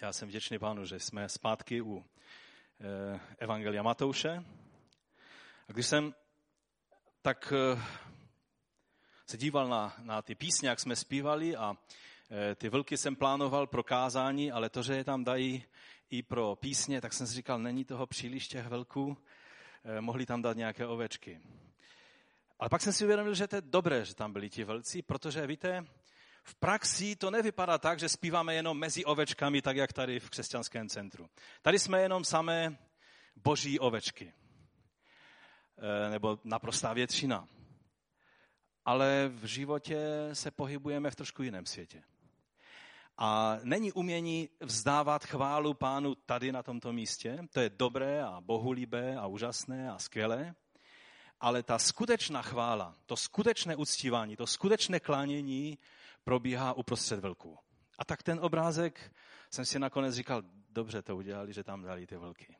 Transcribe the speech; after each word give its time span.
Já 0.00 0.12
jsem 0.12 0.28
vděčný 0.28 0.58
pánu, 0.58 0.84
že 0.84 1.00
jsme 1.00 1.28
zpátky 1.28 1.82
u 1.82 2.04
eh, 2.80 3.20
Evangelia 3.38 3.82
Matouše. 3.82 4.44
A 5.68 5.72
když 5.72 5.86
jsem 5.86 6.14
tak 7.22 7.52
eh, 7.52 7.82
se 9.26 9.36
díval 9.36 9.68
na, 9.68 9.96
na 10.02 10.22
ty 10.22 10.34
písně, 10.34 10.68
jak 10.68 10.80
jsme 10.80 10.96
zpívali 10.96 11.56
a 11.56 11.76
eh, 12.30 12.54
ty 12.54 12.68
vlky 12.68 12.96
jsem 12.96 13.16
plánoval 13.16 13.66
pro 13.66 13.82
kázání, 13.82 14.52
ale 14.52 14.70
to, 14.70 14.82
že 14.82 14.94
je 14.94 15.04
tam 15.04 15.24
dají 15.24 15.64
i 16.10 16.22
pro 16.22 16.56
písně, 16.56 17.00
tak 17.00 17.12
jsem 17.12 17.26
si 17.26 17.34
říkal, 17.34 17.58
není 17.58 17.84
toho 17.84 18.06
příliš 18.06 18.48
těch 18.48 18.66
velků, 18.66 19.16
mohli 20.00 20.26
tam 20.26 20.42
dát 20.42 20.56
nějaké 20.56 20.86
ovečky. 20.86 21.40
Ale 22.58 22.70
pak 22.70 22.82
jsem 22.82 22.92
si 22.92 23.04
uvědomil, 23.04 23.34
že 23.34 23.48
to 23.48 23.56
je 23.56 23.62
dobré, 23.62 24.04
že 24.04 24.14
tam 24.14 24.32
byli 24.32 24.50
ti 24.50 24.64
vlci, 24.64 25.02
protože 25.02 25.46
víte, 25.46 25.86
v 26.48 26.54
praxi 26.54 27.16
to 27.16 27.30
nevypadá 27.30 27.78
tak, 27.78 27.98
že 27.98 28.08
zpíváme 28.08 28.54
jenom 28.54 28.78
mezi 28.78 29.04
ovečkami, 29.04 29.62
tak 29.62 29.76
jak 29.76 29.92
tady 29.92 30.20
v 30.20 30.30
křesťanském 30.30 30.88
centru. 30.88 31.28
Tady 31.62 31.78
jsme 31.78 32.02
jenom 32.02 32.24
samé 32.24 32.78
boží 33.36 33.78
ovečky. 33.78 34.32
E, 35.78 36.10
nebo 36.10 36.38
naprostá 36.44 36.92
většina. 36.92 37.48
Ale 38.84 39.28
v 39.28 39.44
životě 39.44 40.00
se 40.32 40.50
pohybujeme 40.50 41.10
v 41.10 41.16
trošku 41.16 41.42
jiném 41.42 41.66
světě. 41.66 42.02
A 43.18 43.58
není 43.62 43.92
umění 43.92 44.48
vzdávat 44.60 45.24
chválu 45.24 45.74
pánu 45.74 46.14
tady 46.14 46.52
na 46.52 46.62
tomto 46.62 46.92
místě. 46.92 47.38
To 47.52 47.60
je 47.60 47.70
dobré 47.70 48.22
a 48.22 48.40
bohulibé 48.40 49.16
a 49.16 49.26
úžasné 49.26 49.90
a 49.90 49.98
skvělé. 49.98 50.54
Ale 51.40 51.62
ta 51.62 51.78
skutečná 51.78 52.42
chvála, 52.42 52.94
to 53.06 53.16
skutečné 53.16 53.76
uctívání, 53.76 54.36
to 54.36 54.46
skutečné 54.46 55.00
klánění 55.00 55.78
probíhá 56.28 56.72
uprostřed 56.72 57.20
vlků. 57.20 57.58
A 57.98 58.04
tak 58.04 58.22
ten 58.22 58.40
obrázek 58.40 59.12
jsem 59.50 59.64
si 59.64 59.78
nakonec 59.78 60.14
říkal, 60.14 60.42
dobře 60.70 61.02
to 61.02 61.16
udělali, 61.16 61.52
že 61.52 61.64
tam 61.64 61.82
dali 61.82 62.06
ty 62.06 62.16
vlky. 62.16 62.56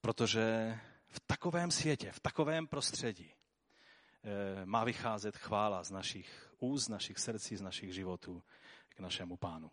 Protože 0.00 0.78
v 1.08 1.20
takovém 1.20 1.70
světě, 1.70 2.12
v 2.12 2.20
takovém 2.20 2.66
prostředí 2.66 3.32
eh, 3.32 4.66
má 4.66 4.84
vycházet 4.84 5.36
chvála 5.36 5.84
z 5.84 5.90
našich 5.90 6.54
úst, 6.58 6.84
z 6.84 6.88
našich 6.88 7.18
srdcí, 7.18 7.56
z 7.56 7.60
našich 7.60 7.94
životů 7.94 8.42
k 8.88 9.00
našemu 9.00 9.36
pánu. 9.36 9.70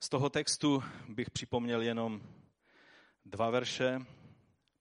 Z 0.00 0.08
toho 0.08 0.30
textu 0.30 0.82
bych 1.08 1.30
připomněl 1.30 1.82
jenom 1.82 2.22
dva 3.24 3.50
verše. 3.50 3.98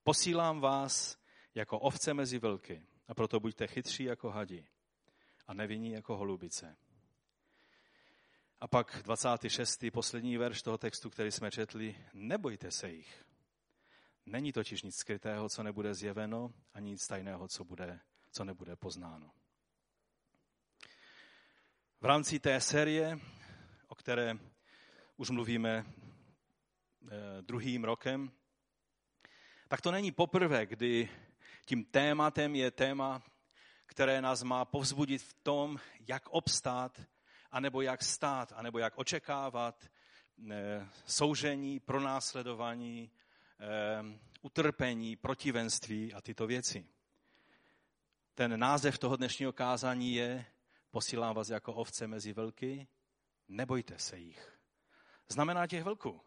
Posílám 0.03 0.59
vás 0.59 1.17
jako 1.55 1.79
ovce 1.79 2.13
mezi 2.13 2.39
vlky 2.39 2.83
a 3.07 3.13
proto 3.13 3.39
buďte 3.39 3.67
chytří 3.67 4.03
jako 4.03 4.29
hadi 4.29 4.67
a 5.47 5.53
nevinní 5.53 5.91
jako 5.91 6.17
holubice. 6.17 6.77
A 8.59 8.67
pak 8.67 9.01
26. 9.03 9.85
poslední 9.93 10.37
verš 10.37 10.61
toho 10.61 10.77
textu, 10.77 11.09
který 11.09 11.31
jsme 11.31 11.51
četli, 11.51 11.95
nebojte 12.13 12.71
se 12.71 12.89
jich. 12.89 13.25
Není 14.25 14.53
totiž 14.53 14.81
nic 14.81 14.95
skrytého, 14.95 15.49
co 15.49 15.63
nebude 15.63 15.93
zjeveno, 15.93 16.53
ani 16.73 16.91
nic 16.91 17.07
tajného, 17.07 17.47
co, 17.47 17.63
bude, 17.63 17.99
co 18.31 18.45
nebude 18.45 18.75
poznáno. 18.75 19.31
V 22.01 22.05
rámci 22.05 22.39
té 22.39 22.61
série, 22.61 23.19
o 23.87 23.95
které 23.95 24.33
už 25.17 25.29
mluvíme 25.29 25.85
eh, 25.85 27.41
druhým 27.41 27.83
rokem, 27.83 28.31
tak 29.67 29.81
to 29.81 29.91
není 29.91 30.11
poprvé, 30.11 30.65
kdy 30.65 31.09
tím 31.65 31.85
tématem 31.85 32.55
je 32.55 32.71
téma 32.71 33.23
které 33.97 34.21
nás 34.21 34.43
má 34.43 34.65
povzbudit 34.65 35.21
v 35.21 35.33
tom, 35.33 35.79
jak 36.07 36.29
obstát, 36.29 37.01
anebo 37.51 37.81
jak 37.81 38.03
stát, 38.03 38.53
anebo 38.55 38.79
jak 38.79 38.97
očekávat 38.97 39.89
eh, 40.51 40.87
soužení, 41.05 41.79
pronásledování, 41.79 43.11
eh, 43.59 44.19
utrpení, 44.41 45.15
protivenství 45.15 46.13
a 46.13 46.21
tyto 46.21 46.47
věci. 46.47 46.87
Ten 48.35 48.59
název 48.59 48.97
toho 48.97 49.15
dnešního 49.15 49.53
kázání 49.53 50.13
je 50.13 50.45
Posílám 50.91 51.35
vás 51.35 51.49
jako 51.49 51.73
ovce 51.73 52.07
mezi 52.07 52.33
vlky, 52.33 52.87
nebojte 53.47 53.99
se 53.99 54.17
jich. 54.17 54.59
Znamená 55.29 55.67
těch 55.67 55.83
vlků. 55.83 56.21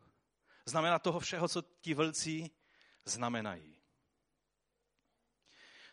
Znamená 0.65 0.99
toho 0.99 1.21
všeho, 1.21 1.49
co 1.49 1.63
ti 1.81 1.95
vlci 1.95 2.51
znamenají. 3.05 3.80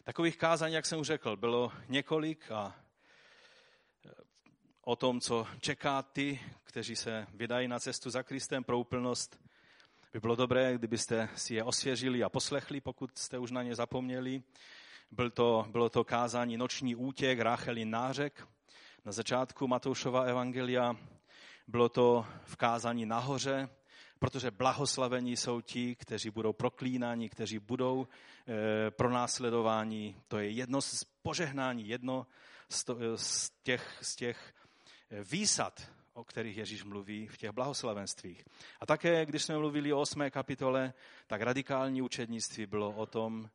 Takových 0.08 0.38
kázání, 0.38 0.74
jak 0.74 0.86
jsem 0.86 1.00
už 1.00 1.08
řekl, 1.08 1.36
bylo 1.36 1.72
několik 1.90 2.52
a 2.52 2.76
e, 4.06 4.10
o 4.82 4.96
tom, 4.96 5.22
co 5.22 5.48
čeká 5.60 6.02
ty, 6.02 6.40
kteří 6.64 6.96
se 6.96 7.28
vydají 7.34 7.68
na 7.68 7.80
cestu 7.80 8.10
za 8.10 8.24
Kristem 8.24 8.64
pro 8.64 8.80
úplnost, 8.80 9.40
by 10.14 10.20
bylo 10.20 10.36
dobré, 10.36 10.74
kdybyste 10.78 11.30
si 11.36 11.56
je 11.56 11.64
osvěžili 11.64 12.24
a 12.24 12.30
poslechli, 12.30 12.82
pokud 12.82 13.18
jste 13.18 13.38
už 13.38 13.52
na 13.52 13.64
ně 13.64 13.76
zapomněli. 13.76 14.44
Byl 15.12 15.30
to, 15.30 15.66
bylo 15.70 15.90
to 15.90 16.04
kázání 16.04 16.58
Noční 16.58 16.96
útěk, 16.96 17.40
Rácheli 17.40 17.86
nářek 17.86 18.48
na 19.06 19.12
začátku 19.12 19.68
Matoušova 19.68 20.24
evangelia. 20.24 20.96
Bylo 21.68 21.90
to 21.90 22.26
v 22.46 22.56
kázání 22.56 23.06
nahoře, 23.06 23.70
protože 24.20 24.52
blahoslavení 24.52 25.38
jsou 25.38 25.62
ti, 25.62 25.96
kteří 25.96 26.30
budou 26.30 26.54
proklínáni, 26.54 27.30
kteří 27.30 27.60
budou 27.60 28.08
e, 28.08 28.92
pronásledováni. 28.92 30.16
To 30.28 30.40
je 30.40 30.50
jedno 30.50 30.82
z 30.82 31.04
požehnání, 31.04 31.88
jedno 31.88 32.28
z, 32.70 32.84
to, 32.84 32.98
z, 33.16 33.52
těch, 33.64 34.00
z 34.02 34.16
těch 34.16 34.54
eh, 35.10 35.24
výsad, 35.24 35.92
o 36.14 36.24
kterých 36.24 36.58
Ježíš 36.58 36.84
mluví 36.84 37.28
v 37.28 37.38
těch 37.38 37.52
blahoslavenstvích. 37.52 38.46
A 38.80 38.86
také, 38.86 39.26
když 39.26 39.44
jsme 39.44 39.58
mluvili 39.58 39.94
o 39.94 40.00
8. 40.00 40.30
kapitole, 40.30 40.94
tak 41.28 41.42
radikální 41.42 42.02
učednictví 42.02 42.66
bylo 42.66 42.92
o 42.92 43.06
tom, 43.06 43.50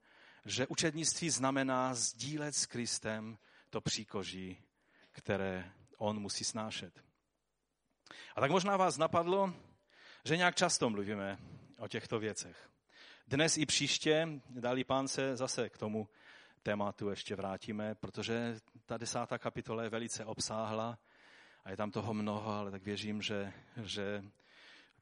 že 0.44 0.66
učednictví 0.66 1.30
znamená 1.30 1.94
sdílet 1.94 2.54
s 2.54 2.66
Kristem 2.66 3.38
to 3.70 3.80
příkoží, 3.80 4.62
které 5.12 5.72
on 5.98 6.20
musí 6.20 6.44
snášet. 6.44 7.04
A 8.36 8.40
tak 8.40 8.50
možná 8.50 8.76
vás 8.76 8.98
napadlo, 8.98 9.54
že 10.24 10.36
nějak 10.36 10.54
často 10.54 10.90
mluvíme 10.90 11.38
o 11.78 11.88
těchto 11.88 12.18
věcech. 12.18 12.70
Dnes 13.26 13.56
i 13.56 13.66
příště, 13.66 14.28
dali 14.50 14.84
pán 14.84 15.08
se 15.08 15.36
zase 15.36 15.68
k 15.68 15.78
tomu 15.78 16.08
tématu 16.62 17.10
ještě 17.10 17.36
vrátíme, 17.36 17.94
protože 17.94 18.56
ta 18.86 18.96
desátá 18.96 19.38
kapitola 19.38 19.82
je 19.82 19.88
velice 19.88 20.24
obsáhla 20.24 20.98
a 21.64 21.70
je 21.70 21.76
tam 21.76 21.90
toho 21.90 22.14
mnoho, 22.14 22.52
ale 22.52 22.70
tak 22.70 22.82
věřím, 22.82 23.22
že, 23.22 23.52
že 23.82 24.24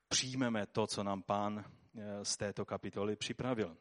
přijmeme 0.08 0.66
to, 0.66 0.86
co 0.86 1.02
nám 1.02 1.22
pán 1.22 1.64
eh, 1.64 2.24
z 2.24 2.36
této 2.36 2.64
kapitoly 2.64 3.16
připravil. 3.16 3.76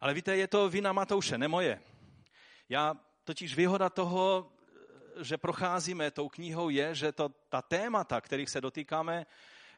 Ale 0.00 0.14
víte, 0.14 0.36
je 0.36 0.48
to 0.48 0.68
vina 0.68 0.92
Matouše, 0.92 1.38
ne 1.38 1.48
moje. 1.48 1.80
Já 2.68 2.94
totiž 3.24 3.56
výhoda 3.56 3.90
toho, 3.90 4.52
že 5.20 5.38
procházíme 5.38 6.10
tou 6.10 6.28
knihou, 6.28 6.68
je, 6.68 6.94
že 6.94 7.12
to, 7.12 7.28
ta 7.28 7.62
témata, 7.62 8.20
kterých 8.20 8.50
se 8.50 8.60
dotýkáme, 8.60 9.26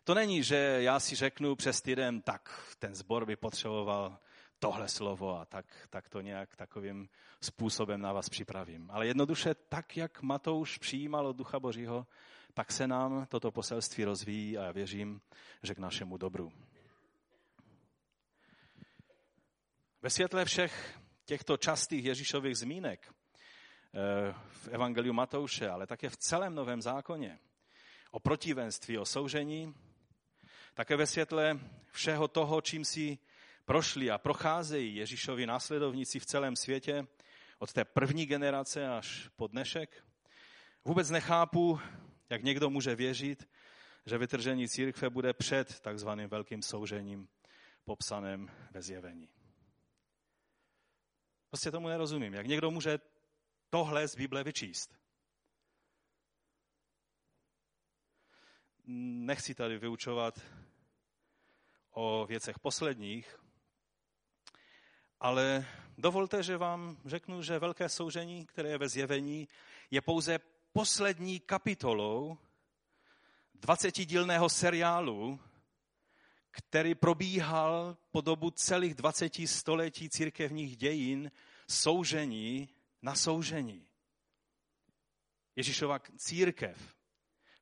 to 0.06 0.14
není, 0.14 0.42
že 0.42 0.56
já 0.56 1.00
si 1.00 1.16
řeknu 1.16 1.56
přes 1.56 1.82
týden, 1.82 2.22
tak 2.22 2.74
ten 2.78 2.94
zbor 2.94 3.26
by 3.26 3.36
potřeboval 3.36 4.18
tohle 4.58 4.88
slovo 4.88 5.38
a 5.38 5.44
tak, 5.44 5.66
tak 5.90 6.08
to 6.08 6.20
nějak 6.20 6.56
takovým 6.56 7.08
způsobem 7.40 8.00
na 8.00 8.12
vás 8.12 8.28
připravím. 8.28 8.90
Ale 8.90 9.06
jednoduše 9.06 9.54
tak, 9.54 9.96
jak 9.96 10.22
Matouš 10.22 10.78
přijímal 10.78 11.26
od 11.26 11.36
Ducha 11.36 11.60
Božího, 11.60 12.06
tak 12.54 12.72
se 12.72 12.86
nám 12.86 13.26
toto 13.26 13.50
poselství 13.50 14.04
rozvíjí 14.04 14.58
a 14.58 14.64
já 14.64 14.72
věřím, 14.72 15.20
že 15.62 15.74
k 15.74 15.78
našemu 15.78 16.16
dobru. 16.16 16.52
Ve 20.02 20.10
světle 20.10 20.44
všech 20.44 20.98
těchto 21.24 21.56
častých 21.56 22.04
Ježíšových 22.04 22.56
zmínek 22.56 23.08
eh, 23.08 24.34
v 24.48 24.68
Evangeliu 24.68 25.12
Matouše, 25.12 25.68
ale 25.68 25.86
také 25.86 26.08
v 26.08 26.16
celém 26.16 26.54
Novém 26.54 26.82
zákoně, 26.82 27.38
o 28.10 28.20
protivenství, 28.20 28.98
o 28.98 29.04
soužení, 29.04 29.74
také 30.76 30.96
ve 30.96 31.06
světle 31.06 31.60
všeho 31.90 32.28
toho, 32.28 32.60
čím 32.60 32.84
si 32.84 33.18
prošli 33.64 34.10
a 34.10 34.18
procházejí 34.18 34.96
Ježíšovi 34.96 35.46
následovníci 35.46 36.18
v 36.18 36.26
celém 36.26 36.56
světě, 36.56 37.06
od 37.58 37.72
té 37.72 37.84
první 37.84 38.26
generace 38.26 38.88
až 38.88 39.28
po 39.36 39.46
dnešek, 39.46 40.04
vůbec 40.84 41.10
nechápu, 41.10 41.80
jak 42.30 42.42
někdo 42.42 42.70
může 42.70 42.94
věřit, 42.94 43.48
že 44.06 44.18
vytržení 44.18 44.68
církve 44.68 45.10
bude 45.10 45.32
před 45.32 45.80
takzvaným 45.80 46.28
velkým 46.28 46.62
soužením 46.62 47.28
popsaném 47.84 48.50
ve 48.70 48.82
zjevení. 48.82 49.28
Prostě 51.48 51.70
tomu 51.70 51.88
nerozumím. 51.88 52.34
Jak 52.34 52.46
někdo 52.46 52.70
může 52.70 52.98
tohle 53.70 54.08
z 54.08 54.16
Bible 54.16 54.44
vyčíst? 54.44 54.98
Nechci 58.86 59.54
tady 59.54 59.78
vyučovat 59.78 60.40
o 61.98 62.26
věcech 62.26 62.58
posledních, 62.58 63.40
ale 65.20 65.66
dovolte, 65.98 66.42
že 66.42 66.56
vám 66.56 66.96
řeknu, 67.04 67.42
že 67.42 67.58
velké 67.58 67.88
soužení, 67.88 68.46
které 68.46 68.68
je 68.68 68.78
ve 68.78 68.88
zjevení, 68.88 69.48
je 69.90 70.00
pouze 70.00 70.38
poslední 70.72 71.40
kapitolou 71.40 72.38
20-dílného 73.60 74.48
seriálu, 74.48 75.40
který 76.50 76.94
probíhal 76.94 77.96
po 78.10 78.20
dobu 78.20 78.50
celých 78.50 78.94
20 78.94 79.32
století 79.46 80.08
církevních 80.08 80.76
dějin 80.76 81.30
soužení 81.68 82.68
na 83.02 83.14
soužení. 83.14 83.88
Ježíšova 85.56 85.98
církev 86.16 86.96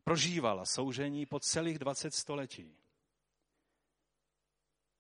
prožívala 0.05 0.65
soužení 0.65 1.27
po 1.27 1.41
celých 1.41 1.79
20 1.79 2.15
století. 2.15 2.84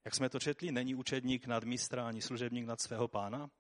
Jak 0.04 0.14
jsme 0.14 0.28
to 0.28 0.40
četli, 0.40 0.72
není 0.72 0.94
učedník 0.94 1.46
nad 1.46 1.64
mistra 1.64 2.08
ani 2.08 2.22
služebník 2.22 2.66
nad 2.66 2.80
svého 2.80 3.08
pána? 3.08 3.50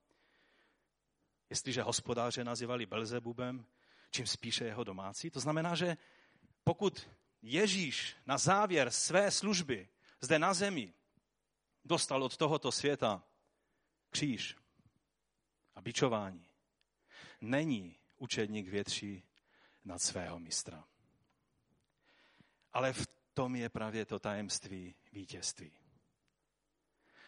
Jestliže 1.50 1.82
hospodáře 1.82 2.44
nazývali 2.44 2.86
Belzebubem, 2.86 3.66
čím 4.10 4.26
spíše 4.26 4.64
jeho 4.64 4.84
domácí. 4.84 5.30
To 5.30 5.40
znamená, 5.40 5.74
že 5.74 5.96
pokud 6.64 7.08
Ježíš 7.42 8.16
na 8.26 8.38
závěr 8.38 8.90
své 8.90 9.30
služby 9.30 9.88
zde 10.20 10.38
na 10.38 10.54
zemi 10.54 10.94
dostal 11.84 12.22
od 12.22 12.36
tohoto 12.36 12.72
světa 12.72 13.24
kříž 14.10 14.56
a 15.74 15.80
bičování, 15.80 16.46
není 17.40 17.98
učedník 18.16 18.68
větší 18.68 19.22
nad 19.84 20.02
svého 20.02 20.38
mistra. 20.38 20.84
Ale 22.72 22.92
v 22.92 23.06
tom 23.34 23.56
je 23.56 23.68
právě 23.68 24.04
to 24.04 24.18
tajemství 24.18 24.94
vítězství. 25.12 25.83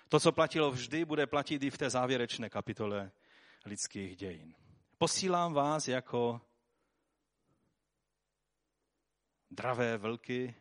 To, 0.08 0.20
co 0.20 0.32
platilo 0.32 0.70
vždy, 0.70 1.04
bude 1.04 1.26
platit 1.26 1.62
i 1.62 1.70
v 1.70 1.78
té 1.78 1.90
závěrečné 1.90 2.50
kapitole 2.50 3.10
lidských 3.64 4.16
dějin. 4.16 4.54
Posílám 4.98 5.52
vás 5.54 5.88
jako 5.88 6.40
dravé 9.50 9.96
vlky 9.96 10.54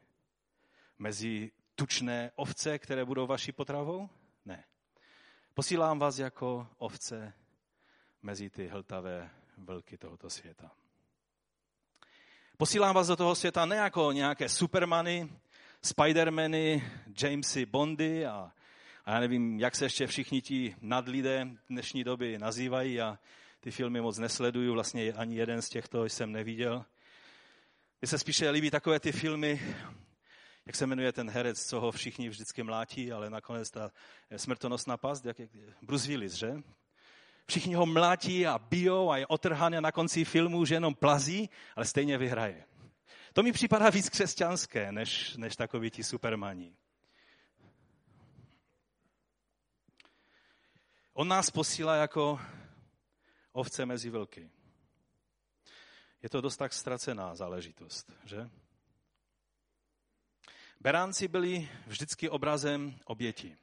mezi 0.99 1.51
tučné 1.75 2.31
ovce, 2.35 2.79
které 2.79 3.05
budou 3.05 3.27
vaší 3.27 3.51
potravou? 3.51 4.09
Ne. 4.45 4.63
Posílám 5.53 5.99
vás 5.99 6.17
jako 6.19 6.67
ovce 6.77 7.33
mezi 8.21 8.49
ty 8.49 8.67
hltavé 8.67 9.29
vlky 9.57 9.97
tohoto 9.97 10.29
světa. 10.29 10.71
Posílám 12.57 12.95
vás 12.95 13.07
do 13.07 13.15
toho 13.15 13.35
světa 13.35 13.65
ne 13.65 13.75
jako 13.75 14.11
nějaké 14.11 14.49
supermany, 14.49 15.29
Spidermany, 15.81 16.91
Jamesy 17.23 17.65
Bondy 17.65 18.25
a, 18.25 18.31
a 18.31 18.51
já 19.07 19.19
nevím, 19.19 19.59
jak 19.59 19.75
se 19.75 19.85
ještě 19.85 20.07
všichni 20.07 20.41
ti 20.41 20.75
nadlidé 20.81 21.47
dnešní 21.69 22.03
doby 22.03 22.37
nazývají 22.37 23.01
a 23.01 23.19
ty 23.59 23.71
filmy 23.71 24.01
moc 24.01 24.17
nesleduju, 24.17 24.73
vlastně 24.73 25.13
ani 25.13 25.35
jeden 25.35 25.61
z 25.61 25.69
těchto 25.69 26.05
jsem 26.05 26.31
neviděl. 26.31 26.85
Mně 28.01 28.07
se 28.07 28.19
spíše 28.19 28.49
líbí 28.49 28.71
takové 28.71 28.99
ty 28.99 29.11
filmy, 29.11 29.61
jak 30.65 30.75
se 30.75 30.87
jmenuje 30.87 31.11
ten 31.11 31.29
herec, 31.29 31.65
co 31.65 31.79
ho 31.79 31.91
všichni 31.91 32.29
vždycky 32.29 32.63
mlátí, 32.63 33.11
ale 33.11 33.29
nakonec 33.29 33.71
ta 33.71 33.91
smrtonosná 34.37 34.97
past, 34.97 35.25
jak 35.25 35.39
je, 35.39 35.49
Bruce 35.81 36.07
Willis, 36.07 36.33
že? 36.33 36.53
Všichni 37.47 37.75
ho 37.75 37.85
mlátí 37.85 38.47
a 38.47 38.59
bijou 38.59 39.11
a 39.11 39.17
je 39.17 39.27
otrhaný 39.27 39.77
a 39.77 39.81
na 39.81 39.91
konci 39.91 40.25
filmu, 40.25 40.65
že 40.65 40.75
jenom 40.75 40.95
plazí, 40.95 41.49
ale 41.75 41.85
stejně 41.85 42.17
vyhraje. 42.17 42.65
To 43.33 43.43
mi 43.43 43.51
připadá 43.51 43.89
víc 43.89 44.09
křesťanské, 44.09 44.91
než, 44.91 45.35
než 45.35 45.55
takoví 45.55 45.91
ti 45.91 46.03
supermaní. 46.03 46.75
On 51.17 51.27
nás 51.27 51.51
posílá 51.51 51.95
jako 51.95 52.39
ovce 53.51 53.85
mezi 53.85 54.09
vlky. 54.09 54.51
Je 56.23 56.29
to 56.29 56.41
dost 56.41 56.57
tak 56.57 56.73
ztracená 56.73 57.35
záležitost, 57.35 58.11
že? 58.23 58.49
Beránci 60.79 61.27
byli 61.27 61.69
vždycky 61.87 62.29
obrazem 62.29 62.99
oběti. 63.05 63.57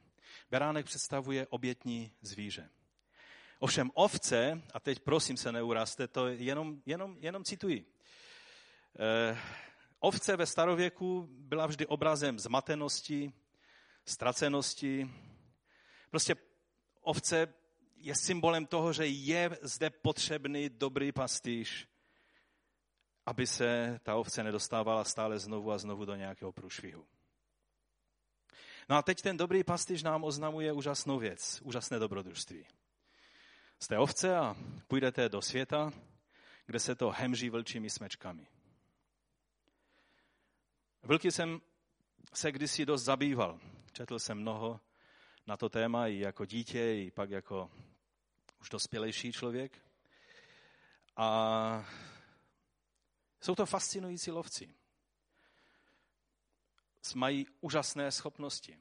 Beránek 0.51 0.87
představuje 0.87 1.47
obětní 1.47 2.13
zvíře. 2.21 2.71
Ovšem 3.59 3.91
ovce, 3.95 4.63
a 4.75 4.81
teď 4.81 5.01
prosím 5.01 5.37
se 5.37 5.53
neurazte, 5.53 6.09
to 6.09 6.29
jenom, 6.29 6.83
jenom, 6.87 7.17
jenom 7.21 7.45
cituji. 7.45 7.93
Eh, 8.99 9.39
ovce 9.99 10.37
ve 10.37 10.47
starověku 10.47 11.29
byla 11.31 11.67
vždy 11.67 11.87
obrazem 11.87 12.39
zmatenosti, 12.39 13.33
ztracenosti. 14.05 15.11
Prostě 16.11 16.37
ovce 17.03 17.55
je 17.97 18.15
symbolem 18.15 18.67
toho, 18.67 18.93
že 18.93 19.07
je 19.07 19.59
zde 19.63 19.91
potřebný 19.91 20.69
dobrý 20.69 21.13
pastýř, 21.13 21.89
aby 23.27 23.47
se 23.47 24.01
ta 24.03 24.17
ovce 24.17 24.43
nedostávala 24.43 25.05
stále 25.05 25.39
znovu 25.39 25.73
a 25.73 25.79
znovu 25.79 26.05
do 26.05 26.15
nějakého 26.15 26.53
průšvihu. 26.53 27.07
No 28.89 28.97
a 28.97 29.03
teď 29.03 29.23
ten 29.23 29.37
dobrý 29.37 29.65
pastýř 29.65 30.03
nám 30.03 30.25
oznamuje 30.25 30.73
úžasnou 30.73 31.19
věc, 31.19 31.61
úžasné 31.65 31.99
dobrodružství. 31.99 32.67
Jste 33.79 33.99
ovce 33.99 34.37
a 34.37 34.57
půjdete 34.89 35.29
do 35.29 35.43
světa, 35.43 35.93
kde 36.67 36.79
se 36.79 36.95
to 36.95 37.11
hemží 37.11 37.51
vlčími 37.51 37.91
smečkami. 37.91 38.47
Vlky 41.03 41.33
jsem 41.33 41.61
se 42.35 42.53
kdysi 42.53 42.87
dost 42.87 43.03
zabýval. 43.03 43.61
Četl 43.93 44.19
jsem 44.19 44.39
mnoho 44.39 44.81
na 45.53 45.57
to 45.57 45.69
téma 45.69 46.07
i 46.07 46.19
jako 46.19 46.45
dítě, 46.45 46.95
i 46.95 47.11
pak 47.11 47.31
jako 47.31 47.71
už 48.61 48.71
dospělejší 48.71 49.33
člověk. 49.33 49.79
A 51.17 51.87
jsou 53.41 53.55
to 53.55 53.67
fascinující 53.67 54.31
lovci. 54.31 54.75
Mají 57.15 57.47
úžasné 57.61 58.13
schopnosti. 58.13 58.79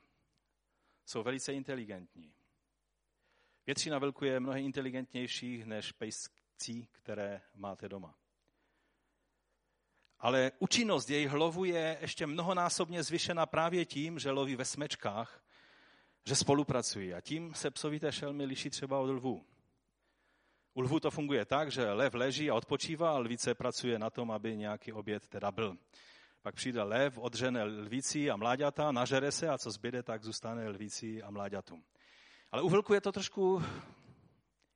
Jsou 1.06 1.24
velice 1.24 1.54
inteligentní. 1.54 2.34
Většina 3.66 4.00
vlků 4.00 4.26
je 4.26 4.40
mnohem 4.40 4.66
inteligentnější 4.66 5.64
než 5.66 5.92
pejscí, 5.92 6.88
které 6.92 7.42
máte 7.54 7.90
doma. 7.90 8.16
Ale 10.20 10.52
účinnost 10.60 11.10
jejich 11.10 11.32
lovu 11.32 11.66
je 11.66 11.98
ještě 12.02 12.28
mnohonásobně 12.28 13.04
zvyšena 13.04 13.46
právě 13.46 13.86
tím, 13.86 14.20
že 14.20 14.32
loví 14.32 14.56
ve 14.56 14.66
smečkách, 14.66 15.42
že 16.26 16.36
spolupracují. 16.36 17.14
A 17.14 17.22
tím 17.22 17.54
se 17.54 17.72
psovité 17.72 18.12
šelmy 18.12 18.46
liší 18.46 18.70
třeba 18.70 19.00
od 19.00 19.10
lvů. 19.10 19.46
U 20.74 20.82
lvů 20.82 21.00
to 21.00 21.12
funguje 21.12 21.46
tak, 21.46 21.72
že 21.72 21.92
lev 21.92 22.14
leží 22.14 22.50
a 22.50 22.56
odpočívá 22.56 23.12
a 23.12 23.18
lvice 23.18 23.56
pracuje 23.56 24.00
na 24.00 24.10
tom, 24.10 24.32
aby 24.32 24.58
nějaký 24.58 24.94
oběd 24.94 25.28
teda 25.28 25.52
byl. 25.52 25.78
Pak 26.42 26.56
přijde 26.56 26.84
lev, 26.84 27.18
odřene 27.18 27.64
lvící 27.64 28.32
a 28.32 28.36
mláďata, 28.36 28.92
nažere 28.92 29.32
se 29.32 29.50
a 29.50 29.58
co 29.58 29.72
zbyde, 29.72 30.04
tak 30.04 30.24
zůstane 30.24 30.70
lvící 30.70 31.24
a 31.24 31.32
mláďatům. 31.32 31.84
Ale 32.52 32.62
u 32.62 32.70
vlku 32.70 32.94
je 32.94 33.02
to 33.02 33.12
trošku 33.12 33.64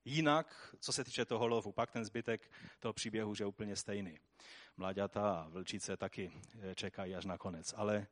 jinak, 0.05 0.75
co 0.79 0.93
se 0.93 1.03
týče 1.03 1.25
toho 1.25 1.47
lovu. 1.47 1.71
Pak 1.71 1.91
ten 1.91 2.05
zbytek 2.05 2.51
toho 2.79 2.93
příběhu 2.93 3.33
je 3.39 3.45
úplně 3.45 3.75
stejný. 3.75 4.17
Mláďata 4.77 5.31
a 5.31 5.47
vlčice 5.49 5.97
taky 5.97 6.31
eh, 6.61 6.75
čekají 6.75 7.15
až 7.15 7.25
na 7.25 7.37
konec. 7.37 7.73
Ale, 7.77 8.07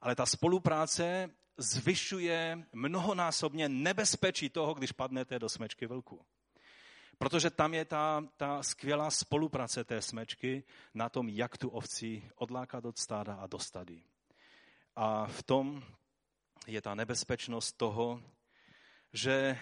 ale 0.00 0.14
ta 0.14 0.26
spolupráce 0.26 1.30
zvyšuje 1.56 2.66
mnohonásobně 2.72 3.68
nebezpečí 3.68 4.48
toho, 4.48 4.74
když 4.74 4.92
padnete 4.92 5.38
do 5.38 5.48
smečky 5.48 5.86
vlku. 5.86 6.24
Protože 7.18 7.50
tam 7.50 7.74
je 7.74 7.84
ta, 7.84 8.24
ta 8.36 8.62
skvělá 8.62 9.10
spolupráce 9.10 9.84
té 9.84 10.02
smečky 10.02 10.64
na 10.94 11.08
tom, 11.08 11.28
jak 11.28 11.58
tu 11.58 11.68
ovci 11.68 12.30
odlákat 12.34 12.84
od 12.84 12.98
stáda 12.98 13.34
a 13.34 13.46
dostat 13.46 13.88
A 14.96 15.26
v 15.26 15.42
tom 15.42 15.82
je 16.66 16.82
ta 16.82 16.94
nebezpečnost 16.94 17.72
toho, 17.72 18.22
že 19.12 19.58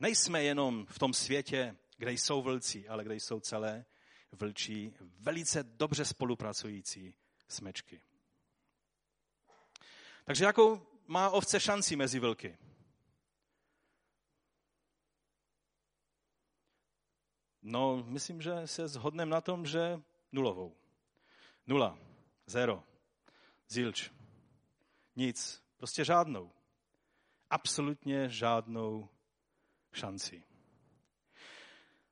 nejsme 0.00 0.42
jenom 0.42 0.86
v 0.86 0.98
tom 0.98 1.12
světě, 1.12 1.76
kde 1.96 2.12
jsou 2.12 2.42
vlci, 2.42 2.88
ale 2.88 3.04
kde 3.04 3.14
jsou 3.14 3.40
celé 3.40 3.84
vlčí, 4.32 4.94
velice 5.00 5.62
dobře 5.62 6.04
spolupracující 6.04 7.14
smečky. 7.48 8.00
Takže 10.24 10.44
jakou 10.44 10.86
má 11.08 11.30
ovce 11.30 11.60
šanci 11.60 11.96
mezi 11.96 12.18
vlky? 12.18 12.58
No, 17.62 18.04
myslím, 18.06 18.42
že 18.42 18.66
se 18.66 18.88
shodneme 18.88 19.30
na 19.30 19.40
tom, 19.40 19.66
že 19.66 20.00
nulovou. 20.32 20.76
Nula, 21.66 21.98
zero, 22.46 22.84
zilč, 23.68 24.10
nic, 25.16 25.62
prostě 25.76 26.04
žádnou 26.04 26.52
absolutně 27.50 28.28
žádnou 28.28 29.08
šanci. 29.92 30.42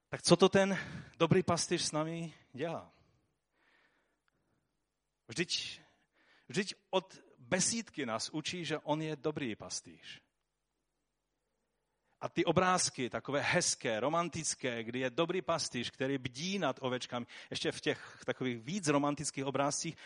Tak 0.09 0.23
co 0.23 0.37
to 0.37 0.49
ten 0.49 0.79
dobrý 1.19 1.43
pastýř 1.43 1.83
s 1.83 1.93
námi 1.93 2.35
dělá? 2.53 2.93
Vždyť, 5.29 5.81
vždyť 6.49 6.75
od 6.91 7.26
besídky 7.47 8.07
nás 8.07 8.31
učí, 8.31 8.65
že 8.65 8.79
on 8.79 9.03
je 9.03 9.17
dobrý 9.17 9.57
pastýř. 9.57 10.21
A 12.21 12.29
ty 12.29 12.45
obrázky, 12.45 13.11
takové 13.11 13.41
hezké, 13.41 14.01
romantické, 14.01 14.85
kdy 14.85 14.99
je 14.99 15.11
dobrý 15.11 15.43
pastýř, 15.43 15.91
který 15.91 16.19
bdí 16.19 16.59
nad 16.59 16.77
ovečkami, 16.81 17.27
ještě 17.51 17.73
v 17.73 17.81
těch 17.81 18.23
takových 18.27 18.63
víc 18.63 18.89
romantických 18.89 19.45
obrázcích, 19.45 19.97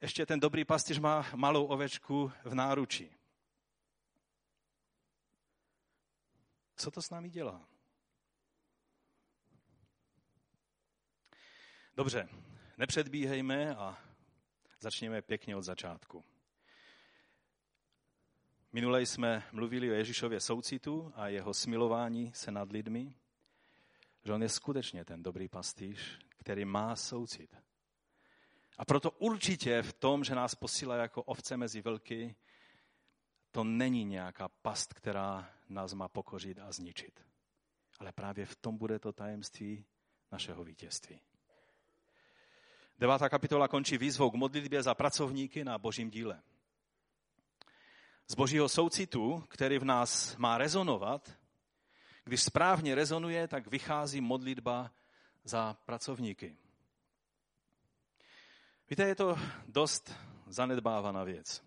ještě 0.00 0.26
ten 0.26 0.40
dobrý 0.40 0.64
pastýř 0.64 0.98
má 0.98 1.26
malou 1.34 1.66
ovečku 1.66 2.32
v 2.44 2.54
náruči. 2.54 3.10
Co 6.76 6.90
to 6.90 7.02
s 7.02 7.10
námi 7.10 7.30
dělá? 7.30 7.68
Dobře, 11.94 12.28
nepředbíhejme 12.78 13.76
a 13.76 13.98
začněme 14.80 15.22
pěkně 15.22 15.56
od 15.56 15.62
začátku. 15.62 16.24
Minule 18.72 19.02
jsme 19.02 19.42
mluvili 19.52 19.90
o 19.90 19.94
Ježíšově 19.94 20.40
soucitu 20.40 21.12
a 21.14 21.28
jeho 21.28 21.54
smilování 21.54 22.32
se 22.34 22.50
nad 22.50 22.72
lidmi, 22.72 23.14
že 24.24 24.32
on 24.32 24.42
je 24.42 24.48
skutečně 24.48 25.04
ten 25.04 25.22
dobrý 25.22 25.48
pastýř, 25.48 26.18
který 26.38 26.64
má 26.64 26.96
soucit. 26.96 27.56
A 28.78 28.84
proto 28.84 29.10
určitě 29.10 29.82
v 29.82 29.92
tom, 29.92 30.24
že 30.24 30.34
nás 30.34 30.54
posílá 30.54 30.96
jako 30.96 31.22
ovce 31.22 31.56
mezi 31.56 31.80
vlky, 31.80 32.36
to 33.50 33.64
není 33.64 34.04
nějaká 34.04 34.48
past, 34.48 34.94
která 34.94 35.50
nás 35.68 35.94
má 35.94 36.08
pokořit 36.08 36.58
a 36.58 36.72
zničit. 36.72 37.20
Ale 37.98 38.12
právě 38.12 38.46
v 38.46 38.56
tom 38.56 38.78
bude 38.78 38.98
to 38.98 39.12
tajemství 39.12 39.84
našeho 40.32 40.64
vítězství. 40.64 41.20
Devátá 42.98 43.28
kapitola 43.28 43.68
končí 43.68 43.98
výzvou 43.98 44.30
k 44.30 44.34
modlitbě 44.34 44.82
za 44.82 44.94
pracovníky 44.94 45.64
na 45.64 45.78
božím 45.78 46.10
díle. 46.10 46.42
Z 48.30 48.34
božího 48.34 48.68
soucitu, 48.68 49.44
který 49.48 49.78
v 49.78 49.84
nás 49.84 50.36
má 50.36 50.58
rezonovat, 50.58 51.38
když 52.24 52.42
správně 52.42 52.94
rezonuje, 52.94 53.48
tak 53.48 53.66
vychází 53.66 54.20
modlitba 54.20 54.90
za 55.44 55.76
pracovníky. 55.84 56.56
Víte, 58.90 59.02
je 59.02 59.14
to 59.14 59.38
dost 59.66 60.12
zanedbávaná 60.46 61.24
věc. 61.24 61.64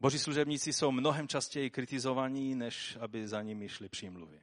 Boží 0.00 0.18
služebníci 0.18 0.72
jsou 0.72 0.92
mnohem 0.92 1.28
častěji 1.28 1.70
kritizovaní, 1.70 2.54
než 2.54 2.96
aby 3.00 3.28
za 3.28 3.42
nimi 3.42 3.68
šli 3.68 3.88
přímluvy. 3.88 4.36
E, 4.36 4.42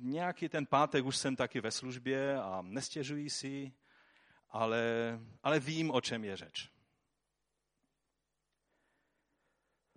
nějaký 0.00 0.48
ten 0.48 0.66
pátek 0.66 1.04
už 1.04 1.16
jsem 1.16 1.36
taky 1.36 1.60
ve 1.60 1.70
službě 1.70 2.38
a 2.40 2.62
nestěžuji 2.62 3.30
si, 3.30 3.72
ale, 4.50 4.84
ale 5.42 5.60
vím, 5.60 5.90
o 5.90 6.00
čem 6.00 6.24
je 6.24 6.36
řeč. 6.36 6.73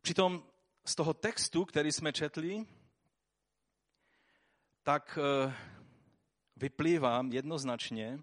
Přitom 0.08 0.44
z 0.86 0.96
toho 0.96 1.14
textu, 1.14 1.66
který 1.66 1.92
jsme 1.92 2.14
četli, 2.14 2.66
tak 4.84 5.20
e, 5.22 5.54
vyplývá 6.56 7.24
jednoznačně, 7.30 8.20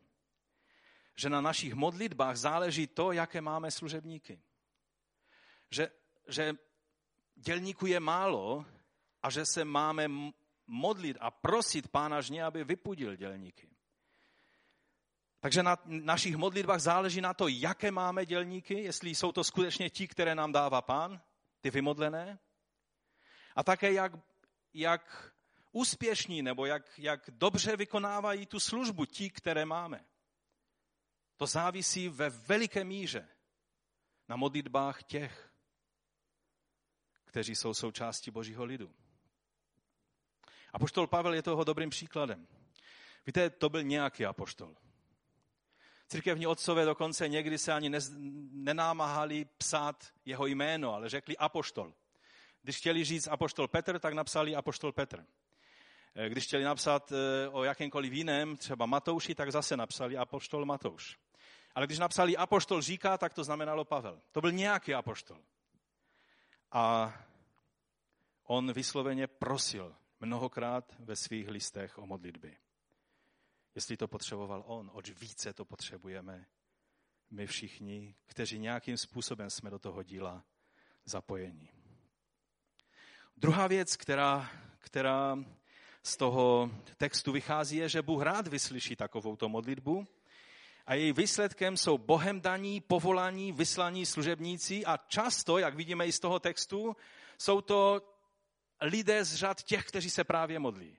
že 1.16 1.28
na 1.28 1.40
našich 1.40 1.74
modlitbách 1.74 2.36
záleží 2.36 2.86
to, 2.86 3.12
jaké 3.12 3.40
máme 3.40 3.70
služebníky. 3.70 4.40
Že, 5.70 5.90
že 6.28 6.54
dělníků 7.34 7.86
je 7.86 8.00
málo 8.00 8.64
a 9.22 9.30
že 9.30 9.46
se 9.46 9.64
máme 9.64 10.08
modlit 10.66 11.16
a 11.20 11.30
prosit 11.30 11.88
Pána 11.88 12.20
žně, 12.20 12.44
aby 12.44 12.64
vypudil 12.64 13.16
dělníky. 13.16 13.68
Takže 15.40 15.62
na 15.62 15.76
našich 15.86 16.36
modlitbách 16.36 16.80
záleží 16.80 17.20
na 17.20 17.34
to, 17.34 17.48
jaké 17.48 17.90
máme 17.90 18.26
dělníky, 18.26 18.74
jestli 18.74 19.10
jsou 19.10 19.32
to 19.32 19.44
skutečně 19.44 19.90
ti, 19.90 20.08
které 20.08 20.34
nám 20.34 20.52
dává 20.52 20.82
Pán, 20.82 21.20
ty 21.64 21.70
vymodlené, 21.70 22.38
a 23.56 23.62
také 23.62 23.92
jak, 23.92 24.12
jak 24.74 25.32
úspěšní 25.72 26.42
nebo 26.42 26.66
jak, 26.66 26.98
jak 26.98 27.30
dobře 27.30 27.76
vykonávají 27.76 28.46
tu 28.46 28.60
službu 28.60 29.04
ti, 29.04 29.30
které 29.30 29.64
máme. 29.64 30.04
To 31.36 31.46
závisí 31.46 32.08
ve 32.08 32.30
veliké 32.30 32.84
míře 32.84 33.28
na 34.28 34.36
modlitbách 34.36 35.02
těch, 35.02 35.52
kteří 37.24 37.54
jsou 37.54 37.74
součástí 37.74 38.30
Božího 38.30 38.64
lidu. 38.64 38.94
Apoštol 40.72 41.06
Pavel 41.06 41.34
je 41.34 41.42
toho 41.42 41.64
dobrým 41.64 41.90
příkladem. 41.90 42.46
Víte, 43.26 43.50
to 43.50 43.68
byl 43.68 43.82
nějaký 43.82 44.26
apoštol. 44.26 44.76
Církevní 46.14 46.46
otcové 46.46 46.84
dokonce 46.84 47.28
někdy 47.28 47.58
se 47.58 47.72
ani 47.72 47.90
nenámahali 48.52 49.46
psát 49.58 50.12
jeho 50.24 50.46
jméno, 50.46 50.94
ale 50.94 51.08
řekli 51.08 51.36
apoštol. 51.36 51.92
Když 52.62 52.76
chtěli 52.76 53.04
říct 53.04 53.28
apoštol 53.28 53.68
Petr, 53.68 53.98
tak 53.98 54.14
napsali 54.14 54.56
apoštol 54.56 54.92
Petr. 54.92 55.26
Když 56.28 56.44
chtěli 56.44 56.64
napsat 56.64 57.12
eh, 57.12 57.48
o 57.48 57.64
jakémkoliv 57.64 58.12
jiném, 58.12 58.56
třeba 58.56 58.86
Matouši, 58.86 59.34
tak 59.34 59.52
zase 59.52 59.76
napsali 59.76 60.16
apoštol 60.16 60.64
Matouš. 60.64 61.18
Ale 61.74 61.86
když 61.86 61.98
napsali 61.98 62.36
apoštol 62.36 62.82
říká, 62.82 63.18
tak 63.18 63.34
to 63.34 63.44
znamenalo 63.44 63.84
Pavel. 63.84 64.20
To 64.32 64.40
byl 64.40 64.52
nějaký 64.52 64.94
apoštol. 64.94 65.38
A 66.72 67.14
on 68.44 68.72
vysloveně 68.72 69.26
prosil 69.26 69.94
mnohokrát 70.20 70.96
ve 70.98 71.16
svých 71.16 71.48
listech 71.48 71.98
o 71.98 72.06
modlitby. 72.06 72.56
Jestli 73.74 73.96
to 73.96 74.08
potřeboval 74.08 74.64
on, 74.66 74.90
oč 74.94 75.10
více 75.10 75.52
to 75.52 75.64
potřebujeme 75.64 76.46
my 77.30 77.46
všichni, 77.46 78.14
kteří 78.26 78.58
nějakým 78.58 78.96
způsobem 78.96 79.50
jsme 79.50 79.70
do 79.70 79.78
toho 79.78 80.02
díla 80.02 80.44
zapojeni. 81.04 81.68
Druhá 83.36 83.66
věc, 83.66 83.96
která, 83.96 84.50
která 84.78 85.38
z 86.02 86.16
toho 86.16 86.70
textu 86.96 87.32
vychází, 87.32 87.76
je, 87.76 87.88
že 87.88 88.02
Bůh 88.02 88.22
rád 88.22 88.48
vyslyší 88.48 88.96
takovouto 88.96 89.48
modlitbu 89.48 90.06
a 90.86 90.94
její 90.94 91.12
výsledkem 91.12 91.76
jsou 91.76 91.98
Bohem 91.98 92.40
daní, 92.40 92.80
povolaní, 92.80 93.52
vyslaní 93.52 94.06
služebníci 94.06 94.86
a 94.86 94.96
často, 94.96 95.58
jak 95.58 95.74
vidíme 95.74 96.06
i 96.06 96.12
z 96.12 96.20
toho 96.20 96.38
textu, 96.38 96.96
jsou 97.38 97.60
to 97.60 98.00
lidé 98.80 99.24
z 99.24 99.34
řad 99.34 99.62
těch, 99.62 99.88
kteří 99.88 100.10
se 100.10 100.24
právě 100.24 100.58
modlí. 100.58 100.98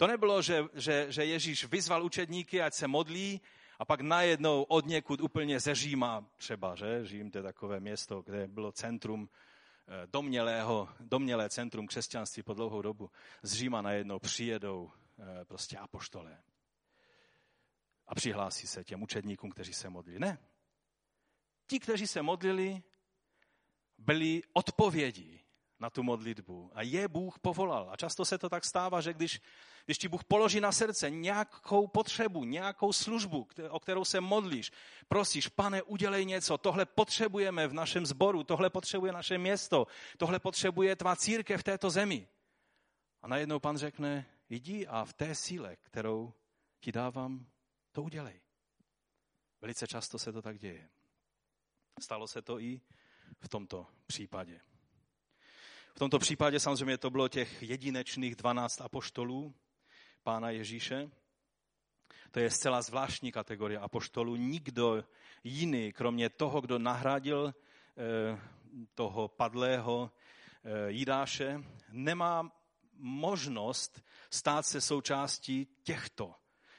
To 0.00 0.06
nebylo, 0.06 0.42
že, 0.42 0.64
že, 0.74 1.12
že 1.12 1.24
Ježíš 1.24 1.64
vyzval 1.64 2.04
učedníky, 2.04 2.62
ať 2.62 2.74
se 2.74 2.88
modlí 2.88 3.40
a 3.78 3.84
pak 3.84 4.00
najednou 4.00 4.62
od 4.62 4.86
někud 4.86 5.20
úplně 5.20 5.60
ze 5.60 5.74
Říma 5.74 6.26
třeba, 6.36 6.74
že? 6.74 7.06
Řím 7.06 7.30
to 7.30 7.38
je 7.38 7.42
takové 7.42 7.80
město, 7.80 8.22
kde 8.22 8.48
bylo 8.48 8.72
centrum 8.72 9.28
eh, 9.28 10.06
domnělého, 10.06 10.88
domnělé 11.00 11.48
centrum 11.50 11.86
křesťanství 11.86 12.42
po 12.42 12.54
dlouhou 12.54 12.82
dobu. 12.82 13.10
Z 13.42 13.52
Říma 13.52 13.82
najednou 13.82 14.18
přijedou 14.18 14.90
eh, 15.18 15.44
prostě 15.44 15.76
apoštolé 15.76 16.42
a 18.06 18.14
přihlásí 18.14 18.66
se 18.66 18.84
těm 18.84 19.02
učedníkům, 19.02 19.50
kteří 19.50 19.72
se 19.72 19.90
modlili. 19.90 20.18
Ne. 20.18 20.38
Ti, 21.66 21.80
kteří 21.80 22.06
se 22.06 22.22
modlili, 22.22 22.82
byli 23.98 24.42
odpovědí 24.52 25.40
na 25.80 25.90
tu 25.90 26.02
modlitbu. 26.02 26.70
A 26.74 26.82
je 26.82 27.08
Bůh 27.08 27.38
povolal. 27.38 27.90
A 27.90 27.96
často 27.96 28.24
se 28.24 28.38
to 28.38 28.48
tak 28.48 28.64
stává, 28.64 29.00
že 29.00 29.12
když, 29.12 29.40
když 29.90 29.98
ti 29.98 30.08
Bůh 30.08 30.24
položí 30.24 30.60
na 30.60 30.72
srdce 30.72 31.10
nějakou 31.10 31.86
potřebu, 31.86 32.44
nějakou 32.44 32.92
službu, 32.92 33.48
o 33.70 33.80
kterou 33.80 34.04
se 34.04 34.20
modlíš, 34.20 34.72
prosíš, 35.08 35.48
pane, 35.48 35.82
udělej 35.82 36.24
něco, 36.24 36.58
tohle 36.58 36.86
potřebujeme 36.86 37.66
v 37.66 37.72
našem 37.72 38.06
sboru, 38.06 38.44
tohle 38.44 38.70
potřebuje 38.70 39.12
naše 39.12 39.38
město, 39.38 39.86
tohle 40.18 40.38
potřebuje 40.38 40.96
tvá 40.96 41.16
církev 41.16 41.60
v 41.60 41.64
této 41.64 41.90
zemi. 41.90 42.28
A 43.22 43.28
najednou 43.28 43.58
pan 43.58 43.76
řekne, 43.76 44.26
jdi 44.48 44.86
a 44.86 45.04
v 45.04 45.12
té 45.12 45.34
síle, 45.34 45.76
kterou 45.76 46.32
ti 46.80 46.92
dávám, 46.92 47.46
to 47.92 48.02
udělej. 48.02 48.40
Velice 49.60 49.86
často 49.86 50.18
se 50.18 50.32
to 50.32 50.42
tak 50.42 50.58
děje. 50.58 50.88
Stalo 52.00 52.28
se 52.28 52.42
to 52.42 52.60
i 52.60 52.80
v 53.40 53.48
tomto 53.48 53.86
případě. 54.06 54.60
V 55.94 55.98
tomto 55.98 56.18
případě 56.18 56.60
samozřejmě 56.60 56.98
to 56.98 57.10
bylo 57.10 57.28
těch 57.28 57.62
jedinečných 57.62 58.36
12 58.36 58.80
apoštolů 58.80 59.54
pána 60.30 60.50
Ježíše. 60.50 61.10
To 62.30 62.40
je 62.40 62.50
zcela 62.50 62.82
zvláštní 62.82 63.32
kategorie 63.32 63.78
apoštolů. 63.78 64.36
Nikdo 64.36 65.04
jiný, 65.44 65.92
kromě 65.92 66.30
toho, 66.30 66.60
kdo 66.60 66.78
nahradil 66.78 67.50
eh, 67.50 68.38
toho 68.94 69.28
padlého 69.28 70.12
eh, 70.62 70.90
Jidáše, 70.90 71.64
nemá 71.88 72.52
možnost 72.94 74.02
stát 74.30 74.66
se 74.66 74.80
součástí 74.80 75.66
těchto 75.82 76.34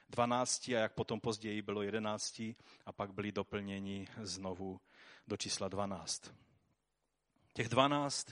12 0.10 0.68
a 0.68 0.80
jak 0.88 0.94
potom 0.94 1.20
později 1.20 1.62
bylo 1.62 1.82
11 1.82 2.40
a 2.86 2.92
pak 2.96 3.14
byli 3.14 3.32
doplněni 3.32 4.08
znovu 4.22 4.80
do 5.28 5.38
čísla 5.38 5.68
12. 5.68 6.34
Těch 7.54 7.70
12, 7.70 8.32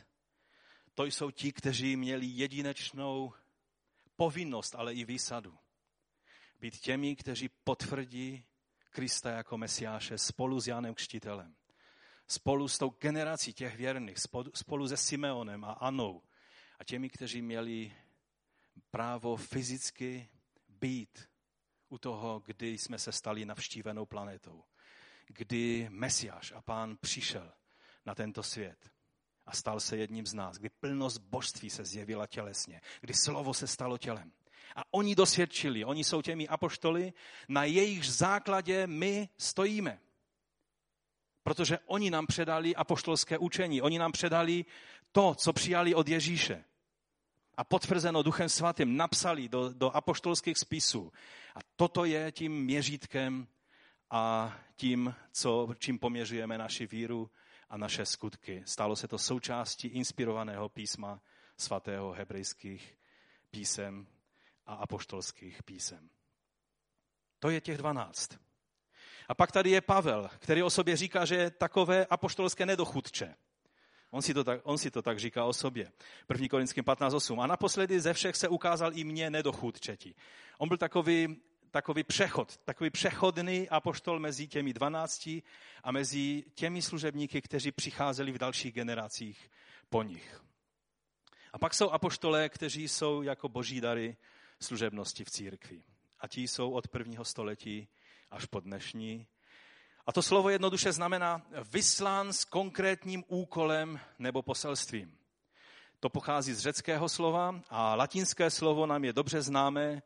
to 0.96 1.06
jsou 1.06 1.32
ti, 1.32 1.52
kteří 1.52 1.96
měli 1.96 2.26
jedinečnou 2.26 3.34
povinnost, 4.20 4.76
ale 4.76 4.94
i 4.94 5.06
výsadu. 5.06 5.58
Být 6.60 6.80
těmi, 6.80 7.16
kteří 7.16 7.50
potvrdí 7.64 8.46
Krista 8.90 9.30
jako 9.32 9.58
Mesiáše 9.58 10.18
spolu 10.18 10.60
s 10.60 10.68
Janem 10.68 10.96
Kštitelem. 10.96 11.56
Spolu 12.28 12.68
s 12.68 12.78
tou 12.78 12.90
generací 12.90 13.54
těch 13.54 13.78
věrných, 13.78 14.18
spolu 14.54 14.88
se 14.88 14.98
Simeonem 14.98 15.64
a 15.64 15.72
Anou 15.72 16.24
a 16.80 16.84
těmi, 16.84 17.10
kteří 17.10 17.42
měli 17.42 17.96
právo 18.92 19.36
fyzicky 19.36 20.30
být 20.68 21.30
u 21.90 21.98
toho, 21.98 22.40
kdy 22.46 22.78
jsme 22.78 23.00
se 23.00 23.12
stali 23.12 23.46
navštívenou 23.46 24.06
planetou. 24.06 24.64
Kdy 25.28 25.88
Mesiáš 25.90 26.52
a 26.52 26.62
pán 26.62 26.98
přišel 26.98 27.54
na 28.06 28.16
tento 28.16 28.44
svět 28.44 28.92
a 29.50 29.52
stal 29.56 29.80
se 29.80 29.98
jedním 29.98 30.26
z 30.26 30.34
nás, 30.34 30.58
kdy 30.58 30.70
plnost 30.70 31.18
božství 31.18 31.70
se 31.70 31.86
zjevila 31.86 32.28
tělesně, 32.28 32.82
kdy 33.02 33.14
slovo 33.14 33.54
se 33.54 33.68
stalo 33.68 33.98
tělem. 33.98 34.32
A 34.76 34.84
oni 34.92 35.16
dosvědčili, 35.16 35.86
oni 35.86 36.04
jsou 36.04 36.22
těmi 36.22 36.48
apoštoly, 36.48 37.14
na 37.48 37.64
jejich 37.64 38.06
základě 38.06 38.88
my 38.88 39.30
stojíme. 39.38 40.00
Protože 41.44 41.80
oni 41.86 42.12
nám 42.12 42.28
předali 42.28 42.76
apoštolské 42.76 43.38
učení, 43.38 43.82
oni 43.82 44.00
nám 44.00 44.12
předali 44.12 44.66
to, 45.12 45.36
co 45.36 45.54
přijali 45.54 45.96
od 45.96 46.08
Ježíše. 46.08 46.64
A 47.58 47.64
potvrzeno 47.64 48.24
Duchem 48.24 48.50
Svatým 48.50 48.98
napsali 48.98 49.50
do, 49.50 49.74
do 49.74 49.96
apoštolských 49.96 50.58
spisů. 50.58 51.12
A 51.56 51.60
toto 51.76 52.06
je 52.06 52.32
tím 52.32 52.64
měřítkem 52.64 53.48
a 54.10 54.56
tím, 54.76 55.16
co, 55.32 55.70
čím 55.80 56.00
poměřujeme 56.00 56.58
naši 56.58 56.88
víru 56.88 57.30
a 57.70 57.78
naše 57.78 58.06
skutky. 58.06 58.64
Stalo 58.66 58.96
se 58.96 59.08
to 59.08 59.18
součástí 59.18 59.88
inspirovaného 59.88 60.70
písma 60.70 61.22
svatého 61.58 62.12
hebrejských 62.12 62.98
písem 63.52 64.08
a 64.66 64.74
apoštolských 64.74 65.64
písem. 65.64 66.10
To 67.40 67.50
je 67.50 67.62
těch 67.62 67.78
dvanáct. 67.78 68.30
A 69.28 69.34
pak 69.36 69.52
tady 69.52 69.70
je 69.70 69.82
Pavel, 69.82 70.30
který 70.40 70.64
o 70.64 70.70
sobě 70.70 70.98
říká, 70.98 71.26
že 71.26 71.36
je 71.36 71.52
takové 71.52 72.06
apoštolské 72.06 72.66
nedochudče. 72.66 73.36
On 74.12 74.22
si, 74.22 74.34
to 74.34 74.44
tak, 74.44 74.62
on 74.64 74.78
si 74.78 74.92
to 74.92 75.02
tak 75.02 75.20
říká 75.20 75.46
o 75.46 75.54
sobě. 75.54 75.92
1. 76.30 76.48
Korinským 76.50 76.84
15.8. 76.84 77.42
A 77.42 77.48
naposledy 77.48 78.00
ze 78.00 78.14
všech 78.14 78.36
se 78.36 78.48
ukázal 78.48 78.92
i 78.94 79.04
mně 79.04 79.30
nedochudčetí. 79.30 80.16
On 80.58 80.68
byl 80.68 80.78
takový, 80.78 81.42
takový 81.72 82.04
přechod, 82.04 82.58
takový 82.58 82.90
přechodný 82.90 83.70
apoštol 83.70 84.20
mezi 84.20 84.48
těmi 84.48 84.74
dvanácti 84.74 85.44
a 85.84 85.92
mezi 85.92 86.44
těmi 86.54 86.82
služebníky, 86.82 87.42
kteří 87.42 87.72
přicházeli 87.72 88.32
v 88.32 88.38
dalších 88.38 88.74
generacích 88.74 89.50
po 89.90 90.04
nich. 90.04 90.42
A 91.54 91.58
pak 91.58 91.74
jsou 91.74 91.90
apoštolé, 91.90 92.50
kteří 92.50 92.88
jsou 92.88 93.22
jako 93.22 93.50
boží 93.50 93.82
dary 93.82 94.18
služebnosti 94.60 95.24
v 95.24 95.30
církvi. 95.30 95.84
A 96.20 96.28
ti 96.28 96.42
jsou 96.42 96.72
od 96.72 96.88
prvního 96.88 97.26
století 97.26 97.88
až 98.32 98.46
po 98.46 98.60
dnešní. 98.60 99.28
A 100.06 100.12
to 100.12 100.22
slovo 100.22 100.50
jednoduše 100.50 100.92
znamená 100.92 101.42
vyslán 101.72 102.34
s 102.34 102.46
konkrétním 102.46 103.24
úkolem 103.28 104.00
nebo 104.20 104.42
poselstvím. 104.42 105.18
To 106.00 106.10
pochází 106.10 106.54
z 106.54 106.60
řeckého 106.60 107.10
slova 107.10 107.62
a 107.70 107.96
latinské 107.96 108.50
slovo 108.50 108.86
nám 108.86 109.06
je 109.06 109.14
dobře 109.14 109.42
známé 109.42 110.02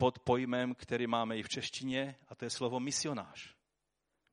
pod 0.00 0.18
pojmem, 0.18 0.74
který 0.74 1.06
máme 1.06 1.36
i 1.36 1.42
v 1.42 1.48
češtině, 1.48 2.16
a 2.28 2.34
to 2.34 2.44
je 2.44 2.50
slovo 2.50 2.80
misionář. 2.80 3.54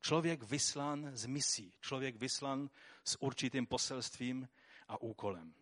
Člověk 0.00 0.42
vyslán 0.42 1.10
z 1.12 1.26
misí, 1.26 1.72
člověk 1.80 2.16
vyslán 2.16 2.70
s 3.04 3.22
určitým 3.22 3.66
poselstvím 3.66 4.48
a 4.88 5.02
úkolem. 5.02 5.54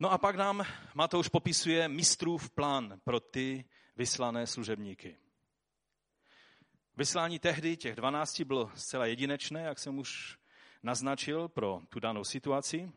No 0.00 0.12
a 0.12 0.18
pak 0.18 0.36
nám 0.36 0.64
Matouš 0.94 1.28
popisuje 1.28 1.88
mistrův 1.88 2.50
plán 2.50 3.00
pro 3.04 3.20
ty 3.20 3.64
vyslané 3.96 4.46
služebníky. 4.46 5.16
Vyslání 6.96 7.38
tehdy 7.38 7.76
těch 7.76 7.96
12 7.96 8.40
bylo 8.40 8.70
zcela 8.74 9.06
jedinečné, 9.06 9.62
jak 9.62 9.78
jsem 9.78 9.98
už 9.98 10.38
naznačil, 10.82 11.48
pro 11.48 11.82
tu 11.88 12.00
danou 12.00 12.24
situaci. 12.24 12.92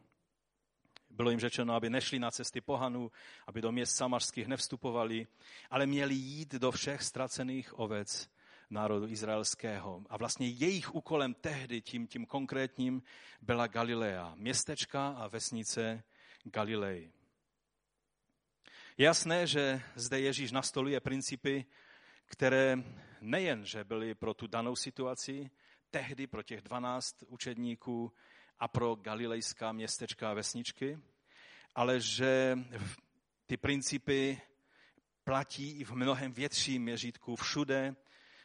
Bylo 1.15 1.29
jim 1.29 1.39
řečeno, 1.39 1.73
aby 1.73 1.89
nešli 1.89 2.19
na 2.19 2.31
cesty 2.31 2.61
pohanů, 2.61 3.11
aby 3.47 3.61
do 3.61 3.71
měst 3.71 3.95
samařských 3.95 4.47
nevstupovali, 4.47 5.27
ale 5.69 5.85
měli 5.85 6.13
jít 6.13 6.53
do 6.53 6.71
všech 6.71 7.03
ztracených 7.03 7.79
ovec 7.79 8.29
národu 8.69 9.07
izraelského. 9.07 10.03
A 10.09 10.17
vlastně 10.17 10.47
jejich 10.47 10.95
úkolem 10.95 11.33
tehdy, 11.33 11.81
tím, 11.81 12.07
tím 12.07 12.25
konkrétním, 12.25 13.03
byla 13.41 13.67
Galilea, 13.67 14.35
městečka 14.35 15.07
a 15.07 15.27
vesnice 15.27 16.03
Galilei. 16.43 17.11
Jasné, 18.97 19.47
že 19.47 19.81
zde 19.95 20.19
Ježíš 20.19 20.51
nastoluje 20.51 20.99
principy, 20.99 21.65
které 22.25 22.77
nejen, 23.21 23.65
že 23.65 23.83
byly 23.83 24.15
pro 24.15 24.33
tu 24.33 24.47
danou 24.47 24.75
situaci, 24.75 25.49
tehdy 25.91 26.27
pro 26.27 26.43
těch 26.43 26.61
12 26.61 27.23
učedníků 27.27 28.11
a 28.59 28.67
pro 28.67 28.95
galilejská 28.95 29.71
městečka 29.71 30.31
a 30.31 30.33
vesničky, 30.33 30.99
ale 31.75 31.99
že 31.99 32.59
ty 33.45 33.57
principy 33.57 34.41
platí 35.23 35.79
i 35.79 35.83
v 35.83 35.91
mnohem 35.91 36.33
větším 36.33 36.83
měřítku 36.83 37.35
všude, 37.35 37.95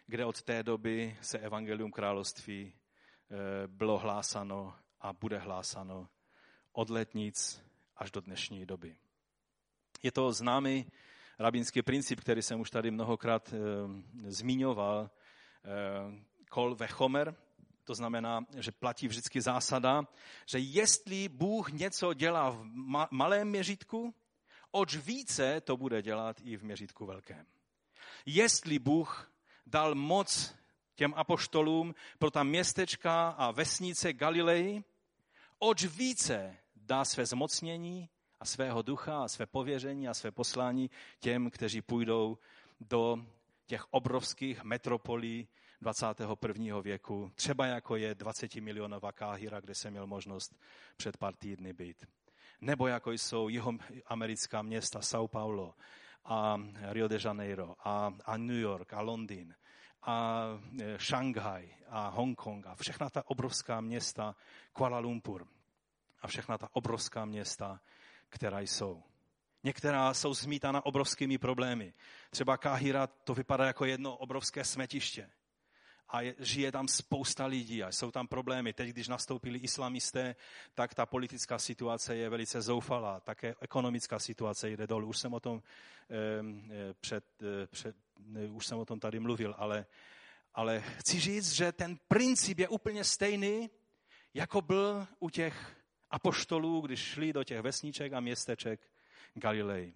kde 0.07 0.25
od 0.25 0.43
té 0.43 0.63
doby 0.63 1.17
se 1.21 1.39
evangelium 1.39 1.91
království 1.91 2.73
eh, 2.75 3.37
bylo 3.67 3.99
hlásano 3.99 4.75
a 5.01 5.13
bude 5.13 5.39
hlásano 5.39 6.09
od 6.73 6.91
letnic 6.91 7.63
až 7.97 8.11
do 8.11 8.21
dnešní 8.21 8.67
doby. 8.67 8.97
Je 10.03 10.13
to 10.13 10.33
známý 10.33 10.87
rabínský 11.39 11.83
princip, 11.83 12.21
který 12.21 12.43
jsem 12.43 12.61
už 12.61 12.71
tady 12.71 12.91
mnohokrát 12.91 13.53
e, 13.53 13.57
zmiňoval, 14.31 15.11
e, 15.11 15.11
kol 16.51 16.75
vechomer, 16.75 17.37
to 17.91 17.95
znamená, 17.95 18.47
že 18.57 18.73
platí 18.73 19.09
vždycky 19.09 19.41
zásada, 19.41 20.07
že 20.47 20.59
jestli 20.59 21.29
Bůh 21.29 21.73
něco 21.73 22.15
dělá 22.15 22.51
v 22.51 22.63
ma- 22.65 23.09
malém 23.11 23.49
měřítku, 23.49 24.15
oč 24.71 24.97
více 24.97 25.61
to 25.61 25.77
bude 25.77 26.03
dělat 26.03 26.37
i 26.45 26.57
v 26.57 26.65
měřítku 26.65 27.07
velkém. 27.07 27.47
Jestli 28.27 28.79
Bůh 28.79 29.33
dal 29.67 29.95
moc 29.95 30.55
těm 30.95 31.15
apoštolům 31.17 31.95
pro 32.19 32.31
ta 32.31 32.43
městečka 32.43 33.31
a 33.31 33.51
vesnice 33.51 34.13
Galilei, 34.13 34.85
oč 35.59 35.85
více 35.85 36.57
dá 36.77 37.05
své 37.05 37.27
zmocnění 37.27 38.09
a 38.41 38.45
svého 38.45 38.83
ducha 38.83 39.25
a 39.25 39.29
své 39.29 39.47
pověření 39.47 40.09
a 40.09 40.15
své 40.15 40.31
poslání 40.31 40.91
těm, 41.21 41.51
kteří 41.51 41.83
půjdou 41.83 42.39
do 42.81 43.27
těch 43.67 43.85
obrovských 43.91 44.63
metropolí 44.63 45.49
21. 45.81 46.81
věku, 46.81 47.33
třeba 47.35 47.67
jako 47.67 47.97
je 47.97 48.15
20 48.15 48.55
milionová 48.55 49.13
Káhira, 49.13 49.61
kde 49.61 49.75
jsem 49.75 49.91
měl 49.91 50.07
možnost 50.07 50.61
před 50.97 51.17
pár 51.17 51.35
týdny 51.35 51.73
být. 51.73 52.09
Nebo 52.61 52.87
jako 52.87 53.13
jsou 53.13 53.49
jeho 53.49 53.73
americká 54.07 54.63
města 54.63 55.01
São 55.01 55.29
Paulo 55.29 55.75
a 56.25 56.61
Rio 56.91 57.09
de 57.09 57.19
Janeiro 57.25 57.77
a, 57.85 58.15
a 58.25 58.37
New 58.37 58.57
York 58.57 58.93
a 58.93 59.01
Londýn 59.01 59.55
a 60.03 60.45
e, 60.81 60.99
Šanghaj 60.99 61.69
a 61.89 62.09
Hongkong 62.09 62.67
a 62.67 62.75
všechna 62.75 63.11
ta 63.11 63.23
obrovská 63.27 63.81
města 63.81 64.37
Kuala 64.73 64.99
Lumpur 64.99 65.47
a 66.23 66.27
všechna 66.27 66.59
ta 66.59 66.69
obrovská 66.73 67.25
města, 67.25 67.81
která 68.29 68.61
jsou. 68.61 69.03
Některá 69.65 70.15
jsou 70.15 70.35
zmítána 70.35 70.87
obrovskými 70.87 71.39
problémy. 71.39 71.95
Třeba 72.31 72.57
Káhira 72.57 73.07
to 73.07 73.35
vypadá 73.35 73.67
jako 73.67 73.85
jedno 73.85 74.17
obrovské 74.17 74.65
smetiště. 74.65 75.31
A 76.13 76.21
je, 76.21 76.35
žije 76.39 76.73
tam 76.73 76.89
spousta 76.89 77.47
lidí 77.47 77.83
a 77.83 77.93
jsou 77.93 78.11
tam 78.11 78.29
problémy. 78.29 78.73
Teď, 78.73 78.89
když 78.89 79.09
nastoupili 79.09 79.59
islamisté, 79.59 80.37
tak 80.75 80.95
ta 80.95 81.07
politická 81.07 81.59
situace 81.59 82.17
je 82.17 82.29
velice 82.29 82.63
zoufalá. 82.63 83.21
Také 83.21 83.55
ekonomická 83.61 84.19
situace 84.19 84.71
jde 84.71 84.87
dolů. 84.87 85.09
Už 85.09 85.19
jsem 85.19 85.35
o 85.35 85.41
tom, 85.41 85.63
eh, 86.11 86.95
před, 87.01 87.25
eh, 87.43 87.67
před, 87.67 87.97
eh, 88.37 88.49
už 88.49 88.67
jsem 88.67 88.79
o 88.79 88.85
tom 88.85 89.01
tady 89.01 89.21
mluvil, 89.21 89.55
ale, 89.59 89.87
ale 90.55 90.81
chci 90.81 91.21
říct, 91.21 91.53
že 91.53 91.73
ten 91.73 91.99
princip 92.09 92.59
je 92.59 92.69
úplně 92.69 93.05
stejný, 93.05 93.71
jako 94.35 94.61
byl 94.61 95.07
u 95.19 95.31
těch 95.31 95.77
apoštolů, 96.11 96.81
když 96.81 97.01
šli 97.01 97.33
do 97.33 97.45
těch 97.45 97.61
vesniček 97.61 98.13
a 98.13 98.21
městeček 98.21 98.81
Galilei. 99.35 99.95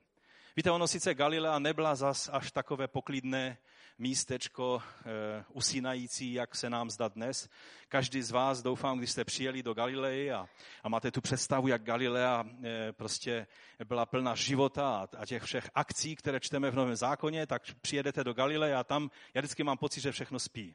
Víte, 0.56 0.70
ono 0.70 0.88
sice 0.88 1.14
Galilea 1.14 1.58
nebyla 1.58 1.94
zas 1.94 2.30
až 2.32 2.52
takové 2.52 2.88
poklidné 2.88 3.58
místečko 3.98 4.82
e, 4.82 5.44
usínající, 5.52 6.32
jak 6.32 6.56
se 6.56 6.70
nám 6.70 6.90
zdá 6.90 7.08
dnes. 7.08 7.48
Každý 7.88 8.22
z 8.22 8.30
vás, 8.30 8.62
doufám, 8.62 8.98
když 8.98 9.10
jste 9.10 9.24
přijeli 9.24 9.62
do 9.62 9.74
Galilei 9.74 10.30
a, 10.30 10.48
a 10.82 10.88
máte 10.88 11.10
tu 11.10 11.20
představu, 11.20 11.68
jak 11.68 11.82
Galilea 11.82 12.44
e, 12.64 12.92
prostě 12.92 13.46
byla 13.84 14.06
plná 14.06 14.34
života 14.34 15.08
a, 15.18 15.26
těch 15.26 15.42
všech 15.42 15.70
akcí, 15.74 16.16
které 16.16 16.40
čteme 16.40 16.70
v 16.70 16.74
Novém 16.74 16.96
zákoně, 16.96 17.46
tak 17.46 17.62
přijedete 17.80 18.24
do 18.24 18.34
Galilei 18.34 18.72
a 18.72 18.84
tam 18.84 19.10
já 19.34 19.40
vždycky 19.40 19.64
mám 19.64 19.78
pocit, 19.78 20.00
že 20.00 20.12
všechno 20.12 20.38
spí. 20.38 20.74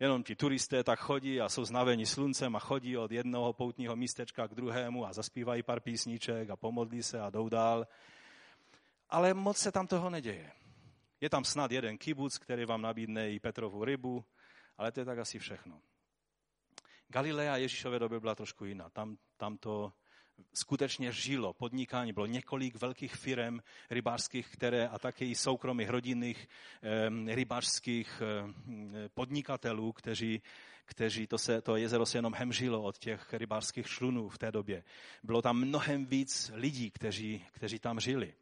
Jenom 0.00 0.22
ti 0.22 0.36
turisté 0.36 0.84
tak 0.84 0.98
chodí 0.98 1.40
a 1.40 1.48
jsou 1.48 1.64
znaveni 1.64 2.06
sluncem 2.06 2.56
a 2.56 2.58
chodí 2.58 2.96
od 2.96 3.12
jednoho 3.12 3.52
poutního 3.52 3.96
místečka 3.96 4.48
k 4.48 4.54
druhému 4.54 5.06
a 5.06 5.12
zaspívají 5.12 5.62
pár 5.62 5.80
písniček 5.80 6.50
a 6.50 6.56
pomodlí 6.56 7.02
se 7.02 7.20
a 7.20 7.30
jdou 7.30 7.48
dál. 7.48 7.86
Ale 9.10 9.34
moc 9.34 9.56
se 9.56 9.72
tam 9.72 9.86
toho 9.86 10.10
neděje. 10.10 10.61
Je 11.22 11.30
tam 11.30 11.44
snad 11.44 11.72
jeden 11.72 11.98
kibuc, 11.98 12.38
který 12.38 12.64
vám 12.64 12.82
nabídne 12.82 13.30
i 13.30 13.40
Petrovu 13.40 13.84
rybu, 13.84 14.24
ale 14.78 14.92
to 14.92 15.00
je 15.00 15.06
tak 15.06 15.18
asi 15.18 15.38
všechno. 15.38 15.80
Galilea 17.08 17.56
Ježíšové 17.56 17.98
doby 17.98 18.20
byla 18.20 18.34
trošku 18.34 18.64
jiná. 18.64 18.90
Tam, 18.90 19.16
tam 19.36 19.58
to 19.58 19.92
skutečně 20.54 21.12
žilo, 21.12 21.52
podnikání. 21.52 22.12
Bylo 22.12 22.26
několik 22.26 22.74
velkých 22.74 23.14
firm 23.14 23.60
rybářských, 23.90 24.48
které 24.48 24.88
a 24.88 24.98
také 24.98 25.24
i 25.24 25.34
soukromých 25.34 25.90
rodinných 25.90 26.48
rybářských 27.26 28.22
podnikatelů, 29.14 29.92
kteří, 29.92 30.42
kteří 30.84 31.26
to, 31.26 31.38
se, 31.38 31.62
to 31.62 31.76
jezero 31.76 32.06
se 32.06 32.18
jenom 32.18 32.34
hemžilo 32.34 32.82
od 32.82 32.98
těch 32.98 33.32
rybářských 33.32 33.88
šlunů 33.88 34.28
v 34.28 34.38
té 34.38 34.52
době. 34.52 34.84
Bylo 35.22 35.42
tam 35.42 35.56
mnohem 35.56 36.06
víc 36.06 36.50
lidí, 36.54 36.90
kteří, 36.90 37.46
kteří 37.52 37.78
tam 37.78 38.00
žili. 38.00 38.34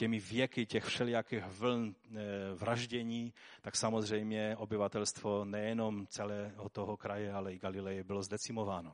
Těmi 0.00 0.20
věky 0.20 0.66
těch 0.66 0.84
všelijakých 0.84 1.44
vln 1.44 1.94
e, 1.94 2.18
vraždění, 2.54 3.32
tak 3.62 3.76
samozřejmě 3.76 4.56
obyvatelstvo 4.56 5.44
nejenom 5.44 6.06
celého 6.06 6.68
toho 6.68 6.96
kraje, 6.96 7.32
ale 7.32 7.52
i 7.54 7.58
Galileje 7.58 8.04
bylo 8.04 8.22
zdecimováno. 8.22 8.92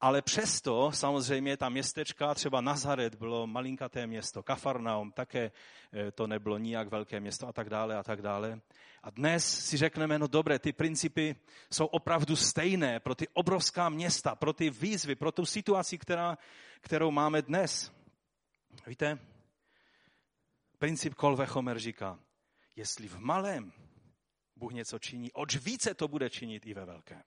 Ale 0.00 0.22
přesto 0.22 0.92
samozřejmě 0.92 1.56
ta 1.56 1.68
městečka, 1.68 2.34
třeba 2.34 2.60
Nazaret 2.60 3.14
bylo 3.14 3.46
malinkaté 3.46 4.06
město, 4.06 4.42
Kafarnaum 4.42 5.12
také 5.12 5.50
eh, 5.92 6.10
to 6.10 6.26
nebylo 6.26 6.58
nijak 6.58 6.88
velké 6.88 7.20
město 7.20 7.48
a 7.48 7.52
tak 7.52 7.70
dále 7.70 7.96
a 7.96 8.02
tak 8.02 8.22
dále. 8.22 8.60
A 9.02 9.10
dnes 9.10 9.66
si 9.68 9.76
řekneme, 9.76 10.18
no 10.18 10.26
dobré, 10.26 10.58
ty 10.58 10.72
principy 10.72 11.36
jsou 11.72 11.86
opravdu 11.86 12.36
stejné 12.36 13.00
pro 13.00 13.14
ty 13.14 13.28
obrovská 13.32 13.88
města, 13.88 14.34
pro 14.34 14.52
ty 14.52 14.70
výzvy, 14.70 15.14
pro 15.14 15.32
tu 15.32 15.46
situaci, 15.46 15.98
která, 15.98 16.38
kterou 16.80 17.10
máme 17.10 17.42
dnes. 17.42 17.92
Víte, 18.86 19.18
princip 20.78 21.14
Kolvechomer 21.14 21.78
říká, 21.78 22.18
jestli 22.76 23.08
v 23.08 23.18
malém 23.18 23.72
Bůh 24.56 24.72
něco 24.72 24.98
činí, 24.98 25.32
oč 25.32 25.56
více 25.56 25.94
to 25.94 26.08
bude 26.08 26.30
činit 26.30 26.66
i 26.66 26.74
ve 26.74 26.84
velkém. 26.84 27.22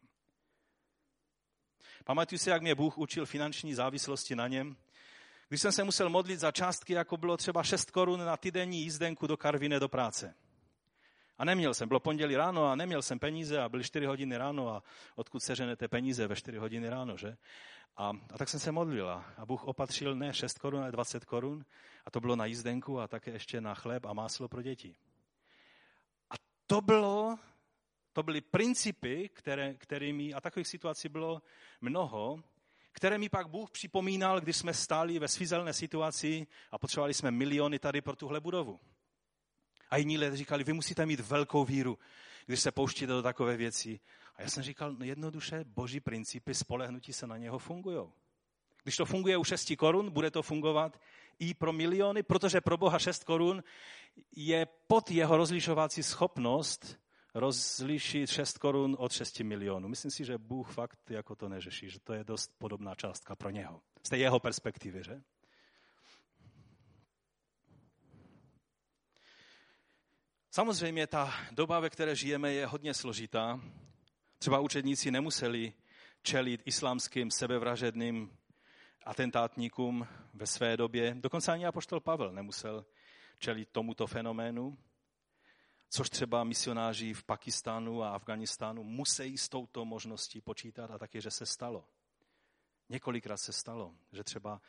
Pamatuju 2.05 2.39
si, 2.39 2.49
jak 2.49 2.61
mě 2.61 2.75
Bůh 2.75 2.97
učil 2.97 3.25
finanční 3.25 3.73
závislosti 3.73 4.35
na 4.35 4.47
něm. 4.47 4.77
Když 5.49 5.61
jsem 5.61 5.71
se 5.71 5.83
musel 5.83 6.09
modlit 6.09 6.39
za 6.39 6.51
částky, 6.51 6.93
jako 6.93 7.17
bylo 7.17 7.37
třeba 7.37 7.63
6 7.63 7.91
korun 7.91 8.19
na 8.25 8.37
týdenní 8.37 8.81
jízdenku 8.81 9.27
do 9.27 9.37
Karvine 9.37 9.79
do 9.79 9.89
práce. 9.89 10.35
A 11.41 11.45
neměl 11.45 11.73
jsem, 11.73 11.87
bylo 11.87 11.99
pondělí 11.99 12.35
ráno 12.35 12.65
a 12.65 12.75
neměl 12.75 13.01
jsem 13.01 13.19
peníze 13.19 13.61
a 13.61 13.69
byly 13.69 13.83
4 13.83 14.05
hodiny 14.05 14.37
ráno 14.37 14.69
a 14.69 14.83
odkud 15.15 15.39
seženete 15.39 15.87
peníze 15.87 16.27
ve 16.27 16.35
4 16.35 16.57
hodiny 16.57 16.89
ráno, 16.89 17.17
že? 17.17 17.37
A, 17.97 18.11
a 18.33 18.37
tak 18.37 18.49
jsem 18.49 18.59
se 18.59 18.71
modlila 18.71 19.25
a 19.37 19.45
Bůh 19.45 19.63
opatřil 19.63 20.15
ne 20.15 20.33
6 20.33 20.59
korun, 20.59 20.81
ale 20.81 20.91
20 20.91 21.25
korun 21.25 21.65
a 22.05 22.11
to 22.11 22.19
bylo 22.19 22.35
na 22.35 22.45
jízdenku 22.45 22.99
a 22.99 23.07
také 23.07 23.31
ještě 23.31 23.61
na 23.61 23.75
chléb 23.75 24.05
a 24.05 24.13
máslo 24.13 24.47
pro 24.47 24.61
děti. 24.61 24.95
A 26.29 26.33
to 26.67 26.81
bylo 26.81 27.39
to 28.13 28.23
byly 28.23 28.41
principy, 28.41 29.29
které, 29.33 29.73
kterými, 29.73 30.33
a 30.33 30.41
takových 30.41 30.67
situací 30.67 31.09
bylo 31.09 31.41
mnoho, 31.81 32.43
které 32.91 33.17
mi 33.17 33.29
pak 33.29 33.47
Bůh 33.47 33.71
připomínal, 33.71 34.41
když 34.41 34.57
jsme 34.57 34.73
stáli 34.73 35.19
ve 35.19 35.27
svízelné 35.27 35.73
situaci 35.73 36.47
a 36.71 36.77
potřebovali 36.77 37.13
jsme 37.13 37.31
miliony 37.31 37.79
tady 37.79 38.01
pro 38.01 38.15
tuhle 38.15 38.39
budovu. 38.39 38.79
A 39.91 39.97
jiní 39.97 40.17
lidé 40.17 40.37
říkali, 40.37 40.63
vy 40.63 40.73
musíte 40.73 41.05
mít 41.05 41.19
velkou 41.19 41.65
víru, 41.65 41.99
když 42.45 42.59
se 42.59 42.71
pouštíte 42.71 43.13
do 43.13 43.21
takové 43.21 43.57
věci. 43.57 43.99
A 44.35 44.41
já 44.41 44.49
jsem 44.49 44.63
říkal, 44.63 44.93
no 44.93 45.05
jednoduše, 45.05 45.63
boží 45.63 45.99
principy, 45.99 46.53
spolehnutí 46.53 47.13
se 47.13 47.27
na 47.27 47.37
něho 47.37 47.59
fungují. 47.59 48.07
Když 48.83 48.97
to 48.97 49.05
funguje 49.05 49.37
u 49.37 49.43
6 49.43 49.73
korun, 49.77 50.11
bude 50.11 50.31
to 50.31 50.41
fungovat 50.41 50.99
i 51.39 51.53
pro 51.53 51.73
miliony, 51.73 52.23
protože 52.23 52.61
pro 52.61 52.77
Boha 52.77 52.99
6 52.99 53.23
korun 53.23 53.63
je 54.35 54.67
pod 54.87 55.11
jeho 55.11 55.37
rozlišovací 55.37 56.03
schopnost 56.03 56.99
rozlišit 57.33 58.29
6 58.29 58.57
korun 58.57 58.95
od 58.99 59.11
6 59.11 59.39
milionů. 59.39 59.87
Myslím 59.87 60.11
si, 60.11 60.25
že 60.25 60.37
Bůh 60.37 60.71
fakt 60.73 61.11
jako 61.11 61.35
to 61.35 61.49
neřeší, 61.49 61.89
že 61.89 61.99
to 61.99 62.13
je 62.13 62.23
dost 62.23 62.51
podobná 62.57 62.95
částka 62.95 63.35
pro 63.35 63.49
něho. 63.49 63.81
Z 64.03 64.09
té 64.09 64.17
jeho 64.17 64.39
perspektivy, 64.39 65.03
že? 65.03 65.21
Samozřejmě 70.51 71.07
ta 71.07 71.33
doba, 71.51 71.79
ve 71.79 71.89
které 71.89 72.15
žijeme, 72.15 72.53
je 72.53 72.65
hodně 72.65 72.93
složitá. 72.93 73.61
Třeba 74.37 74.59
učedníci 74.59 75.11
nemuseli 75.11 75.73
čelit 76.21 76.61
islámským 76.65 77.31
sebevražedným 77.31 78.37
atentátníkům 79.05 80.07
ve 80.33 80.47
své 80.47 80.77
době. 80.77 81.15
Dokonce 81.19 81.51
ani 81.51 81.65
apoštol 81.65 81.99
Pavel 81.99 82.31
nemusel 82.31 82.85
čelit 83.39 83.69
tomuto 83.71 84.07
fenoménu 84.07 84.77
což 85.93 86.09
třeba 86.09 86.43
misionáři 86.43 87.13
v 87.13 87.23
Pakistánu 87.23 88.03
a 88.03 88.09
Afganistánu 88.09 88.83
musí 88.83 89.37
s 89.37 89.49
touto 89.49 89.85
možností 89.85 90.41
počítat 90.41 90.91
a 90.91 90.97
taky, 90.97 91.21
že 91.21 91.31
se 91.31 91.45
stalo. 91.45 91.85
Několikrát 92.89 93.37
se 93.37 93.53
stalo, 93.53 93.95
že 94.11 94.23
třeba 94.23 94.61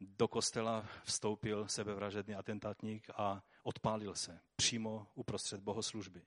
do 0.00 0.28
kostela 0.28 0.86
vstoupil 1.04 1.68
sebevražedný 1.68 2.34
atentátník 2.34 3.10
a 3.16 3.42
odpálil 3.62 4.14
se 4.14 4.40
přímo 4.56 5.06
uprostřed 5.14 5.60
bohoslužby. 5.60 6.22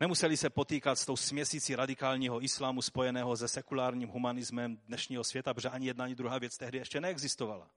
Nemuseli 0.00 0.36
se 0.36 0.50
potýkat 0.50 0.98
s 0.98 1.06
tou 1.06 1.16
směsící 1.16 1.76
radikálního 1.76 2.44
islámu 2.44 2.82
spojeného 2.82 3.36
se 3.36 3.48
sekulárním 3.48 4.08
humanismem 4.08 4.76
dnešního 4.76 5.24
světa, 5.24 5.54
protože 5.54 5.68
ani 5.68 5.86
jedna, 5.86 6.04
ani 6.04 6.14
druhá 6.14 6.38
věc 6.38 6.58
tehdy 6.58 6.78
ještě 6.78 7.00
neexistovala. 7.00 7.70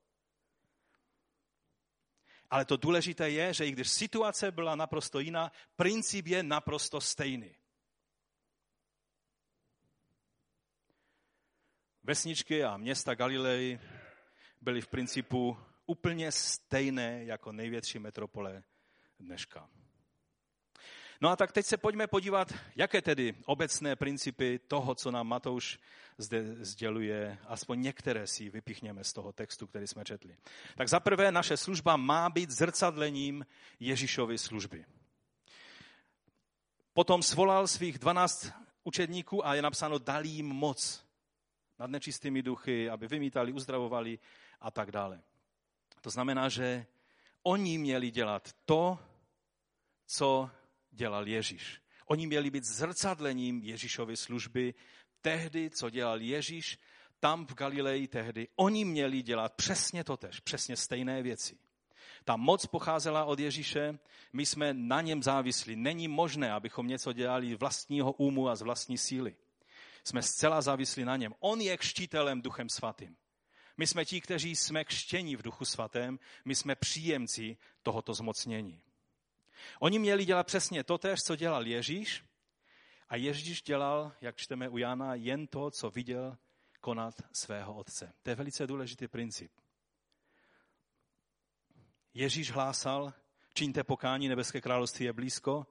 Ale 2.49 2.65
to 2.65 2.77
důležité 2.77 3.29
je, 3.29 3.53
že 3.53 3.65
i 3.65 3.71
když 3.71 3.89
situace 3.89 4.51
byla 4.51 4.75
naprosto 4.75 5.19
jiná, 5.19 5.51
princip 5.75 6.27
je 6.27 6.43
naprosto 6.43 7.01
stejný. 7.01 7.55
Vesničky 12.03 12.63
a 12.63 12.77
města 12.77 13.15
Galilei 13.15 13.79
byly 14.61 14.81
v 14.81 14.87
principu 14.87 15.57
úplně 15.87 16.31
stejné 16.31 17.23
jako 17.23 17.51
největší 17.51 17.99
metropole 17.99 18.63
dneška. 19.19 19.69
No 21.21 21.29
a 21.29 21.35
tak 21.35 21.51
teď 21.51 21.65
se 21.65 21.77
pojďme 21.77 22.07
podívat, 22.07 22.53
jaké 22.75 23.01
tedy 23.01 23.35
obecné 23.45 23.95
principy 23.95 24.59
toho, 24.59 24.95
co 24.95 25.11
nám 25.11 25.27
Matouš 25.27 25.79
zde 26.17 26.65
sděluje, 26.65 27.37
aspoň 27.47 27.81
některé 27.81 28.27
si 28.27 28.49
vypichněme 28.49 29.03
z 29.03 29.13
toho 29.13 29.31
textu, 29.31 29.67
který 29.67 29.87
jsme 29.87 30.05
četli. 30.05 30.37
Tak 30.75 30.89
za 30.89 30.99
prvé, 30.99 31.31
naše 31.31 31.57
služba 31.57 31.97
má 31.97 32.29
být 32.29 32.51
zrcadlením 32.51 33.45
Ježíšovy 33.79 34.37
služby. 34.37 34.85
Potom 36.93 37.23
svolal 37.23 37.67
svých 37.67 37.99
dvanáct 37.99 38.51
učedníků 38.83 39.47
a 39.47 39.55
je 39.55 39.61
napsáno, 39.61 39.99
dal 39.99 40.25
jim 40.25 40.47
moc 40.47 41.05
nad 41.79 41.89
nečistými 41.89 42.41
duchy, 42.41 42.89
aby 42.89 43.07
vymítali, 43.07 43.51
uzdravovali 43.51 44.19
a 44.61 44.71
tak 44.71 44.91
dále. 44.91 45.21
To 46.01 46.09
znamená, 46.09 46.49
že 46.49 46.85
oni 47.43 47.77
měli 47.77 48.11
dělat 48.11 48.53
to, 48.65 48.99
co 50.05 50.49
dělal 50.91 51.27
Ježíš. 51.27 51.81
Oni 52.05 52.27
měli 52.27 52.49
být 52.49 52.63
zrcadlením 52.63 53.61
Ježíšovy 53.63 54.17
služby. 54.17 54.73
Tehdy, 55.21 55.69
co 55.69 55.89
dělal 55.89 56.21
Ježíš, 56.21 56.79
tam 57.19 57.45
v 57.45 57.53
Galileji 57.53 58.07
tehdy, 58.07 58.47
oni 58.55 58.85
měli 58.85 59.21
dělat 59.21 59.53
přesně 59.53 60.03
to 60.03 60.17
tež, 60.17 60.39
přesně 60.39 60.77
stejné 60.77 61.23
věci. 61.23 61.57
Ta 62.23 62.35
moc 62.35 62.65
pocházela 62.65 63.25
od 63.25 63.39
Ježíše, 63.39 63.99
my 64.33 64.45
jsme 64.45 64.73
na 64.73 65.01
něm 65.01 65.23
závislí. 65.23 65.75
Není 65.75 66.07
možné, 66.07 66.51
abychom 66.51 66.87
něco 66.87 67.13
dělali 67.13 67.55
vlastního 67.55 68.11
úmu 68.11 68.49
a 68.49 68.55
z 68.55 68.61
vlastní 68.61 68.97
síly. 68.97 69.35
Jsme 70.03 70.21
zcela 70.21 70.61
závislí 70.61 71.05
na 71.05 71.17
něm. 71.17 71.33
On 71.39 71.61
je 71.61 71.77
kštitelem 71.77 72.41
duchem 72.41 72.69
svatým. 72.69 73.15
My 73.77 73.87
jsme 73.87 74.05
ti, 74.05 74.21
kteří 74.21 74.55
jsme 74.55 74.85
kštění 74.85 75.35
v 75.35 75.41
duchu 75.41 75.65
svatém, 75.65 76.19
my 76.45 76.55
jsme 76.55 76.75
příjemci 76.75 77.57
tohoto 77.83 78.13
zmocnění. 78.13 78.81
Oni 79.79 79.99
měli 79.99 80.25
dělat 80.25 80.47
přesně 80.47 80.83
to 80.83 80.97
tež, 80.97 81.19
co 81.19 81.35
dělal 81.35 81.67
Ježíš. 81.67 82.23
A 83.09 83.15
Ježíš 83.15 83.61
dělal, 83.61 84.11
jak 84.21 84.35
čteme 84.35 84.69
u 84.69 84.77
Jana, 84.77 85.15
jen 85.15 85.47
to, 85.47 85.71
co 85.71 85.89
viděl 85.89 86.37
konat 86.81 87.13
svého 87.31 87.73
otce. 87.73 88.13
To 88.23 88.29
je 88.29 88.35
velice 88.35 88.67
důležitý 88.67 89.07
princip. 89.07 89.51
Ježíš 92.13 92.51
hlásal, 92.51 93.13
čiňte 93.53 93.83
pokání, 93.83 94.27
nebeské 94.27 94.61
království 94.61 95.05
je 95.05 95.13
blízko. 95.13 95.67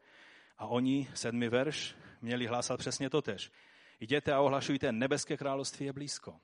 A 0.59 0.67
oni, 0.67 1.11
sedmi 1.15 1.49
verš, 1.49 1.95
měli 2.21 2.47
hlásat 2.47 2.79
přesně 2.79 3.11
to 3.11 3.23
tež. 3.23 3.51
Jděte 4.01 4.33
a 4.33 4.41
ohlašujte, 4.41 4.93
nebeské 4.93 5.37
království 5.37 5.87
je 5.87 5.93
blízko. 5.93 6.41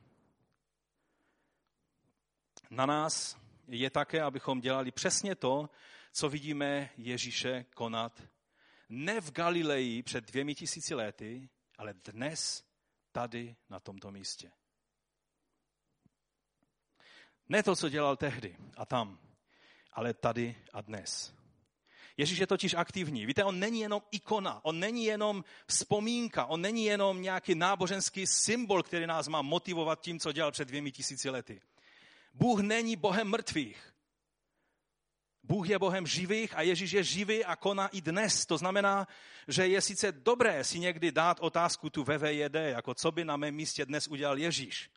Na 2.72 2.86
nás 2.86 3.36
je 3.68 3.90
také, 3.90 4.22
abychom 4.22 4.60
dělali 4.60 4.90
přesně 4.90 5.34
to, 5.34 5.70
co 6.12 6.28
vidíme 6.28 6.90
Ježíše 6.96 7.64
konat 7.74 8.22
ne 8.88 9.20
v 9.20 9.32
Galileji 9.32 10.02
před 10.02 10.24
dvěmi 10.24 10.54
tisíci 10.54 10.94
lety, 10.94 11.48
ale 11.78 11.94
dnes 11.94 12.64
tady 13.12 13.56
na 13.70 13.80
tomto 13.80 14.10
místě. 14.10 14.52
Ne 17.48 17.62
to, 17.62 17.76
co 17.76 17.88
dělal 17.88 18.16
tehdy 18.16 18.56
a 18.76 18.86
tam, 18.86 19.18
ale 19.92 20.14
tady 20.14 20.56
a 20.72 20.80
dnes. 20.80 21.34
Ježíš 22.16 22.38
je 22.38 22.46
totiž 22.46 22.74
aktivní. 22.74 23.26
Víte, 23.26 23.44
on 23.44 23.58
není 23.58 23.80
jenom 23.80 24.02
ikona, 24.10 24.64
on 24.64 24.80
není 24.80 25.04
jenom 25.04 25.44
vzpomínka, 25.66 26.46
on 26.46 26.60
není 26.60 26.84
jenom 26.84 27.22
nějaký 27.22 27.54
náboženský 27.54 28.26
symbol, 28.26 28.82
který 28.82 29.06
nás 29.06 29.28
má 29.28 29.42
motivovat 29.42 30.00
tím, 30.00 30.18
co 30.18 30.32
dělal 30.32 30.52
před 30.52 30.68
dvěmi 30.68 30.92
tisíci 30.92 31.30
lety. 31.30 31.60
Bůh 32.34 32.60
není 32.60 32.96
Bohem 32.96 33.28
mrtvých. 33.28 33.92
Bůh 35.42 35.68
je 35.68 35.78
Bohem 35.78 36.06
živých 36.06 36.56
a 36.56 36.62
Ježíš 36.62 36.92
je 36.92 37.04
živý 37.04 37.44
a 37.44 37.56
koná 37.56 37.88
i 37.88 38.00
dnes. 38.00 38.46
To 38.46 38.58
znamená, 38.58 39.08
že 39.48 39.66
je 39.66 39.80
sice 39.80 40.12
dobré 40.12 40.64
si 40.64 40.78
někdy 40.78 41.12
dát 41.12 41.40
otázku 41.40 41.90
tu 41.90 42.04
VVJD, 42.04 42.54
jako 42.54 42.94
co 42.94 43.12
by 43.12 43.24
na 43.24 43.36
mém 43.36 43.54
místě 43.54 43.86
dnes 43.86 44.08
udělal 44.08 44.38
Ježíš. 44.38 44.90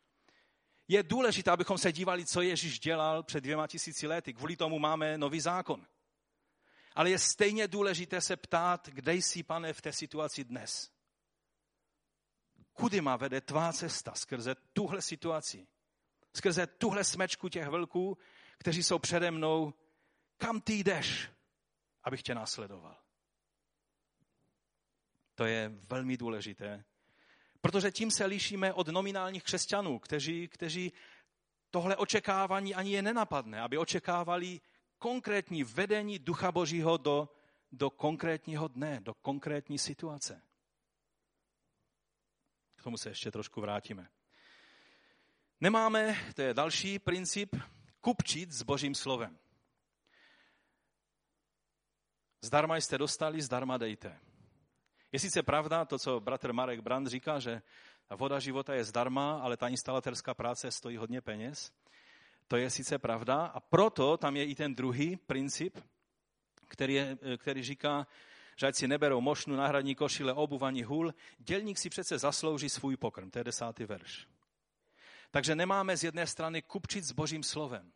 Je 0.88 1.04
důležité, 1.04 1.52
abychom 1.52 1.78
se 1.78 1.92
dívali, 1.92 2.26
co 2.26 2.42
Ježíš 2.42 2.80
dělal 2.80 3.24
před 3.24 3.42
dvěma 3.42 3.68
tisíci 3.68 4.08
lety. 4.08 4.34
Kvůli 4.34 4.56
tomu 4.56 4.80
máme 4.80 5.18
nový 5.18 5.40
zákon. 5.40 5.86
Ale 6.96 7.10
je 7.10 7.20
stejně 7.20 7.68
důležité 7.68 8.22
se 8.22 8.36
ptát, 8.36 8.90
kde 8.90 9.14
jsi, 9.14 9.44
pane, 9.44 9.74
v 9.74 9.82
té 9.82 9.94
situaci 9.94 10.44
dnes. 10.44 10.92
Kudy 12.74 13.02
má 13.02 13.18
vede 13.18 13.42
tvá 13.42 13.74
cesta 13.74 14.14
skrze 14.16 14.56
tuhle 14.74 15.02
situaci? 15.02 15.68
Skrze 16.36 16.68
tuhle 16.68 17.04
smečku 17.04 17.50
těch 17.50 17.68
vlků, 17.68 18.18
kteří 18.58 18.84
jsou 18.84 19.00
přede 19.00 19.32
mnou. 19.32 19.74
Kam 20.38 20.62
ty 20.62 20.74
jdeš, 20.74 21.30
abych 22.04 22.24
tě 22.24 22.36
následoval? 22.36 22.98
To 25.36 25.46
je 25.46 25.72
velmi 25.90 26.18
důležité, 26.18 26.84
protože 27.62 27.92
tím 27.92 28.12
se 28.12 28.26
lišíme 28.26 28.74
od 28.74 28.88
nominálních 28.88 29.44
křesťanů, 29.44 30.00
kteří, 30.00 30.48
kteří 30.48 30.94
tohle 31.72 31.96
očekávání 31.96 32.76
ani 32.76 32.92
je 32.92 33.02
nenapadne, 33.02 33.62
aby 33.62 33.78
očekávali 33.78 34.62
konkrétní 34.98 35.64
vedení 35.64 36.20
Ducha 36.20 36.52
Božího 36.52 36.98
do, 36.98 37.30
do 37.72 37.90
konkrétního 37.90 38.68
dne, 38.68 39.00
do 39.00 39.14
konkrétní 39.14 39.80
situace. 39.80 40.42
K 42.76 42.84
tomu 42.84 42.98
se 42.98 43.10
ještě 43.10 43.32
trošku 43.32 43.62
vrátíme. 43.62 44.10
Nemáme, 45.62 46.16
to 46.34 46.42
je 46.42 46.54
další 46.54 47.00
princip, 47.00 47.56
kupčit 48.02 48.52
s 48.52 48.64
Božím 48.64 48.96
slovem. 48.96 49.38
Zdarma 52.42 52.76
jste 52.76 52.98
dostali, 52.98 53.42
zdarma 53.42 53.78
dejte. 53.78 54.20
Je 55.12 55.20
sice 55.20 55.44
pravda 55.44 55.86
to, 55.86 56.00
co 56.00 56.20
bratr 56.20 56.54
Marek 56.54 56.80
Brand 56.80 57.08
říká, 57.08 57.40
že 57.40 57.62
voda 58.16 58.40
života 58.40 58.74
je 58.74 58.84
zdarma, 58.84 59.40
ale 59.40 59.58
ta 59.58 59.68
instalatérská 59.68 60.34
práce 60.34 60.72
stojí 60.72 60.98
hodně 60.98 61.22
peněz. 61.22 61.72
To 62.48 62.58
je 62.58 62.70
sice 62.70 63.00
pravda 63.00 63.46
a 63.46 63.60
proto 63.60 64.18
tam 64.18 64.36
je 64.36 64.46
i 64.46 64.56
ten 64.56 64.76
druhý 64.76 65.16
princip, 65.16 65.80
který, 66.68 66.94
je, 66.94 67.18
který 67.38 67.64
říká, 67.64 68.08
že 68.56 68.68
ať 68.68 68.76
si 68.76 68.88
neberou 68.88 69.22
mošnu, 69.22 69.56
náhradní 69.56 69.96
košile, 69.96 70.34
obuv 70.34 70.62
ani 70.62 70.84
hůl, 70.84 71.14
dělník 71.38 71.78
si 71.78 71.90
přece 71.90 72.18
zaslouží 72.18 72.70
svůj 72.70 72.98
pokrm. 72.98 73.32
To 73.32 73.40
je 73.40 73.44
desátý 73.44 73.86
verš. 73.86 74.28
Takže 75.36 75.56
nemáme 75.56 75.98
z 75.98 76.04
jedné 76.04 76.28
strany 76.28 76.62
kupčit 76.62 77.04
s 77.04 77.12
božím 77.12 77.44
slovem. 77.44 77.92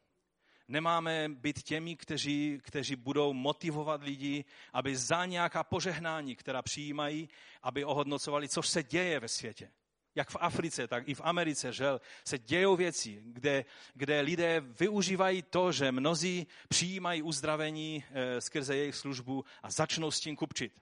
Nemáme 0.68 1.30
být 1.30 1.64
těmi, 1.64 1.96
kteří, 1.96 2.60
kteří 2.64 2.96
budou 2.96 3.34
motivovat 3.34 4.04
lidi, 4.04 4.46
aby 4.74 4.96
za 4.96 5.26
nějaká 5.26 5.64
požehnání, 5.64 6.36
která 6.36 6.62
přijímají, 6.62 7.30
aby 7.64 7.86
ohodnocovali, 7.86 8.50
co 8.50 8.62
se 8.62 8.84
děje 8.84 9.20
ve 9.20 9.28
světě 9.28 9.72
jak 10.16 10.30
v 10.30 10.38
Africe, 10.40 10.88
tak 10.88 11.08
i 11.08 11.14
v 11.14 11.22
Americe, 11.24 11.74
že 11.74 11.86
se 12.26 12.38
dějou 12.38 12.76
věci, 12.76 13.22
kde, 13.26 13.66
kde 13.94 14.22
lidé 14.22 14.60
využívají 14.60 15.42
to, 15.42 15.72
že 15.72 15.92
mnozí 15.92 16.48
přijímají 16.70 17.22
uzdravení 17.22 18.04
e, 18.12 18.42
skrze 18.42 18.76
jejich 18.76 18.96
službu 18.96 19.46
a 19.64 19.72
začnou 19.72 20.12
s 20.12 20.20
tím 20.20 20.36
kupčit. 20.36 20.82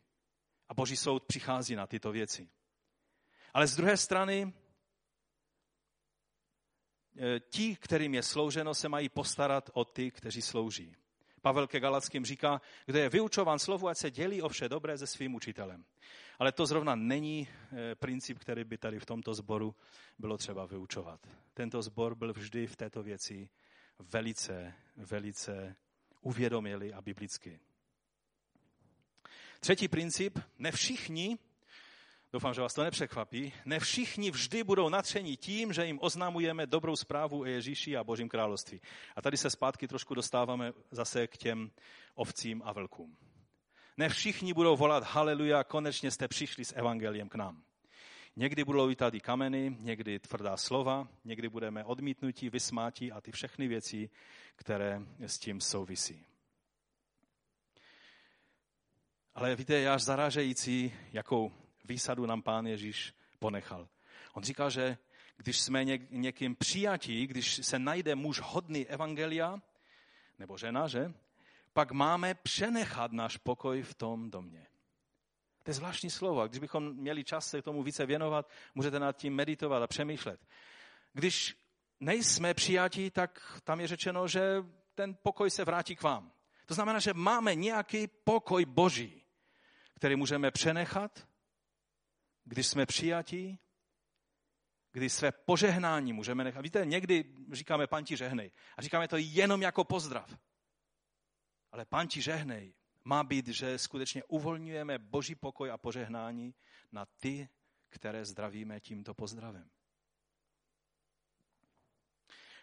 A 0.70 0.74
Boží 0.74 0.98
soud 0.98 1.24
přichází 1.24 1.76
na 1.76 1.88
tyto 1.88 2.12
věci. 2.12 2.50
Ale 3.54 3.68
z 3.68 3.76
druhé 3.76 3.98
strany, 3.98 4.54
ti, 7.50 7.76
kterým 7.76 8.14
je 8.14 8.24
slouženo, 8.24 8.74
se 8.74 8.90
mají 8.90 9.10
postarat 9.10 9.70
o 9.74 9.86
ty, 9.86 10.12
kteří 10.12 10.42
slouží. 10.42 10.96
Pavel 11.42 11.68
ke 11.68 11.80
Galackým 11.80 12.26
říká, 12.26 12.62
kdo 12.86 13.00
je 13.00 13.10
vyučován 13.10 13.60
slovu, 13.60 13.88
ať 13.88 13.98
se 13.98 14.12
dělí 14.12 14.42
o 14.42 14.50
vše 14.50 14.70
dobré 14.70 14.98
se 14.98 15.08
svým 15.08 15.36
učitelem. 15.36 15.86
Ale 16.40 16.52
to 16.52 16.66
zrovna 16.66 16.96
není 16.96 17.48
eh, 17.48 17.96
princip, 17.96 18.40
který 18.40 18.64
by 18.64 18.78
tady 18.78 19.00
v 19.00 19.06
tomto 19.06 19.34
sboru 19.34 19.76
bylo 20.20 20.38
třeba 20.38 20.66
vyučovat. 20.66 21.28
Tento 21.54 21.82
sbor 21.82 22.16
byl 22.16 22.34
vždy 22.34 22.68
v 22.68 22.76
této 22.76 23.04
věci 23.04 23.50
velice, 24.00 24.74
velice 24.96 25.76
uvědomili 26.22 26.94
a 26.94 27.02
biblicky. 27.02 27.60
Třetí 29.60 29.88
princip, 29.88 30.40
ne 30.60 30.72
všichni, 30.72 31.38
doufám, 32.34 32.54
že 32.54 32.62
vás 32.62 32.74
to 32.74 32.84
nepřekvapí, 32.84 33.54
ne 33.66 33.80
všichni 33.80 34.32
vždy 34.32 34.64
budou 34.64 34.90
natření 34.90 35.38
tím, 35.38 35.74
že 35.74 35.86
jim 35.86 36.00
oznamujeme 36.02 36.66
dobrou 36.68 36.96
zprávu 36.96 37.40
o 37.40 37.46
Ježíši 37.46 37.98
a 37.98 38.04
Božím 38.04 38.30
království. 38.30 38.82
A 39.16 39.22
tady 39.22 39.38
se 39.38 39.50
zpátky 39.50 39.88
trošku 39.88 40.16
dostáváme 40.16 40.74
zase 40.92 41.28
k 41.28 41.38
těm 41.38 41.72
ovcím 42.16 42.62
a 42.66 42.74
vlkům. 42.74 43.18
Ne 43.98 44.10
všichni 44.10 44.54
budou 44.54 44.78
volat 44.78 45.04
haleluja, 45.04 45.64
konečně 45.64 46.12
jste 46.12 46.28
přišli 46.28 46.66
s 46.66 46.76
evangeliem 46.76 47.30
k 47.30 47.36
nám. 47.36 47.64
Někdy 48.36 48.64
budou 48.64 48.90
i 48.90 48.96
tady 48.96 49.20
kameny, 49.20 49.78
někdy 49.80 50.20
tvrdá 50.20 50.58
slova, 50.58 51.08
někdy 51.26 51.50
budeme 51.50 51.84
odmítnutí, 51.84 52.50
vysmátí 52.50 53.12
a 53.12 53.22
ty 53.22 53.32
všechny 53.32 53.68
věci, 53.68 54.10
které 54.56 55.02
s 55.20 55.40
tím 55.40 55.62
souvisí. 55.62 56.26
Ale 59.36 59.56
víte, 59.56 59.76
je 59.76 59.90
až 59.90 60.02
zarážející, 60.02 60.94
jakou 61.14 61.52
výsadu 61.88 62.26
nám 62.26 62.42
pán 62.42 62.68
Ježíš 62.68 63.14
ponechal. 63.40 63.88
On 64.34 64.44
říká, 64.44 64.70
že 64.70 64.98
když 65.38 65.60
jsme 65.60 65.86
někým 66.10 66.56
přijatí, 66.56 67.28
když 67.28 67.60
se 67.66 67.80
najde 67.80 68.16
muž 68.16 68.42
hodný 68.44 68.88
evangelia, 68.88 69.62
nebo 70.40 70.58
žena, 70.58 70.88
že? 70.88 71.14
pak 71.78 71.92
máme 71.92 72.34
přenechat 72.34 73.12
náš 73.12 73.38
pokoj 73.38 73.82
v 73.82 73.94
tom 73.94 74.32
domě. 74.32 74.68
To 75.64 75.70
je 75.70 75.74
zvláštní 75.74 76.10
slovo. 76.10 76.48
Když 76.48 76.60
bychom 76.60 76.94
měli 76.94 77.24
čas 77.24 77.50
se 77.50 77.62
k 77.62 77.66
tomu 77.66 77.84
více 77.84 78.06
věnovat, 78.06 78.50
můžete 78.76 79.00
nad 79.00 79.18
tím 79.18 79.36
meditovat 79.36 79.84
a 79.84 79.88
přemýšlet. 79.88 80.48
Když 81.14 81.56
nejsme 82.00 82.54
přijatí, 82.54 83.12
tak 83.12 83.62
tam 83.64 83.80
je 83.80 83.88
řečeno, 83.88 84.28
že 84.28 84.66
ten 84.96 85.18
pokoj 85.24 85.50
se 85.50 85.66
vrátí 85.66 85.96
k 85.96 86.04
vám. 86.04 86.32
To 86.66 86.74
znamená, 86.74 87.00
že 87.00 87.14
máme 87.14 87.56
nějaký 87.56 88.08
pokoj 88.08 88.66
boží, 88.66 89.24
který 89.96 90.16
můžeme 90.16 90.52
přenechat, 90.52 91.27
když 92.48 92.68
jsme 92.68 92.86
přijatí, 92.86 93.60
kdy 94.92 95.10
své 95.10 95.32
požehnání 95.32 96.14
můžeme 96.14 96.44
nechat. 96.44 96.62
Víte, 96.62 96.86
někdy 96.86 97.36
říkáme, 97.52 97.88
pan 97.88 98.06
ti 98.06 98.18
žehnej. 98.18 98.52
A 98.78 98.82
říkáme 98.82 99.08
to 99.08 99.18
jenom 99.18 99.62
jako 99.62 99.84
pozdrav. 99.84 100.38
Ale 101.72 101.86
pán 101.86 102.08
ti 102.08 102.22
žehnej 102.22 102.74
má 103.04 103.24
být, 103.24 103.48
že 103.48 103.78
skutečně 103.78 104.24
uvolňujeme 104.24 105.00
boží 105.00 105.36
pokoj 105.36 105.72
a 105.72 105.78
požehnání 105.78 106.56
na 106.92 107.06
ty, 107.06 107.50
které 107.90 108.26
zdravíme 108.26 108.80
tímto 108.80 109.14
pozdravem. 109.14 109.70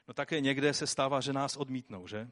No 0.09 0.15
také 0.15 0.41
někde 0.41 0.75
se 0.75 0.87
stává, 0.87 1.21
že 1.21 1.33
nás 1.33 1.57
odmítnou, 1.57 2.07
že? 2.07 2.31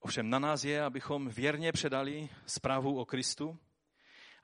Ovšem 0.00 0.30
na 0.30 0.38
nás 0.38 0.64
je, 0.64 0.82
abychom 0.82 1.28
věrně 1.28 1.72
předali 1.72 2.28
zprávu 2.46 3.00
o 3.00 3.04
Kristu. 3.04 3.58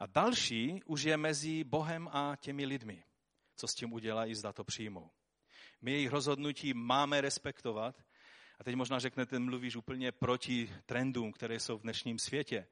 A 0.03 0.07
další 0.07 0.83
už 0.87 1.03
je 1.03 1.17
mezi 1.17 1.65
Bohem 1.65 2.09
a 2.09 2.37
těmi 2.37 2.67
lidmi, 2.67 3.05
co 3.57 3.69
s 3.69 3.75
tím 3.75 3.93
udělají, 3.93 4.35
zda 4.35 4.53
to 4.53 4.65
přijmou. 4.65 5.11
My 5.83 5.93
jejich 5.93 6.11
rozhodnutí 6.11 6.75
máme 6.75 7.21
respektovat 7.21 8.03
a 8.59 8.65
teď 8.65 8.75
možná 8.75 8.99
řeknete, 8.99 9.39
mluvíš 9.39 9.77
úplně 9.77 10.13
proti 10.13 10.75
trendům, 10.87 11.33
které 11.33 11.61
jsou 11.61 11.79
v 11.79 11.83
dnešním 11.83 12.19
světě. 12.19 12.67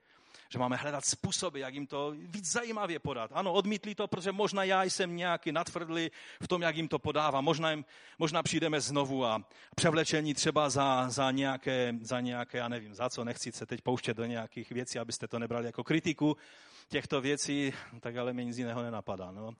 Že 0.48 0.58
máme 0.58 0.76
hledat 0.76 1.04
způsoby, 1.04 1.60
jak 1.60 1.74
jim 1.74 1.86
to 1.86 2.14
víc 2.16 2.52
zajímavě 2.52 2.98
podat. 2.98 3.30
Ano, 3.34 3.52
odmítli 3.52 3.94
to, 3.94 4.08
protože 4.08 4.32
možná 4.32 4.64
já 4.64 4.82
jsem 4.82 5.16
nějaký 5.16 5.52
natvrdlý 5.52 6.10
v 6.42 6.48
tom, 6.48 6.62
jak 6.62 6.76
jim 6.76 6.88
to 6.88 6.98
podává. 6.98 7.40
Možná, 7.40 7.70
jim, 7.70 7.84
možná 8.18 8.42
přijdeme 8.42 8.80
znovu 8.80 9.24
a 9.24 9.44
převlečení 9.76 10.34
třeba 10.34 10.70
za, 10.70 11.08
za, 11.08 11.30
nějaké, 11.30 11.94
za 12.02 12.20
nějaké, 12.20 12.58
já 12.58 12.68
nevím, 12.68 12.94
za 12.94 13.10
co, 13.10 13.24
nechci 13.24 13.52
se 13.52 13.66
teď 13.66 13.80
pouštět 13.80 14.16
do 14.16 14.24
nějakých 14.24 14.70
věcí, 14.70 14.98
abyste 14.98 15.28
to 15.28 15.38
nebrali 15.38 15.66
jako 15.66 15.84
kritiku 15.84 16.36
těchto 16.88 17.20
věcí, 17.20 17.72
tak 18.00 18.16
ale 18.16 18.32
mi 18.32 18.44
nic 18.44 18.58
jiného 18.58 18.82
nenapadá. 18.82 19.30
No. 19.30 19.54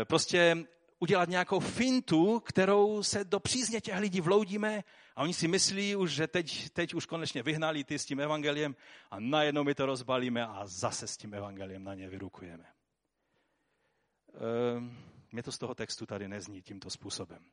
E, 0.00 0.04
prostě 0.04 0.56
udělat 1.02 1.28
nějakou 1.28 1.60
fintu, 1.60 2.40
kterou 2.40 3.02
se 3.02 3.24
do 3.24 3.40
přízně 3.40 3.80
těch 3.80 3.98
lidí 3.98 4.20
vloudíme 4.20 4.84
a 5.16 5.22
oni 5.22 5.34
si 5.34 5.48
myslí 5.48 5.96
už, 5.96 6.10
že 6.10 6.26
teď, 6.26 6.70
teď 6.70 6.94
už 6.94 7.06
konečně 7.06 7.42
vyhnali 7.42 7.84
ty 7.84 7.98
s 7.98 8.04
tím 8.04 8.20
evangeliem 8.20 8.76
a 9.10 9.20
najednou 9.20 9.64
my 9.64 9.74
to 9.74 9.86
rozbalíme 9.86 10.46
a 10.46 10.66
zase 10.66 11.06
s 11.06 11.16
tím 11.16 11.34
evangeliem 11.34 11.84
na 11.84 11.94
ně 11.94 12.08
vyrukujeme. 12.08 12.66
Ehm, 14.34 14.98
mě 15.32 15.42
to 15.42 15.52
z 15.52 15.58
toho 15.58 15.74
textu 15.74 16.06
tady 16.06 16.28
nezní 16.28 16.62
tímto 16.62 16.90
způsobem. 16.90 17.44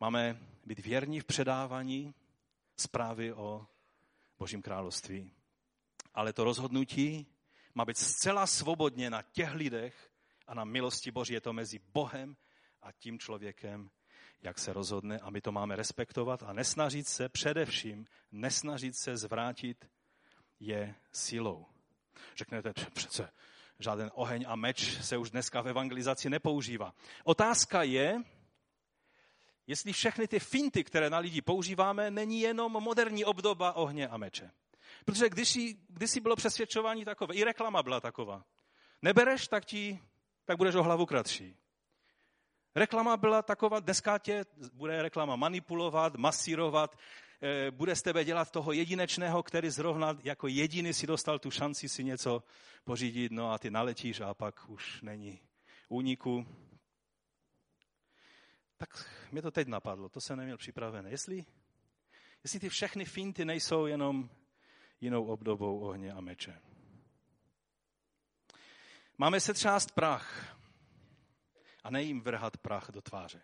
Máme 0.00 0.40
být 0.64 0.78
věrní 0.78 1.20
v 1.20 1.24
předávání 1.24 2.14
zprávy 2.76 3.32
o 3.32 3.66
Božím 4.38 4.62
království. 4.62 5.32
ale 6.14 6.32
to 6.32 6.44
rozhodnutí 6.44 7.26
má 7.74 7.84
být 7.84 7.96
zcela 7.96 8.46
svobodně 8.46 9.10
na 9.10 9.22
těch 9.22 9.54
lidech 9.54 10.11
a 10.46 10.54
na 10.54 10.64
milosti 10.64 11.10
Boží. 11.10 11.34
Je 11.34 11.40
to 11.40 11.52
mezi 11.52 11.78
Bohem 11.78 12.36
a 12.82 12.92
tím 12.92 13.18
člověkem, 13.18 13.90
jak 14.42 14.58
se 14.58 14.72
rozhodne 14.72 15.18
a 15.18 15.30
my 15.30 15.40
to 15.40 15.52
máme 15.52 15.76
respektovat 15.76 16.42
a 16.42 16.52
nesnažit 16.52 17.08
se, 17.08 17.28
především 17.28 18.06
nesnažit 18.32 18.96
se 18.96 19.16
zvrátit 19.16 19.90
je 20.60 20.94
silou. 21.12 21.66
Řeknete, 22.36 22.72
přece 22.92 23.30
žádný 23.78 24.04
oheň 24.12 24.44
a 24.48 24.56
meč 24.56 25.02
se 25.02 25.16
už 25.16 25.30
dneska 25.30 25.62
v 25.62 25.68
evangelizaci 25.68 26.30
nepoužívá. 26.30 26.94
Otázka 27.24 27.82
je, 27.82 28.22
jestli 29.66 29.92
všechny 29.92 30.28
ty 30.28 30.38
finty, 30.40 30.84
které 30.84 31.10
na 31.10 31.18
lidi 31.18 31.42
používáme, 31.42 32.10
není 32.10 32.40
jenom 32.40 32.72
moderní 32.72 33.24
obdoba 33.24 33.72
ohně 33.72 34.08
a 34.08 34.16
meče. 34.16 34.50
Protože 35.04 35.28
když 35.28 36.10
si 36.10 36.20
bylo 36.20 36.36
přesvědčování 36.36 37.04
takové, 37.04 37.34
i 37.34 37.44
reklama 37.44 37.82
byla 37.82 38.00
taková. 38.00 38.44
Nebereš, 39.02 39.48
tak, 39.48 39.64
ti, 39.64 40.00
tak 40.44 40.56
budeš 40.56 40.74
o 40.74 40.82
hlavu 40.82 41.06
kratší. 41.06 41.56
Reklama 42.74 43.16
byla 43.16 43.42
taková, 43.42 43.80
dneska 43.80 44.18
tě 44.18 44.44
bude 44.72 45.02
reklama 45.02 45.36
manipulovat, 45.36 46.16
masírovat, 46.16 46.98
eh, 47.42 47.70
bude 47.70 47.96
z 47.96 48.02
tebe 48.02 48.24
dělat 48.24 48.50
toho 48.50 48.72
jedinečného, 48.72 49.42
který 49.42 49.70
zrovna 49.70 50.18
jako 50.22 50.48
jediný 50.48 50.94
si 50.94 51.06
dostal 51.06 51.38
tu 51.38 51.50
šanci 51.50 51.88
si 51.88 52.04
něco 52.04 52.42
pořídit, 52.84 53.32
no 53.32 53.52
a 53.52 53.58
ty 53.58 53.70
naletíš 53.70 54.20
a 54.20 54.34
pak 54.34 54.68
už 54.68 55.02
není 55.02 55.40
úniku. 55.88 56.46
Tak 58.76 59.10
mě 59.32 59.42
to 59.42 59.50
teď 59.50 59.68
napadlo, 59.68 60.08
to 60.08 60.20
jsem 60.20 60.38
neměl 60.38 60.56
připravené. 60.56 61.10
Jestli, 61.10 61.44
jestli 62.44 62.60
ty 62.60 62.68
všechny 62.68 63.04
finty 63.04 63.44
nejsou 63.44 63.86
jenom 63.86 64.30
jinou 65.00 65.24
obdobou 65.24 65.80
ohně 65.80 66.12
a 66.12 66.20
meče. 66.20 66.71
Máme 69.22 69.40
se 69.40 69.54
třást 69.54 69.92
prach 69.92 70.56
a 71.84 71.90
ne 71.90 72.02
jim 72.02 72.20
vrhat 72.20 72.56
prach 72.56 72.90
do 72.90 73.02
tváře. 73.02 73.42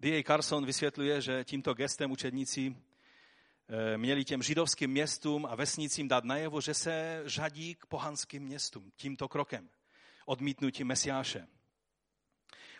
D.A. 0.00 0.22
Carson 0.22 0.66
vysvětluje, 0.66 1.20
že 1.20 1.44
tímto 1.44 1.74
gestem 1.74 2.10
učedníci 2.10 2.76
eh, 3.68 3.98
měli 3.98 4.24
těm 4.24 4.42
židovským 4.42 4.90
městům 4.90 5.46
a 5.46 5.54
vesnicím 5.54 6.08
dát 6.08 6.24
najevo, 6.24 6.60
že 6.60 6.74
se 6.74 7.22
řadí 7.24 7.74
k 7.74 7.86
pohanským 7.86 8.42
městům 8.42 8.92
tímto 8.96 9.28
krokem. 9.28 9.70
Odmítnutím 10.26 10.86
Mesiáše. 10.86 11.46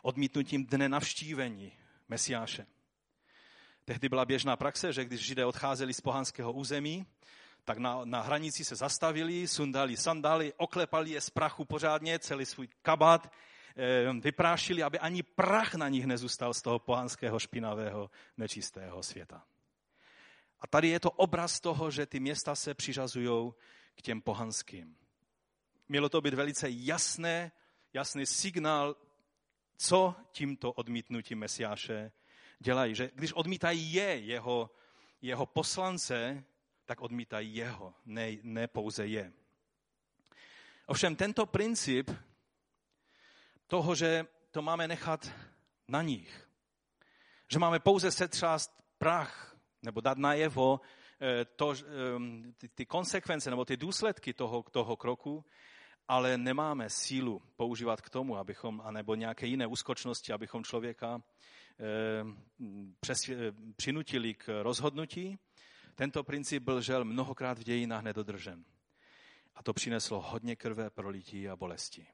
Odmítnutím 0.02 0.66
dne 0.66 0.88
navštívení 0.88 1.72
Mesiáše. 2.08 2.66
Tehdy 3.84 4.08
byla 4.08 4.24
běžná 4.24 4.56
praxe, 4.56 4.92
že 4.92 5.04
když 5.04 5.20
židé 5.20 5.46
odcházeli 5.46 5.94
z 5.94 6.00
pohanského 6.00 6.52
území, 6.52 7.06
tak 7.66 7.78
na, 7.78 8.04
na 8.04 8.20
hranici 8.22 8.64
se 8.64 8.76
zastavili, 8.76 9.48
sundali 9.48 9.96
sandály, 9.96 10.52
oklepali 10.56 11.10
je 11.10 11.20
z 11.20 11.30
prachu 11.30 11.64
pořádně, 11.64 12.18
celý 12.18 12.46
svůj 12.46 12.68
kabát, 12.82 13.32
eh, 13.76 14.12
vyprášili, 14.20 14.82
aby 14.82 14.98
ani 14.98 15.22
prach 15.22 15.74
na 15.74 15.88
nich 15.88 16.06
nezůstal 16.06 16.54
z 16.54 16.62
toho 16.62 16.78
pohanského 16.78 17.38
špinavého 17.38 18.10
nečistého 18.36 19.02
světa. 19.02 19.42
A 20.60 20.66
tady 20.66 20.88
je 20.88 21.00
to 21.00 21.10
obraz 21.10 21.60
toho, 21.60 21.90
že 21.90 22.06
ty 22.06 22.20
města 22.20 22.54
se 22.54 22.74
přiřazují 22.74 23.52
k 23.94 24.02
těm 24.02 24.22
pohanským. 24.22 24.96
Mělo 25.88 26.08
to 26.08 26.20
být 26.20 26.34
velice 26.34 26.70
jasné, 26.70 27.52
jasný 27.92 28.26
signál, 28.26 28.96
co 29.76 30.14
tímto 30.32 30.72
odmítnutím 30.72 31.38
Mesiáše 31.38 32.12
dělají. 32.58 32.94
Že 32.94 33.10
když 33.14 33.32
odmítají 33.32 33.92
je, 33.92 34.18
jeho, 34.18 34.70
jeho 35.22 35.46
poslance, 35.46 36.44
tak 36.86 37.00
odmítají 37.00 37.56
jeho, 37.56 37.94
ne, 38.04 38.36
ne 38.42 38.68
pouze 38.68 39.06
je. 39.06 39.32
Ovšem 40.86 41.16
tento 41.16 41.46
princip 41.46 42.10
toho, 43.66 43.94
že 43.94 44.26
to 44.50 44.62
máme 44.62 44.88
nechat 44.88 45.30
na 45.88 46.02
nich, 46.02 46.48
že 47.52 47.58
máme 47.58 47.78
pouze 47.78 48.10
setřást 48.10 48.70
prach 48.98 49.56
nebo 49.82 50.00
dát 50.00 50.18
najevo 50.18 50.80
eh, 51.20 51.44
to, 51.44 51.74
eh, 51.74 52.52
ty, 52.56 52.68
ty 52.68 52.86
konsekvence 52.86 53.50
nebo 53.50 53.64
ty 53.64 53.76
důsledky 53.76 54.32
toho, 54.32 54.62
toho 54.62 54.96
kroku, 54.96 55.44
ale 56.08 56.38
nemáme 56.38 56.90
sílu 56.90 57.42
používat 57.56 58.00
k 58.00 58.10
tomu, 58.10 58.36
abychom, 58.36 58.80
anebo 58.84 59.14
nějaké 59.14 59.46
jiné 59.46 59.66
úskočnosti, 59.66 60.32
abychom 60.32 60.64
člověka 60.64 61.22
Eh, 61.78 62.24
přes, 63.00 63.18
přinutili 63.76 64.34
k 64.34 64.62
rozhodnutí. 64.62 65.38
Tento 65.96 66.24
princip 66.24 66.62
byl 66.62 66.80
žel 66.80 67.04
mnohokrát 67.04 67.58
v 67.58 67.64
dějinách 67.64 68.02
nedodržen. 68.02 68.64
A 69.54 69.62
to 69.62 69.74
přineslo 69.74 70.20
hodně 70.20 70.56
krve, 70.56 70.90
prolití 70.90 71.48
a 71.48 71.56
bolesti. 71.56 72.06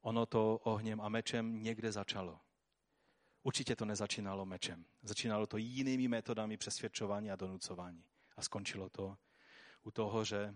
Ono 0.00 0.26
to 0.26 0.58
ohněm 0.58 1.00
a 1.00 1.08
mečem 1.08 1.62
někde 1.62 1.92
začalo. 1.92 2.40
Určitě 3.42 3.76
to 3.76 3.84
nezačínalo 3.84 4.46
mečem. 4.46 4.84
Začínalo 5.02 5.46
to 5.46 5.56
jinými 5.56 6.08
metodami 6.08 6.56
přesvědčování 6.56 7.30
a 7.30 7.36
donucování. 7.36 8.04
A 8.36 8.42
skončilo 8.42 8.90
to 8.90 9.16
u 9.82 9.90
toho, 9.90 10.24
že 10.24 10.54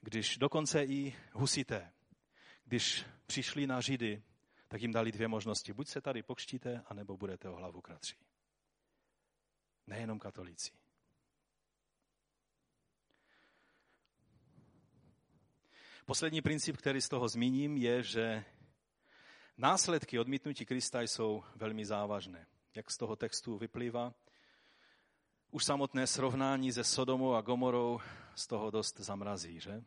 když 0.00 0.38
dokonce 0.38 0.84
i 0.84 1.16
husité, 1.32 1.92
když 2.64 3.04
přišli 3.26 3.66
na 3.66 3.80
Židy 3.80 4.22
tak 4.70 4.82
jim 4.82 4.92
dali 4.92 5.12
dvě 5.12 5.28
možnosti. 5.28 5.72
Buď 5.72 5.88
se 5.88 6.00
tady 6.00 6.22
pokštíte, 6.22 6.82
anebo 6.86 7.16
budete 7.16 7.48
o 7.48 7.56
hlavu 7.56 7.80
kratří. 7.80 8.16
Nejenom 9.86 10.18
katolíci. 10.18 10.72
Poslední 16.10 16.42
princip, 16.42 16.76
který 16.76 17.00
z 17.00 17.08
toho 17.08 17.28
zmíním, 17.28 17.76
je, 17.76 18.02
že 18.02 18.44
následky 19.56 20.18
odmítnutí 20.18 20.66
Krista 20.66 21.00
jsou 21.00 21.44
velmi 21.56 21.86
závažné. 21.86 22.46
Jak 22.74 22.90
z 22.90 22.96
toho 22.96 23.16
textu 23.16 23.58
vyplývá, 23.58 24.14
už 25.50 25.64
samotné 25.64 26.06
srovnání 26.06 26.72
se 26.72 26.84
Sodomou 26.84 27.34
a 27.34 27.40
Gomorou 27.40 28.00
z 28.34 28.46
toho 28.46 28.70
dost 28.70 29.00
zamrazí, 29.00 29.60
že? 29.60 29.82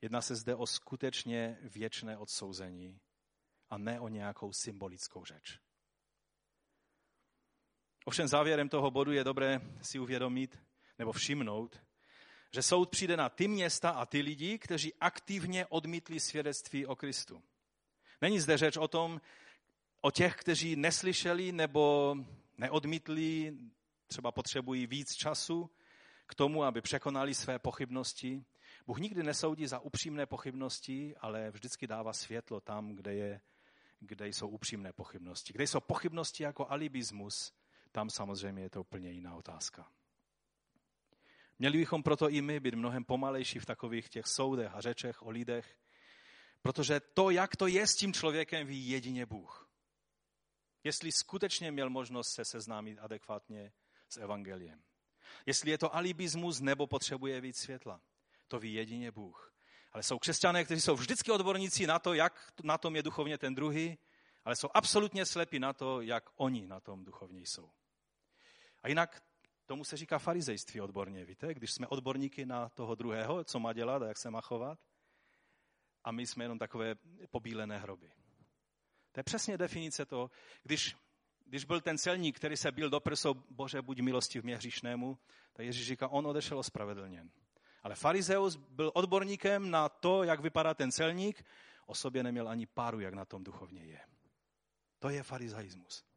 Jedná 0.00 0.22
se 0.22 0.34
zde 0.34 0.54
o 0.54 0.66
skutečně 0.66 1.58
věčné 1.62 2.18
odsouzení 2.18 3.00
a 3.70 3.78
ne 3.78 4.00
o 4.00 4.08
nějakou 4.08 4.52
symbolickou 4.52 5.24
řeč. 5.24 5.58
Ovšem 8.04 8.28
závěrem 8.28 8.68
toho 8.68 8.90
bodu 8.90 9.12
je 9.12 9.24
dobré 9.24 9.60
si 9.82 9.98
uvědomit 9.98 10.58
nebo 10.98 11.12
všimnout, 11.12 11.80
že 12.50 12.62
soud 12.62 12.90
přijde 12.90 13.16
na 13.16 13.28
ty 13.28 13.48
města 13.48 13.90
a 13.90 14.06
ty 14.06 14.20
lidi, 14.20 14.58
kteří 14.58 14.94
aktivně 15.00 15.66
odmítli 15.66 16.20
svědectví 16.20 16.86
o 16.86 16.96
Kristu. 16.96 17.42
Není 18.20 18.40
zde 18.40 18.56
řeč 18.56 18.76
o 18.76 18.88
tom, 18.88 19.20
o 20.00 20.10
těch, 20.10 20.36
kteří 20.36 20.76
neslyšeli 20.76 21.52
nebo 21.52 22.16
neodmítli, 22.58 23.56
třeba 24.06 24.32
potřebují 24.32 24.86
víc 24.86 25.14
času 25.14 25.70
k 26.26 26.34
tomu, 26.34 26.64
aby 26.64 26.80
překonali 26.80 27.34
své 27.34 27.58
pochybnosti. 27.58 28.44
Bůh 28.86 28.98
nikdy 28.98 29.22
nesoudí 29.22 29.66
za 29.66 29.78
upřímné 29.78 30.26
pochybnosti, 30.26 31.14
ale 31.16 31.50
vždycky 31.50 31.86
dává 31.86 32.12
světlo 32.12 32.60
tam, 32.60 32.96
kde 32.96 33.14
je 33.14 33.40
kde 34.00 34.28
jsou 34.28 34.48
upřímné 34.48 34.92
pochybnosti. 34.92 35.52
Kde 35.52 35.66
jsou 35.66 35.80
pochybnosti 35.80 36.42
jako 36.42 36.70
alibismus, 36.70 37.52
tam 37.92 38.10
samozřejmě 38.10 38.62
je 38.62 38.70
to 38.70 38.80
úplně 38.80 39.10
jiná 39.10 39.34
otázka. 39.34 39.92
Měli 41.60 41.78
bychom 41.78 42.02
proto 42.02 42.28
i 42.28 42.42
my 42.42 42.60
být 42.60 42.74
mnohem 42.74 43.04
pomalejší 43.04 43.58
v 43.58 43.66
takových 43.66 44.08
těch 44.08 44.26
soudech 44.26 44.74
a 44.74 44.80
řečech 44.80 45.22
o 45.22 45.30
lidech, 45.30 45.76
protože 46.62 47.00
to, 47.00 47.30
jak 47.30 47.56
to 47.56 47.66
je 47.66 47.86
s 47.86 47.96
tím 47.96 48.12
člověkem, 48.12 48.66
ví 48.66 48.88
jedině 48.88 49.26
Bůh. 49.26 49.68
Jestli 50.84 51.12
skutečně 51.12 51.72
měl 51.72 51.90
možnost 51.90 52.32
se 52.32 52.44
seznámit 52.44 52.98
adekvátně 52.98 53.72
s 54.08 54.16
evangeliem. 54.16 54.82
Jestli 55.46 55.70
je 55.70 55.78
to 55.78 55.94
alibismus 55.94 56.60
nebo 56.60 56.86
potřebuje 56.86 57.40
víc 57.40 57.58
světla. 57.58 58.00
To 58.48 58.58
ví 58.58 58.74
jedině 58.74 59.12
Bůh. 59.12 59.54
Ale 59.92 60.02
jsou 60.02 60.18
křesťané, 60.18 60.64
kteří 60.64 60.80
jsou 60.80 60.94
vždycky 60.94 61.30
odborníci 61.30 61.86
na 61.86 61.98
to, 61.98 62.14
jak 62.14 62.52
na 62.62 62.78
tom 62.78 62.96
je 62.96 63.02
duchovně 63.02 63.38
ten 63.38 63.54
druhý, 63.54 63.98
ale 64.44 64.56
jsou 64.56 64.68
absolutně 64.74 65.26
slepí 65.26 65.58
na 65.58 65.72
to, 65.72 66.00
jak 66.00 66.30
oni 66.36 66.66
na 66.66 66.80
tom 66.80 67.04
duchovně 67.04 67.40
jsou. 67.40 67.70
A 68.82 68.88
jinak 68.88 69.22
tomu 69.70 69.84
se 69.84 69.96
říká 69.96 70.18
farizejství 70.18 70.80
odborně, 70.80 71.24
víte? 71.24 71.54
Když 71.54 71.72
jsme 71.72 71.86
odborníky 71.86 72.46
na 72.46 72.68
toho 72.68 72.94
druhého, 72.94 73.44
co 73.44 73.60
má 73.60 73.72
dělat 73.72 74.02
a 74.02 74.06
jak 74.06 74.18
se 74.18 74.30
má 74.30 74.40
chovat, 74.40 74.78
a 76.04 76.12
my 76.12 76.26
jsme 76.26 76.44
jenom 76.44 76.58
takové 76.58 76.94
pobílené 77.30 77.78
hroby. 77.78 78.10
To 79.12 79.20
je 79.20 79.24
přesně 79.24 79.58
definice 79.58 80.06
toho, 80.06 80.30
když, 80.62 80.96
když 81.44 81.64
byl 81.64 81.80
ten 81.80 81.98
celník, 81.98 82.36
který 82.36 82.56
se 82.56 82.72
byl 82.72 82.90
do 82.90 83.00
prsou, 83.00 83.34
bože, 83.34 83.82
buď 83.82 84.00
milosti 84.00 84.40
v 84.40 84.44
mě 84.44 84.56
hříšnému, 84.56 85.18
tak 85.52 85.66
Ježíš 85.66 85.86
říká, 85.86 86.08
on 86.08 86.26
odešel 86.26 86.58
ospravedlněn. 86.58 87.30
Ale 87.82 87.94
farizeus 87.94 88.56
byl 88.56 88.90
odborníkem 88.94 89.70
na 89.70 89.88
to, 89.88 90.22
jak 90.22 90.40
vypadá 90.40 90.74
ten 90.74 90.92
celník, 90.92 91.44
o 91.86 91.94
sobě 91.94 92.22
neměl 92.22 92.48
ani 92.48 92.66
páru, 92.66 93.00
jak 93.00 93.14
na 93.14 93.24
tom 93.24 93.44
duchovně 93.44 93.84
je. 93.84 94.00
To 94.98 95.08
je 95.08 95.22
farizeismus. 95.22 96.09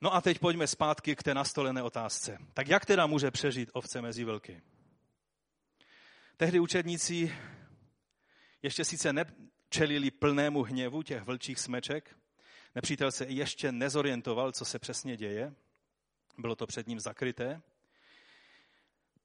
No 0.00 0.14
a 0.14 0.20
teď 0.20 0.38
pojďme 0.38 0.66
zpátky 0.66 1.16
k 1.16 1.22
té 1.22 1.34
nastolené 1.34 1.82
otázce. 1.82 2.38
Tak 2.54 2.68
jak 2.68 2.86
teda 2.86 3.06
může 3.06 3.30
přežít 3.30 3.70
ovce 3.72 4.02
mezi 4.02 4.24
vlky? 4.24 4.62
Tehdy 6.36 6.60
učedníci 6.60 7.36
ještě 8.62 8.84
sice 8.84 9.12
nečelili 9.12 10.10
plnému 10.10 10.62
hněvu 10.62 11.02
těch 11.02 11.22
vlčích 11.22 11.58
smeček, 11.58 12.16
nepřítel 12.74 13.12
se 13.12 13.24
ještě 13.24 13.72
nezorientoval, 13.72 14.52
co 14.52 14.64
se 14.64 14.78
přesně 14.78 15.16
děje, 15.16 15.54
bylo 16.38 16.56
to 16.56 16.66
před 16.66 16.86
ním 16.86 17.00
zakryté. 17.00 17.62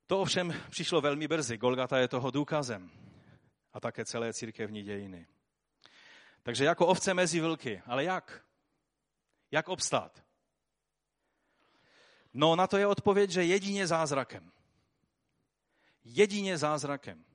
To 0.07 0.21
ovšem 0.21 0.53
přišlo 0.69 1.01
velmi 1.01 1.27
brzy, 1.27 1.57
Golgata 1.57 1.97
je 1.97 2.07
toho 2.07 2.31
důkazem 2.31 2.91
a 3.73 3.79
také 3.79 4.05
celé 4.05 4.33
církevní 4.33 4.83
dějiny. 4.83 5.27
Takže 6.43 6.65
jako 6.65 6.87
ovce 6.87 7.13
mezi 7.13 7.39
vlky, 7.39 7.81
ale 7.85 8.03
jak? 8.03 8.45
Jak 9.51 9.69
obstát? 9.69 10.23
No 12.33 12.55
na 12.55 12.67
to 12.67 12.77
je 12.77 12.87
odpověď, 12.87 13.29
že 13.29 13.43
jedině 13.43 13.87
zázrakem. 13.87 14.51
Jedině 16.05 16.57
zázrakem. 16.57 17.25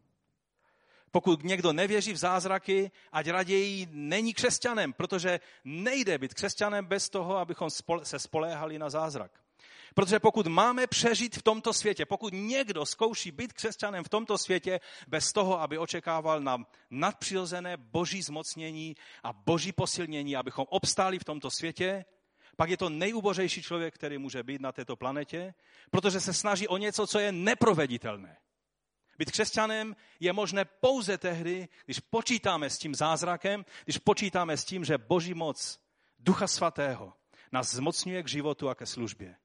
Pokud 1.11 1.45
někdo 1.45 1.73
nevěří 1.73 2.13
v 2.13 2.17
zázraky, 2.17 2.91
ať 3.13 3.29
raději 3.29 3.89
není 3.91 4.35
křesťanem, 4.35 4.93
protože 4.93 5.41
nejde 5.65 6.19
být 6.19 6.35
křesťanem 6.35 6.87
bez 6.87 7.09
toho, 7.11 7.37
abychom 7.37 7.69
se 8.03 8.19
spoléhali 8.19 8.79
na 8.79 8.91
zázrak. 8.91 9.41
Protože 9.95 10.19
pokud 10.21 10.47
máme 10.47 10.87
přežít 10.87 11.37
v 11.37 11.43
tomto 11.43 11.73
světě, 11.73 12.07
pokud 12.07 12.33
někdo 12.33 12.87
zkouší 12.87 13.31
být 13.31 13.53
křesťanem 13.53 14.05
v 14.05 14.09
tomto 14.09 14.39
světě 14.39 14.81
bez 15.09 15.33
toho, 15.33 15.61
aby 15.61 15.79
očekával 15.79 16.41
na 16.41 16.59
nadpřirozené 16.91 17.77
boží 17.77 18.23
zmocnění 18.23 18.97
a 19.23 19.33
boží 19.33 19.73
posilnění, 19.73 20.37
abychom 20.37 20.67
obstáli 20.69 21.19
v 21.19 21.25
tomto 21.25 21.51
světě, 21.51 22.05
pak 22.59 22.71
je 22.71 22.77
to 22.77 22.89
nejubořejší 22.89 23.63
člověk, 23.63 23.95
který 23.95 24.19
může 24.19 24.43
být 24.43 24.61
na 24.61 24.73
této 24.73 24.97
planetě, 24.97 25.55
protože 25.91 26.21
se 26.21 26.35
snaží 26.35 26.69
o 26.69 26.77
něco, 26.77 27.07
co 27.07 27.19
je 27.19 27.33
neproveditelné. 27.33 28.37
Být 29.19 29.31
křesťanem 29.31 29.97
je 30.21 30.33
možné 30.33 30.65
pouze 30.65 31.19
tehdy, 31.19 31.69
když 31.85 32.01
počítáme 32.01 32.71
s 32.71 32.79
tím 32.79 32.95
zázrakem, 32.95 33.65
když 33.85 33.99
počítáme 33.99 34.57
s 34.57 34.65
tím, 34.65 34.85
že 34.85 34.99
Boží 34.99 35.35
moc 35.35 35.81
Ducha 36.19 36.47
Svatého 36.47 37.13
nás 37.53 37.75
zmocňuje 37.75 38.23
k 38.23 38.29
životu 38.29 38.69
a 38.69 38.75
ke 38.75 38.87
službě. 38.87 39.37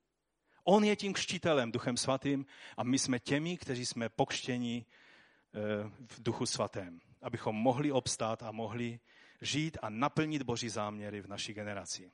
On 0.64 0.84
je 0.84 0.96
tím 0.96 1.14
křtitelem, 1.14 1.72
Duchem 1.72 1.98
Svatým, 1.98 2.46
a 2.78 2.84
my 2.84 3.00
jsme 3.00 3.20
těmi, 3.20 3.58
kteří 3.58 3.86
jsme 3.86 4.10
pokštěni 4.10 4.86
eh, 4.86 5.60
v 6.08 6.24
Duchu 6.24 6.46
Svatém, 6.46 7.00
abychom 7.22 7.56
mohli 7.56 7.92
obstát 7.92 8.44
a 8.44 8.52
mohli 8.52 9.00
žít 9.42 9.78
a 9.82 9.90
naplnit 9.90 10.44
Boží 10.44 10.70
záměry 10.70 11.22
v 11.22 11.28
naší 11.28 11.54
generaci. 11.54 12.12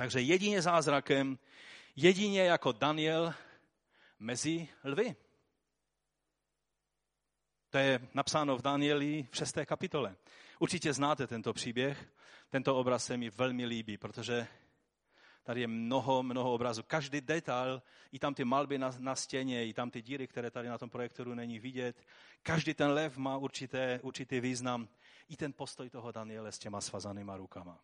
Takže 0.00 0.20
jedině 0.20 0.62
zázrakem, 0.62 1.38
jedině 1.96 2.42
jako 2.42 2.72
Daniel 2.72 3.34
mezi 4.18 4.68
lvy. 4.84 5.16
To 7.70 7.78
je 7.78 8.08
napsáno 8.14 8.56
v 8.56 8.62
Danieli 8.62 9.28
v 9.30 9.36
6. 9.36 9.58
kapitole. 9.64 10.16
Určitě 10.58 10.92
znáte 10.92 11.26
tento 11.26 11.52
příběh. 11.52 12.12
Tento 12.50 12.76
obraz 12.76 13.04
se 13.04 13.16
mi 13.16 13.30
velmi 13.30 13.66
líbí, 13.66 13.98
protože 13.98 14.46
tady 15.42 15.60
je 15.60 15.66
mnoho, 15.66 16.22
mnoho 16.22 16.52
obrazů. 16.52 16.82
Každý 16.82 17.20
detail, 17.20 17.82
i 18.12 18.18
tam 18.18 18.34
ty 18.34 18.44
malby 18.44 18.78
na, 18.78 18.90
na 18.98 19.14
stěně, 19.14 19.66
i 19.66 19.74
tam 19.74 19.90
ty 19.90 20.02
díry, 20.02 20.26
které 20.26 20.50
tady 20.50 20.68
na 20.68 20.78
tom 20.78 20.90
projektoru 20.90 21.34
není 21.34 21.58
vidět. 21.58 22.06
Každý 22.42 22.74
ten 22.74 22.90
lev 22.90 23.16
má 23.16 23.36
určité, 23.36 24.00
určitý 24.02 24.40
význam. 24.40 24.88
I 25.28 25.36
ten 25.36 25.52
postoj 25.52 25.90
toho 25.90 26.12
Daniele 26.12 26.52
s 26.52 26.58
těma 26.58 26.80
svazanýma 26.80 27.36
rukama. 27.36 27.80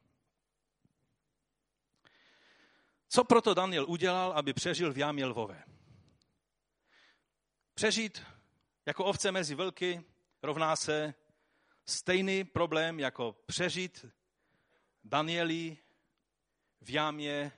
Co 3.09 3.25
proto 3.25 3.55
Daniel 3.55 3.85
udělal, 3.89 4.33
aby 4.33 4.53
přežil 4.53 4.93
v 4.93 4.99
jámě 4.99 5.25
lvové? 5.25 5.65
Přežít 7.75 8.23
jako 8.87 9.05
ovce 9.05 9.33
mezi 9.33 9.55
vlky 9.55 10.05
rovná 10.43 10.77
se 10.77 11.15
stejný 11.87 12.45
problém 12.45 13.01
jako 13.01 13.37
přežít 13.47 14.07
Danieli 15.05 15.79
v 16.81 16.91
jámě 16.91 17.53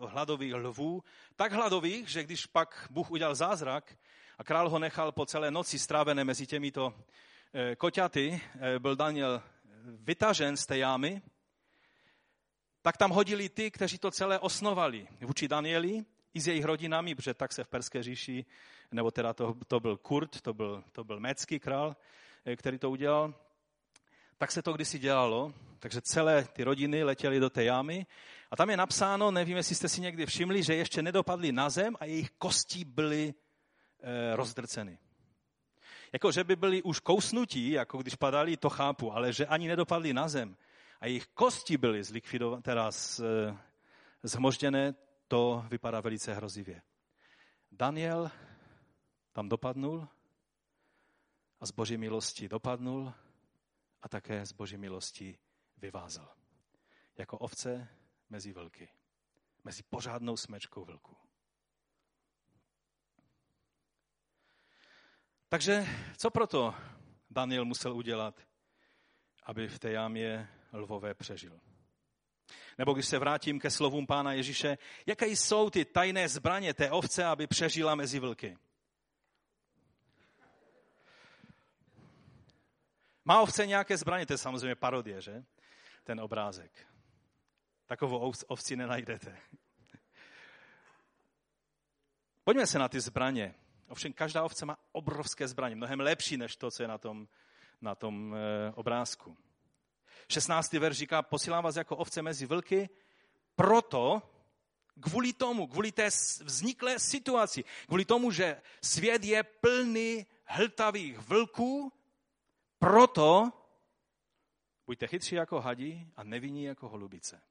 hladových 0.00 0.54
lvů, 0.54 1.04
tak 1.36 1.52
hladových, 1.52 2.08
že 2.08 2.24
když 2.24 2.46
pak 2.46 2.86
Bůh 2.90 3.10
udělal 3.10 3.34
zázrak 3.34 3.98
a 4.38 4.44
král 4.44 4.68
ho 4.68 4.78
nechal 4.78 5.12
po 5.12 5.26
celé 5.26 5.50
noci 5.50 5.78
strávené 5.78 6.24
mezi 6.24 6.46
těmito 6.46 6.94
eh, 7.54 7.76
koťaty, 7.76 8.42
eh, 8.60 8.78
byl 8.78 8.96
Daniel 8.96 9.42
vytažen 9.84 10.56
z 10.56 10.66
té 10.66 10.78
jámy, 10.78 11.22
tak 12.84 12.96
tam 12.96 13.10
hodili 13.10 13.48
ty, 13.48 13.70
kteří 13.70 13.98
to 13.98 14.10
celé 14.10 14.38
osnovali 14.38 15.08
vůči 15.20 15.48
Danieli 15.48 16.04
i 16.34 16.40
s 16.40 16.46
jejich 16.46 16.64
rodinami, 16.64 17.14
protože 17.14 17.34
tak 17.34 17.52
se 17.52 17.64
v 17.64 17.68
Perské 17.68 18.02
říši, 18.02 18.44
nebo 18.92 19.10
teda 19.10 19.32
to, 19.32 19.54
to 19.66 19.80
byl 19.80 19.96
Kurt, 19.96 20.40
to 20.40 20.54
byl, 20.54 20.84
to 20.92 21.04
byl 21.04 21.20
mécký 21.20 21.58
král, 21.58 21.96
eh, 22.44 22.56
který 22.56 22.78
to 22.78 22.90
udělal, 22.90 23.34
tak 24.38 24.52
se 24.52 24.62
to 24.62 24.72
kdysi 24.72 24.98
dělalo, 24.98 25.52
takže 25.78 26.00
celé 26.00 26.44
ty 26.44 26.64
rodiny 26.64 27.04
letěly 27.04 27.40
do 27.40 27.50
té 27.50 27.64
jámy. 27.64 28.06
A 28.50 28.56
tam 28.56 28.70
je 28.70 28.76
napsáno, 28.76 29.30
nevím, 29.30 29.56
jestli 29.56 29.74
jste 29.74 29.88
si 29.88 30.00
někdy 30.00 30.26
všimli, 30.26 30.62
že 30.62 30.74
ještě 30.74 31.02
nedopadly 31.02 31.52
na 31.52 31.70
zem 31.70 31.96
a 32.00 32.04
jejich 32.04 32.30
kosti 32.30 32.84
byly 32.84 33.34
e, 34.02 34.36
rozdrceny. 34.36 34.98
Jako, 36.12 36.32
že 36.32 36.44
by 36.44 36.56
byli 36.56 36.82
už 36.82 37.00
kousnutí, 37.00 37.70
jako 37.70 37.98
když 37.98 38.14
padali, 38.14 38.56
to 38.56 38.70
chápu, 38.70 39.12
ale 39.12 39.32
že 39.32 39.46
ani 39.46 39.68
nedopadli 39.68 40.12
na 40.12 40.28
zem 40.28 40.56
a 41.04 41.06
jejich 41.06 41.26
kosti 41.26 41.76
byly 41.76 42.04
zlikvidované, 42.04 42.62
teda 42.62 42.92
z, 42.92 43.20
e, 43.20 43.58
zhmožděné, 44.22 44.94
to 45.28 45.64
vypadá 45.68 46.00
velice 46.00 46.34
hrozivě. 46.34 46.82
Daniel 47.72 48.30
tam 49.32 49.48
dopadnul 49.48 50.08
a 51.60 51.66
z 51.66 51.70
boží 51.70 51.96
milosti 51.96 52.48
dopadnul 52.48 53.12
a 54.02 54.08
také 54.08 54.46
z 54.46 54.52
boží 54.52 54.76
milosti 54.76 55.38
vyvázal. 55.76 56.34
Jako 57.18 57.38
ovce 57.38 57.88
mezi 58.30 58.52
vlky. 58.52 58.88
Mezi 59.64 59.82
pořádnou 59.82 60.36
smečkou 60.36 60.84
vlku. 60.84 61.16
Takže 65.48 65.86
co 66.16 66.30
proto 66.30 66.74
Daniel 67.30 67.64
musel 67.64 67.96
udělat, 67.96 68.40
aby 69.42 69.68
v 69.68 69.78
té 69.78 69.90
jámě 69.90 70.48
lvové 70.74 71.14
přežil? 71.14 71.60
Nebo 72.78 72.92
když 72.92 73.06
se 73.06 73.18
vrátím 73.18 73.60
ke 73.60 73.70
slovům 73.70 74.06
pána 74.06 74.32
Ježíše, 74.32 74.78
jaké 75.06 75.26
jsou 75.26 75.70
ty 75.70 75.84
tajné 75.84 76.28
zbraně 76.28 76.74
té 76.74 76.90
ovce, 76.90 77.24
aby 77.24 77.46
přežila 77.46 77.94
mezi 77.94 78.18
vlky? 78.18 78.58
Má 83.24 83.40
ovce 83.40 83.66
nějaké 83.66 83.96
zbraně? 83.96 84.26
To 84.26 84.32
je 84.32 84.38
samozřejmě 84.38 84.74
parodie, 84.74 85.20
že? 85.20 85.44
Ten 86.04 86.20
obrázek. 86.20 86.86
Takovou 87.86 88.32
ovci 88.46 88.76
nenajdete. 88.76 89.38
Pojďme 92.44 92.66
se 92.66 92.78
na 92.78 92.88
ty 92.88 93.00
zbraně. 93.00 93.54
Ovšem 93.88 94.12
každá 94.12 94.44
ovce 94.44 94.66
má 94.66 94.76
obrovské 94.92 95.48
zbraně, 95.48 95.76
mnohem 95.76 96.00
lepší 96.00 96.36
než 96.36 96.56
to, 96.56 96.70
co 96.70 96.82
je 96.82 96.88
na 96.88 96.98
tom, 96.98 97.28
na 97.80 97.94
tom 97.94 98.34
e, 98.34 98.72
obrázku. 98.72 99.36
16. 100.28 100.72
verš 100.72 100.96
říká, 100.96 101.22
posílám 101.22 101.64
vás 101.64 101.76
jako 101.76 101.96
ovce 101.96 102.22
mezi 102.22 102.46
vlky, 102.46 102.88
proto, 103.56 104.22
kvůli 105.00 105.32
tomu, 105.32 105.66
kvůli 105.66 105.92
té 105.92 106.08
vzniklé 106.44 106.98
situaci, 106.98 107.64
kvůli 107.86 108.04
tomu, 108.04 108.30
že 108.30 108.62
svět 108.82 109.24
je 109.24 109.42
plný 109.42 110.26
hltavých 110.44 111.18
vlků, 111.18 111.92
proto 112.78 113.52
buďte 114.86 115.06
chytří 115.06 115.34
jako 115.34 115.60
hadí 115.60 116.12
a 116.16 116.24
nevinní 116.24 116.64
jako 116.64 116.88
holubice. 116.88 117.42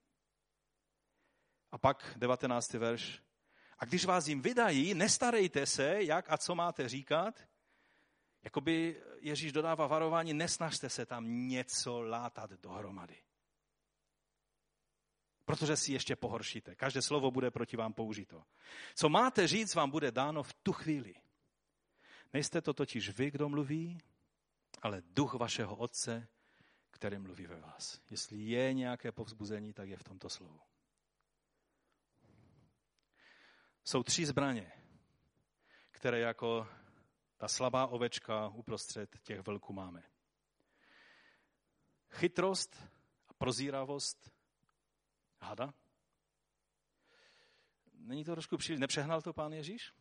A 1.72 1.78
pak 1.78 2.14
19. 2.16 2.72
verš. 2.72 3.22
A 3.78 3.84
když 3.84 4.04
vás 4.04 4.28
jim 4.28 4.42
vydají, 4.42 4.94
nestarejte 4.94 5.66
se, 5.66 6.02
jak 6.02 6.32
a 6.32 6.38
co 6.38 6.54
máte 6.54 6.88
říkat. 6.88 7.48
Jakoby 8.44 9.02
Ježíš 9.20 9.52
dodává 9.52 9.86
varování, 9.86 10.34
nesnažte 10.34 10.88
se 10.88 11.06
tam 11.06 11.48
něco 11.48 12.00
látat 12.00 12.50
dohromady. 12.50 13.16
Protože 15.44 15.76
si 15.76 15.92
ještě 15.92 16.16
pohoršíte. 16.16 16.74
Každé 16.74 17.02
slovo 17.02 17.30
bude 17.30 17.50
proti 17.50 17.76
vám 17.76 17.92
použito. 17.92 18.44
Co 18.94 19.08
máte 19.08 19.46
říct, 19.46 19.74
vám 19.74 19.90
bude 19.90 20.10
dáno 20.10 20.42
v 20.42 20.52
tu 20.52 20.72
chvíli. 20.72 21.14
Nejste 22.32 22.60
to 22.60 22.74
totiž 22.74 23.10
vy, 23.10 23.30
kdo 23.30 23.48
mluví, 23.48 23.98
ale 24.82 25.02
duch 25.06 25.34
vašeho 25.34 25.76
Otce, 25.76 26.28
který 26.90 27.18
mluví 27.18 27.46
ve 27.46 27.60
vás. 27.60 28.00
Jestli 28.10 28.38
je 28.38 28.72
nějaké 28.74 29.12
povzbuzení, 29.12 29.72
tak 29.72 29.88
je 29.88 29.96
v 29.96 30.04
tomto 30.04 30.28
slovu. 30.28 30.60
Jsou 33.84 34.02
tři 34.02 34.26
zbraně, 34.26 34.72
které 35.90 36.18
jako 36.18 36.68
ta 37.36 37.48
slabá 37.48 37.86
ovečka 37.86 38.48
uprostřed 38.48 39.18
těch 39.22 39.40
vlků 39.40 39.72
máme. 39.72 40.02
Chytrost 42.10 42.76
a 43.28 43.34
prozíravost 43.34 44.30
hada. 45.40 45.74
není 47.94 48.24
to 48.24 48.32
trošku 48.32 48.56
příliš, 48.56 48.80
nepřehnal 48.80 49.22
to 49.22 49.32
pán 49.32 49.52
Ježíš? 49.52 49.92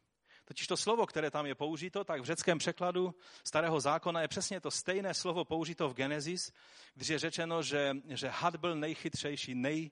Totiž 0.46 0.68
to 0.68 0.78
slovo, 0.78 1.06
které 1.06 1.32
tam 1.32 1.46
je 1.46 1.56
použito, 1.56 2.04
tak 2.04 2.22
v 2.22 2.26
řeckém 2.26 2.58
překladu 2.58 3.16
starého 3.44 3.80
zákona 3.80 4.22
je 4.22 4.28
přesně 4.28 4.62
to 4.62 4.72
stejné 4.72 5.14
slovo 5.14 5.46
použito 5.46 5.90
v 5.90 5.94
Genesis, 5.94 6.52
když 6.94 7.08
je 7.08 7.20
řečeno, 7.20 7.64
že, 7.64 7.94
že 8.08 8.30
had 8.30 8.56
byl 8.56 8.76
nejchytřejší, 8.76 9.56
nej, 9.56 9.92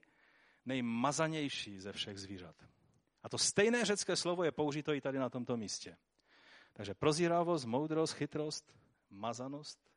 nejmazanější 0.65 1.79
ze 1.79 1.93
všech 1.93 2.19
zvířat. 2.19 2.55
A 3.23 3.29
to 3.29 3.37
stejné 3.37 3.85
řecké 3.85 4.15
slovo 4.15 4.43
je 4.43 4.51
použito 4.51 4.93
i 4.93 5.01
tady 5.01 5.19
na 5.19 5.29
tomto 5.29 5.57
místě. 5.57 5.97
Takže 6.73 6.93
prozíravost, 6.93 7.65
moudrost, 7.65 8.13
chytrost, 8.13 8.77
mazanost, 9.09 9.91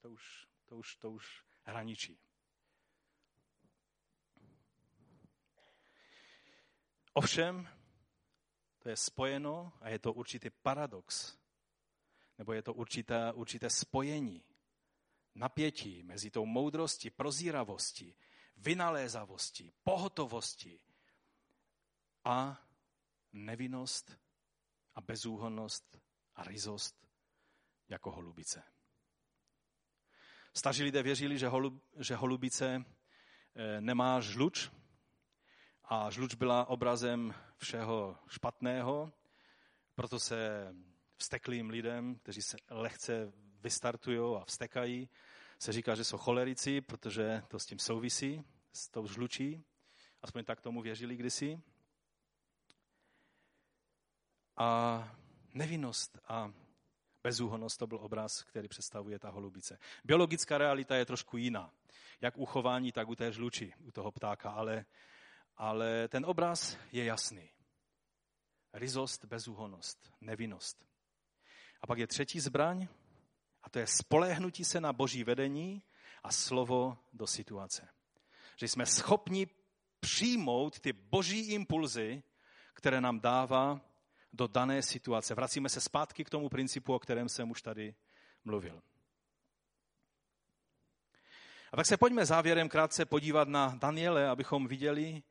to 0.00 0.10
už, 0.10 0.46
to 0.66 0.76
už, 0.76 0.96
to 0.96 1.10
už 1.10 1.44
hraničí. 1.62 2.18
Ovšem, 7.12 7.68
to 8.78 8.88
je 8.88 8.96
spojeno 8.96 9.72
a 9.80 9.88
je 9.88 9.98
to 9.98 10.12
určitý 10.12 10.50
paradox, 10.50 11.38
nebo 12.38 12.52
je 12.52 12.62
to 12.62 12.74
určité, 12.74 13.32
určité 13.32 13.70
spojení, 13.70 14.44
napětí 15.34 16.02
mezi 16.02 16.30
tou 16.30 16.46
moudrostí, 16.46 17.10
prozíravostí, 17.10 18.16
vynalézavostí, 18.56 19.72
pohotovostí 19.84 20.80
a 22.24 22.66
nevinnost 23.32 24.18
a 24.94 25.00
bezúhonnost 25.00 25.98
a 26.34 26.44
ryzost 26.44 27.06
jako 27.88 28.10
holubice. 28.10 28.62
Staří 30.54 30.82
lidé 30.82 31.02
věřili, 31.02 31.38
že, 31.38 31.48
holub, 31.48 31.84
že 31.98 32.16
holubice 32.16 32.84
eh, 33.54 33.80
nemá 33.80 34.20
žluč 34.20 34.70
a 35.84 36.10
žluč 36.10 36.34
byla 36.34 36.64
obrazem 36.64 37.34
všeho 37.56 38.18
špatného, 38.28 39.12
proto 39.94 40.20
se 40.20 40.68
vsteklým 41.16 41.70
lidem, 41.70 42.14
kteří 42.14 42.42
se 42.42 42.56
lehce 42.70 43.32
vystartují 43.60 44.36
a 44.40 44.44
vstekají, 44.44 45.08
se 45.58 45.72
říká, 45.72 45.94
že 45.94 46.04
jsou 46.04 46.18
cholerici, 46.18 46.80
protože 46.80 47.42
to 47.48 47.58
s 47.58 47.66
tím 47.66 47.78
souvisí, 47.78 48.44
s 48.72 48.88
tou 48.88 49.06
žlučí. 49.06 49.64
Aspoň 50.22 50.44
tak 50.44 50.60
tomu 50.60 50.82
věřili 50.82 51.16
kdysi. 51.16 51.62
A 54.56 55.08
nevinnost 55.54 56.18
a 56.28 56.52
bezúhonost 57.22 57.78
to 57.78 57.86
byl 57.86 57.98
obraz, 57.98 58.42
který 58.42 58.68
představuje 58.68 59.18
ta 59.18 59.30
holubice. 59.30 59.78
Biologická 60.04 60.58
realita 60.58 60.96
je 60.96 61.06
trošku 61.06 61.36
jiná. 61.36 61.72
Jak 62.20 62.38
u 62.38 62.46
chování, 62.46 62.92
tak 62.92 63.08
u 63.08 63.14
té 63.14 63.32
žluči, 63.32 63.72
u 63.78 63.92
toho 63.92 64.12
ptáka. 64.12 64.50
Ale, 64.50 64.84
ale 65.56 66.08
ten 66.08 66.26
obraz 66.26 66.76
je 66.92 67.04
jasný. 67.04 67.50
Rizost, 68.72 69.24
bezúhonost, 69.24 70.12
nevinnost. 70.20 70.86
A 71.80 71.86
pak 71.86 71.98
je 71.98 72.06
třetí 72.06 72.40
zbraň, 72.40 72.88
a 73.62 73.70
to 73.70 73.78
je 73.78 73.86
spoléhnutí 73.86 74.64
se 74.64 74.80
na 74.80 74.92
boží 74.92 75.24
vedení 75.24 75.82
a 76.22 76.32
slovo 76.32 76.98
do 77.12 77.26
situace. 77.26 77.88
Že 78.56 78.68
jsme 78.68 78.86
schopni 78.86 79.46
přijmout 80.00 80.80
ty 80.80 80.92
boží 80.92 81.40
impulzy, 81.40 82.22
které 82.74 83.00
nám 83.00 83.20
dává 83.20 83.80
do 84.32 84.46
dané 84.46 84.82
situace. 84.82 85.34
Vracíme 85.34 85.68
se 85.68 85.80
zpátky 85.80 86.24
k 86.24 86.30
tomu 86.30 86.48
principu, 86.48 86.94
o 86.94 86.98
kterém 86.98 87.28
jsem 87.28 87.50
už 87.50 87.62
tady 87.62 87.94
mluvil. 88.44 88.82
A 91.72 91.76
tak 91.76 91.86
se 91.86 91.96
pojďme 91.96 92.26
závěrem 92.26 92.68
krátce 92.68 93.04
podívat 93.04 93.48
na 93.48 93.74
Daniele, 93.78 94.28
abychom 94.28 94.66
viděli 94.66 95.22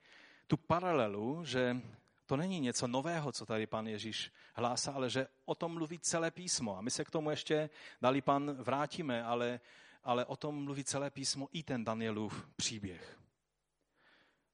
tu 0.48 0.58
paralelu, 0.58 1.46
že 1.46 1.78
to 2.26 2.38
není 2.38 2.60
něco 2.60 2.88
nového, 2.88 3.32
co 3.32 3.46
tady 3.46 3.68
pan 3.68 3.88
Ježíš 3.88 4.32
hlásá, 4.54 4.92
ale 4.92 5.10
že 5.10 5.28
o 5.46 5.56
tom 5.56 5.74
mluví 5.74 6.00
celé 6.00 6.32
písmo. 6.32 6.78
A 6.78 6.82
my 6.82 6.92
se 6.92 7.06
k 7.06 7.12
tomu 7.12 7.30
ještě, 7.30 7.70
dali 8.02 8.22
pan, 8.22 8.52
vrátíme, 8.52 9.24
ale, 9.24 9.60
ale 10.04 10.26
o 10.26 10.36
tom 10.36 10.64
mluví 10.64 10.84
celé 10.84 11.10
písmo 11.10 11.50
i 11.52 11.64
ten 11.64 11.84
Danielův 11.84 12.48
příběh. 12.56 13.20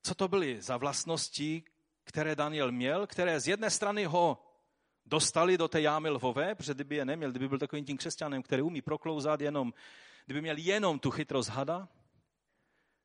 Co 0.03 0.15
to 0.15 0.27
byly 0.27 0.61
za 0.61 0.77
vlastnosti, 0.77 1.63
které 2.08 2.36
Daniel 2.36 2.72
měl, 2.72 3.08
které 3.08 3.39
z 3.39 3.47
jedné 3.47 3.70
strany 3.70 4.05
ho 4.05 4.43
dostali 5.05 5.58
do 5.58 5.68
té 5.68 5.82
jámy 5.82 6.10
lvové, 6.10 6.55
protože 6.55 6.74
kdyby 6.74 6.95
je 6.95 7.05
neměl, 7.05 7.32
kdyby 7.32 7.47
byl 7.47 7.60
takovým 7.60 7.86
tím 7.86 7.97
křesťanem, 7.97 8.43
který 8.43 8.62
umí 8.62 8.82
proklouzat 8.82 9.41
jenom, 9.41 9.74
kdyby 10.26 10.41
měl 10.41 10.58
jenom 10.58 10.99
tu 10.99 11.12
chytrost 11.12 11.49
hada 11.49 11.89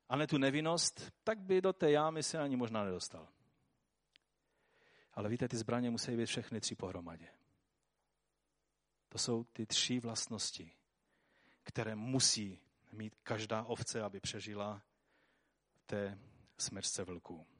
a 0.09 0.15
ne 0.15 0.27
tu 0.27 0.37
nevinnost, 0.37 1.11
tak 1.23 1.39
by 1.39 1.61
do 1.61 1.73
té 1.73 1.91
jámy 1.91 2.23
se 2.23 2.39
ani 2.39 2.55
možná 2.55 2.83
nedostal. 2.83 3.27
Ale 5.13 5.29
víte, 5.29 5.47
ty 5.47 5.57
zbraně 5.57 5.89
musí 5.89 6.17
být 6.17 6.25
všechny 6.25 6.59
tři 6.59 6.75
pohromadě. 6.75 7.27
To 9.09 9.17
jsou 9.17 9.43
ty 9.43 9.65
tři 9.65 9.99
vlastnosti, 9.99 10.71
které 11.63 11.95
musí 11.95 12.59
mít 12.91 13.15
každá 13.23 13.63
ovce, 13.63 14.01
aby 14.01 14.19
přežila 14.19 14.81
té 15.85 16.19
smrčce 16.57 17.03
vlků. 17.03 17.52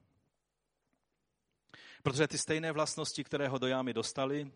Protože 2.04 2.28
ty 2.28 2.38
stejné 2.38 2.72
vlastnosti, 2.72 3.24
které 3.24 3.48
ho 3.48 3.58
do 3.58 3.68
jámy 3.68 3.94
dostali, 3.94 4.52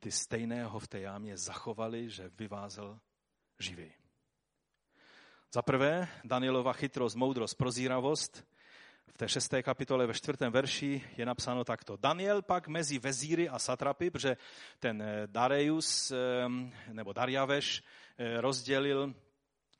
ty 0.00 0.10
stejné 0.10 0.64
ho 0.64 0.78
v 0.78 0.88
té 0.88 1.00
jámě 1.00 1.36
zachovali, 1.36 2.10
že 2.10 2.30
vyvázel 2.38 2.98
živý. 3.58 3.92
Za 5.52 5.62
prvé, 5.62 6.08
Danielova 6.24 6.72
chytrost, 6.72 7.16
moudrost, 7.16 7.54
prozíravost. 7.54 8.44
V 9.06 9.18
té 9.18 9.28
šesté 9.28 9.62
kapitole 9.62 10.06
ve 10.06 10.14
čtvrtém 10.14 10.52
verši 10.52 11.02
je 11.16 11.26
napsáno 11.26 11.64
takto. 11.64 11.96
Daniel 11.96 12.42
pak 12.42 12.68
mezi 12.68 12.98
vezíry 12.98 13.48
a 13.48 13.58
satrapy, 13.58 14.10
protože 14.10 14.36
ten 14.78 15.02
eh, 15.02 15.26
Dareius 15.26 16.12
nebo 16.92 17.12
Darjaveš 17.12 17.82
eh, 18.18 18.40
rozdělil 18.40 19.14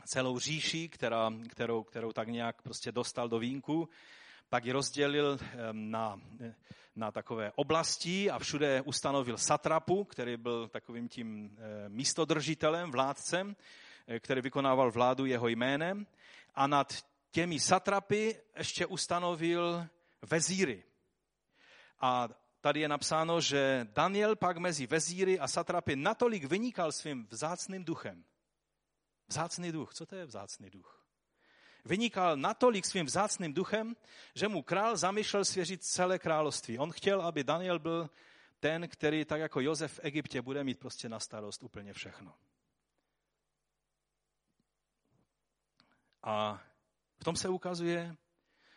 celou 0.07 0.39
říši, 0.39 0.89
která, 0.89 1.33
kterou, 1.49 1.83
kterou 1.83 2.13
tak 2.13 2.29
nějak 2.29 2.63
prostě 2.63 2.93
dostal 2.93 3.29
do 3.29 3.39
vínku, 3.39 3.89
tak 4.49 4.65
ji 4.65 4.73
rozdělil 4.73 5.39
na 5.73 6.21
na 6.99 7.11
takové 7.11 7.53
oblasti 7.55 8.31
a 8.31 8.39
všude 8.39 8.83
ustanovil 8.83 9.39
satrapu, 9.39 10.05
který 10.05 10.37
byl 10.37 10.69
takovým 10.69 11.09
tím 11.09 11.57
eh, 11.59 11.89
místodržitelem, 11.89 12.91
vládcem, 12.91 13.57
eh, 14.07 14.21
který 14.21 14.41
vykonával 14.41 14.91
vládu 14.91 15.27
jeho 15.27 15.49
jménem. 15.49 16.07
A 16.55 16.67
nad 16.67 16.93
těmi 17.31 17.61
satrapy 17.61 18.41
ještě 18.57 18.87
ustanovil 18.87 19.87
vezíry. 20.23 20.85
A 22.01 22.29
tady 22.61 22.81
je 22.81 22.89
napsáno, 22.89 23.41
že 23.41 23.87
Daniel 23.93 24.37
pak 24.37 24.57
mezi 24.57 24.87
vezíry 24.87 25.39
a 25.39 25.49
satrapy 25.49 25.97
natolik 25.97 26.45
vynikal 26.45 26.93
svým 26.93 27.27
vzácným 27.31 27.85
duchem. 27.85 28.25
Vzácný 29.29 29.73
duch, 29.73 29.95
co 29.95 30.07
to 30.07 30.17
je 30.17 30.27
vzácný 30.27 30.71
duch? 30.71 30.98
Vynikal 31.89 32.37
natolik 32.37 32.85
svým 32.85 33.07
vzácným 33.07 33.55
duchem, 33.55 33.97
že 34.35 34.49
mu 34.49 34.63
král 34.63 34.97
zamýšlel 34.97 35.45
svěřit 35.45 35.85
celé 35.85 36.19
království. 36.19 36.79
On 36.79 36.93
chtěl, 36.93 37.23
aby 37.23 37.45
Daniel 37.45 37.79
byl 37.79 38.11
ten, 38.61 38.89
který 38.89 39.25
tak 39.25 39.41
jako 39.41 39.61
Josef 39.61 39.93
v 39.93 40.01
Egyptě 40.03 40.43
bude 40.43 40.65
mít 40.65 40.79
prostě 40.79 41.09
na 41.09 41.21
starost 41.21 41.63
úplně 41.63 41.93
všechno. 41.93 42.35
A 46.23 46.63
v 47.21 47.25
tom 47.25 47.37
se 47.37 47.49
ukazuje, 47.49 48.17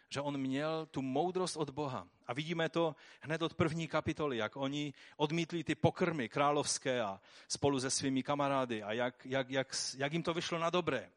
že 0.09 0.21
on 0.21 0.37
měl 0.37 0.85
tu 0.85 1.01
moudrost 1.01 1.57
od 1.57 1.69
Boha. 1.69 2.07
A 2.27 2.33
vidíme 2.33 2.69
to 2.69 2.95
hned 3.21 3.41
od 3.41 3.53
první 3.53 3.87
kapitoly, 3.87 4.37
jak 4.37 4.55
oni 4.55 4.93
odmítli 5.17 5.63
ty 5.63 5.75
pokrmy 5.75 6.29
královské 6.29 7.01
a 7.01 7.19
spolu 7.47 7.79
se 7.79 7.89
svými 7.89 8.23
kamarády 8.23 8.83
a 8.83 8.93
jak, 8.93 9.25
jak, 9.25 9.49
jak, 9.49 9.75
jak 9.97 10.13
jim 10.13 10.23
to 10.23 10.33
vyšlo 10.33 10.59
na 10.59 10.69
dobré 10.69 11.11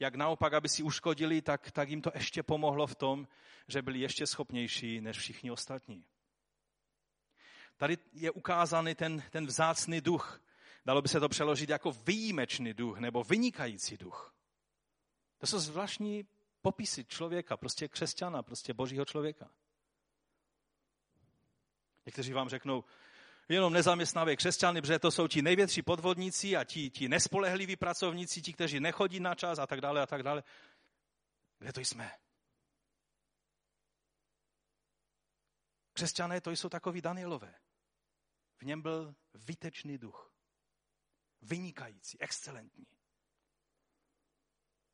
jak 0.00 0.14
naopak, 0.14 0.52
aby 0.52 0.68
si 0.68 0.82
uškodili, 0.82 1.42
tak, 1.42 1.70
tak 1.70 1.88
jim 1.88 2.02
to 2.02 2.10
ještě 2.14 2.42
pomohlo 2.42 2.86
v 2.86 2.94
tom, 2.94 3.28
že 3.68 3.82
byli 3.82 3.98
ještě 3.98 4.26
schopnější 4.26 5.00
než 5.00 5.18
všichni 5.18 5.50
ostatní. 5.50 6.04
Tady 7.76 7.98
je 8.12 8.30
ukázaný 8.30 8.94
ten, 8.94 9.22
ten 9.30 9.46
vzácný 9.46 10.00
duch. 10.00 10.42
Dalo 10.84 11.02
by 11.02 11.08
se 11.08 11.20
to 11.20 11.28
přeložit 11.28 11.70
jako 11.70 11.92
výjimečný 11.92 12.74
duch 12.74 12.98
nebo 12.98 13.24
vynikající 13.24 13.96
duch. 13.96 14.34
To 15.38 15.46
jsou 15.46 15.58
zvláštní 15.58 16.26
popisy 16.62 17.04
člověka, 17.04 17.56
prostě 17.56 17.88
křesťana, 17.88 18.42
prostě 18.42 18.74
božího 18.74 19.04
člověka. 19.04 19.50
Někteří 22.06 22.32
vám 22.32 22.48
řeknou, 22.48 22.84
jenom 23.54 23.72
nezaměstnávají 23.72 24.36
křesťany, 24.36 24.80
protože 24.80 24.98
to 24.98 25.10
jsou 25.10 25.28
ti 25.28 25.42
největší 25.42 25.82
podvodníci 25.82 26.56
a 26.56 26.64
ti, 26.64 26.90
ti 26.90 27.08
nespolehliví 27.08 27.76
pracovníci, 27.76 28.42
ti, 28.42 28.52
kteří 28.52 28.80
nechodí 28.80 29.20
na 29.20 29.34
čas 29.34 29.58
a 29.58 29.66
tak 29.66 29.80
dále 29.80 30.02
a 30.02 30.06
tak 30.06 30.22
dále. 30.22 30.42
Kde 31.58 31.72
to 31.72 31.80
jsme? 31.80 32.12
Křesťané 35.92 36.40
to 36.40 36.50
jsou 36.50 36.68
takový 36.68 37.00
Danielové. 37.00 37.54
V 38.58 38.62
něm 38.62 38.82
byl 38.82 39.14
výtečný 39.34 39.98
duch. 39.98 40.34
Vynikající, 41.42 42.20
excelentní. 42.20 42.86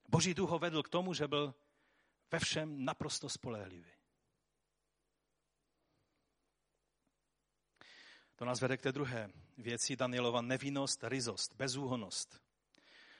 Boží 0.08 0.34
duch 0.34 0.50
ho 0.50 0.58
vedl 0.58 0.82
k 0.82 0.88
tomu, 0.88 1.14
že 1.14 1.28
byl 1.28 1.54
ve 2.30 2.38
všem 2.38 2.84
naprosto 2.84 3.28
spolehlivý. 3.28 3.95
To 8.36 8.44
nás 8.44 8.60
vede 8.60 8.76
k 8.76 8.82
té 8.82 8.92
druhé 8.92 9.30
věci 9.58 9.96
Danielova 9.96 10.40
nevinnost, 10.40 11.04
ryzost, 11.04 11.54
bezúhonost. 11.54 12.40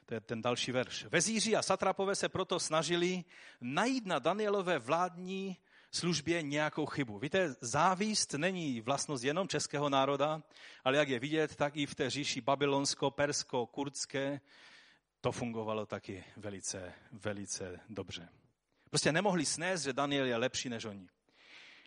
To 0.06 0.14
je 0.14 0.20
ten 0.20 0.42
další 0.42 0.72
verš. 0.72 1.04
Vezíři 1.04 1.56
a 1.56 1.62
satrapové 1.62 2.14
se 2.14 2.28
proto 2.28 2.60
snažili 2.60 3.24
najít 3.60 4.06
na 4.06 4.18
Danielové 4.18 4.78
vládní 4.78 5.56
službě 5.90 6.42
nějakou 6.42 6.86
chybu. 6.86 7.18
Víte, 7.18 7.54
závist 7.60 8.34
není 8.34 8.80
vlastnost 8.80 9.24
jenom 9.24 9.48
českého 9.48 9.88
národa, 9.88 10.42
ale 10.84 10.96
jak 10.96 11.08
je 11.08 11.18
vidět, 11.18 11.56
tak 11.56 11.76
i 11.76 11.86
v 11.86 11.94
té 11.94 12.10
říši 12.10 12.40
babylonsko-persko-kurdské 12.40 14.40
to 15.20 15.32
fungovalo 15.32 15.86
taky 15.86 16.24
velice, 16.36 16.92
velice 17.12 17.80
dobře. 17.88 18.28
Prostě 18.90 19.12
nemohli 19.12 19.46
snést, 19.46 19.84
že 19.84 19.92
Daniel 19.92 20.26
je 20.26 20.36
lepší 20.36 20.68
než 20.68 20.84
oni. 20.84 21.08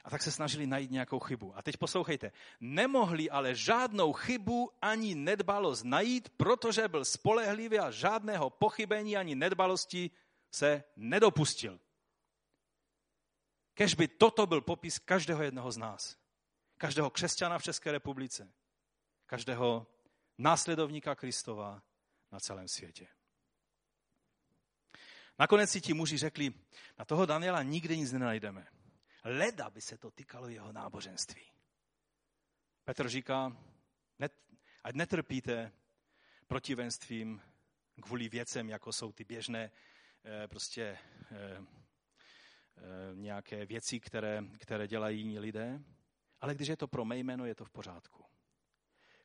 A 0.04 0.10
tak 0.10 0.22
se 0.22 0.32
snažili 0.32 0.68
najít 0.68 0.92
nějakou 0.92 1.20
chybu. 1.20 1.58
A 1.58 1.62
teď 1.62 1.78
poslouchejte. 1.78 2.32
Nemohli 2.60 3.30
ale 3.30 3.56
žádnou 3.56 4.14
chybu 4.14 4.72
ani 4.82 5.16
nedbalost 5.16 5.84
najít, 5.84 6.30
protože 6.30 6.88
byl 6.88 7.06
spolehlivý 7.06 7.80
a 7.80 7.92
žádného 7.92 8.50
pochybení 8.50 9.18
ani 9.18 9.36
nedbalosti 9.36 10.12
se 10.52 10.84
nedopustil. 10.96 11.80
Kež 13.74 13.94
by 13.96 14.08
toto 14.08 14.48
byl 14.48 14.62
popis 14.62 15.00
každého 15.00 15.44
jednoho 15.44 15.72
z 15.72 15.78
nás. 15.78 16.18
Každého 16.78 17.10
křesťana 17.10 17.60
v 17.60 17.64
České 17.64 17.92
republice. 17.92 18.54
Každého 19.26 19.88
následovníka 20.38 21.16
Kristova 21.16 21.82
na 22.32 22.40
celém 22.40 22.68
světě. 22.68 23.08
Nakonec 25.40 25.70
si 25.72 25.82
ti 25.82 25.94
muži 25.94 26.18
řekli, 26.18 26.54
na 27.00 27.06
toho 27.06 27.26
Daniela 27.26 27.64
nikdy 27.64 27.98
nic 27.98 28.12
nenajdeme. 28.12 28.68
Leda 29.24 29.70
by 29.70 29.82
se 29.82 29.98
to 29.98 30.12
týkalo 30.12 30.50
jeho 30.50 30.72
náboženství. 30.72 31.42
Petr 32.84 33.10
říká, 33.10 33.58
net, 34.20 34.34
ať 34.84 34.96
netrpíte 34.96 35.72
protivenstvím 36.48 37.42
kvůli 38.02 38.30
věcem, 38.30 38.70
jako 38.70 38.94
jsou 38.94 39.12
ty 39.12 39.24
běžné 39.24 39.72
eh, 40.24 40.48
prostě 40.48 40.84
eh, 40.84 40.98
eh, 41.32 41.66
nějaké 43.14 43.66
věci, 43.66 44.00
které, 44.00 44.44
které 44.60 44.88
dělají 44.88 45.20
jiní 45.20 45.40
lidé, 45.40 45.80
ale 46.42 46.56
když 46.56 46.68
je 46.68 46.78
to 46.78 46.88
pro 46.88 47.06
mé 47.06 47.18
jméno, 47.18 47.46
je 47.46 47.56
to 47.56 47.66
v 47.66 47.70
pořádku. 47.70 48.26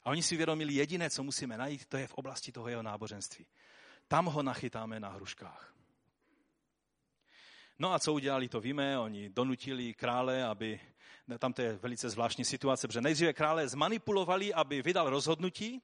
A 0.03 0.11
oni 0.11 0.23
si 0.23 0.37
vědomili, 0.37 0.75
jediné, 0.75 1.11
co 1.11 1.23
musíme 1.23 1.59
najít, 1.59 1.87
to 1.87 1.97
je 1.97 2.07
v 2.07 2.15
oblasti 2.15 2.53
toho 2.53 2.69
jeho 2.69 2.83
náboženství. 2.83 3.47
Tam 4.09 4.27
ho 4.27 4.43
nachytáme 4.43 5.01
na 5.01 5.09
hruškách. 5.09 5.74
No 7.79 7.93
a 7.93 7.99
co 7.99 8.13
udělali, 8.13 8.49
to 8.49 8.61
víme, 8.61 8.99
oni 8.99 9.31
donutili 9.31 9.95
krále, 9.95 10.45
aby, 10.45 10.81
tam 11.39 11.53
to 11.53 11.63
je 11.63 11.77
velice 11.77 12.11
zvláštní 12.11 12.45
situace, 12.45 12.89
protože 12.89 13.01
nejdříve 13.01 13.33
krále 13.33 13.69
zmanipulovali, 13.69 14.55
aby 14.55 14.83
vydal 14.83 15.11
rozhodnutí, 15.11 15.83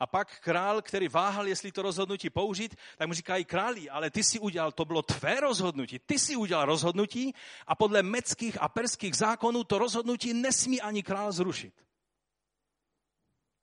a 0.00 0.06
pak 0.06 0.40
král, 0.40 0.82
který 0.82 1.08
váhal, 1.08 1.48
jestli 1.48 1.72
to 1.72 1.82
rozhodnutí 1.82 2.30
použít, 2.30 2.76
tak 2.96 3.08
mu 3.08 3.14
říkají 3.14 3.44
králi, 3.44 3.90
ale 3.90 4.10
ty 4.10 4.24
si 4.24 4.38
udělal, 4.38 4.72
to 4.72 4.84
bylo 4.84 5.02
tvé 5.02 5.40
rozhodnutí, 5.40 5.98
ty 5.98 6.18
si 6.18 6.36
udělal 6.36 6.66
rozhodnutí 6.66 7.34
a 7.66 7.74
podle 7.74 8.02
meckých 8.02 8.62
a 8.62 8.68
perských 8.68 9.16
zákonů 9.16 9.64
to 9.64 9.78
rozhodnutí 9.78 10.34
nesmí 10.34 10.80
ani 10.80 11.02
král 11.02 11.32
zrušit. 11.32 11.74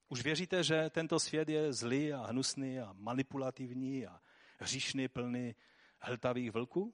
Už 0.10 0.24
věříte, 0.24 0.64
že 0.64 0.90
tento 0.90 1.20
svět 1.20 1.50
je 1.50 1.74
zlý 1.74 2.14
a 2.14 2.26
hnusný 2.26 2.80
a 2.80 2.94
manipulativní 2.94 4.08
a 4.08 4.22
hříšný, 4.60 5.08
plný 5.08 5.56
hltavých 6.00 6.52
vlků? 6.52 6.94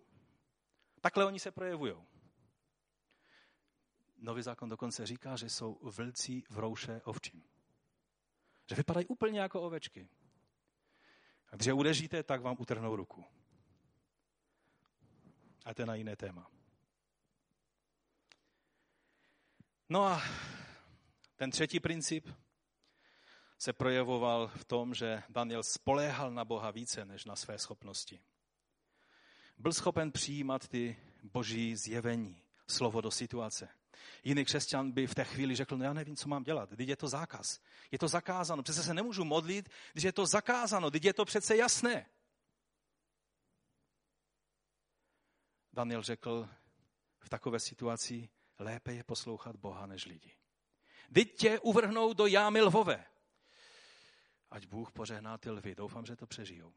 Takhle 1.02 1.26
oni 1.26 1.40
se 1.40 1.52
projevují. 1.52 1.94
Nový 4.18 4.42
zákon 4.42 4.70
dokonce 4.70 5.06
říká, 5.06 5.36
že 5.36 5.50
jsou 5.50 5.80
vlci 5.82 6.44
v 6.50 6.58
rouše 6.58 7.02
ovčím. 7.04 7.44
Že 8.70 8.76
vypadají 8.76 9.06
úplně 9.06 9.40
jako 9.40 9.62
ovečky. 9.62 10.10
A 11.52 11.56
když 11.56 11.68
je 11.68 11.74
udeříte, 11.74 12.24
tak 12.24 12.42
vám 12.42 12.56
utrhnou 12.60 12.96
ruku. 12.96 13.26
A 15.66 15.74
to 15.74 15.82
je 15.82 15.86
na 15.86 15.96
jiné 15.96 16.16
téma. 16.16 16.52
No 19.90 20.04
a 20.04 20.22
ten 21.36 21.52
třetí 21.52 21.80
princip 21.80 22.30
se 23.58 23.74
projevoval 23.74 24.48
v 24.48 24.66
tom, 24.66 24.94
že 24.94 25.24
Daniel 25.30 25.64
spoléhal 25.64 26.32
na 26.32 26.46
Boha 26.46 26.72
více 26.72 27.06
než 27.06 27.26
na 27.26 27.36
své 27.36 27.58
schopnosti 27.58 28.20
byl 29.60 29.74
schopen 29.74 30.12
přijímat 30.12 30.68
ty 30.68 30.98
boží 31.24 31.76
zjevení, 31.76 32.42
slovo 32.68 33.02
do 33.02 33.12
situace. 33.12 33.70
Jiný 34.24 34.46
křesťan 34.46 34.92
by 34.92 35.08
v 35.08 35.16
té 35.16 35.24
chvíli 35.24 35.56
řekl, 35.56 35.78
no 35.78 35.86
já 35.86 35.94
nevím, 35.94 36.16
co 36.16 36.30
mám 36.30 36.44
dělat, 36.44 36.70
teď 36.70 36.90
je 36.90 36.96
to 36.96 37.08
zákaz. 37.08 37.60
Je 37.92 38.00
to 38.00 38.08
zakázáno, 38.08 38.64
přece 38.64 38.84
se 38.84 38.94
nemůžu 38.94 39.24
modlit, 39.24 39.70
když 39.92 40.04
je 40.04 40.12
to 40.12 40.26
zakázáno, 40.26 40.92
teď 40.92 41.06
je 41.06 41.14
to 41.14 41.26
přece 41.26 41.56
jasné. 41.56 42.06
Daniel 45.74 46.02
řekl, 46.02 46.50
v 47.20 47.30
takové 47.30 47.60
situaci 47.60 48.30
lépe 48.60 48.94
je 48.94 49.04
poslouchat 49.04 49.56
Boha 49.56 49.86
než 49.86 50.06
lidi. 50.06 50.32
Teď 51.14 51.36
tě 51.36 51.60
uvrhnou 51.60 52.14
do 52.14 52.26
jámy 52.26 52.62
lvové. 52.62 53.06
Ať 54.52 54.66
Bůh 54.66 54.92
pořehná 54.92 55.38
ty 55.38 55.50
lvy. 55.50 55.76
Doufám, 55.76 56.06
že 56.06 56.16
to 56.16 56.28
přežijou. 56.28 56.74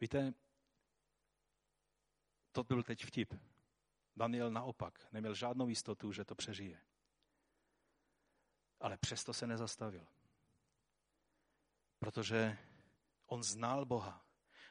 Víte, 0.00 0.34
to 2.52 2.64
byl 2.64 2.82
teď 2.82 3.04
vtip. 3.04 3.34
Daniel 4.16 4.50
naopak 4.50 5.12
neměl 5.12 5.34
žádnou 5.34 5.68
jistotu, 5.68 6.12
že 6.12 6.24
to 6.24 6.34
přežije. 6.34 6.80
Ale 8.80 8.98
přesto 8.98 9.32
se 9.32 9.46
nezastavil. 9.46 10.06
Protože 11.98 12.58
on 13.26 13.42
znal 13.42 13.84
Boha. 13.84 14.24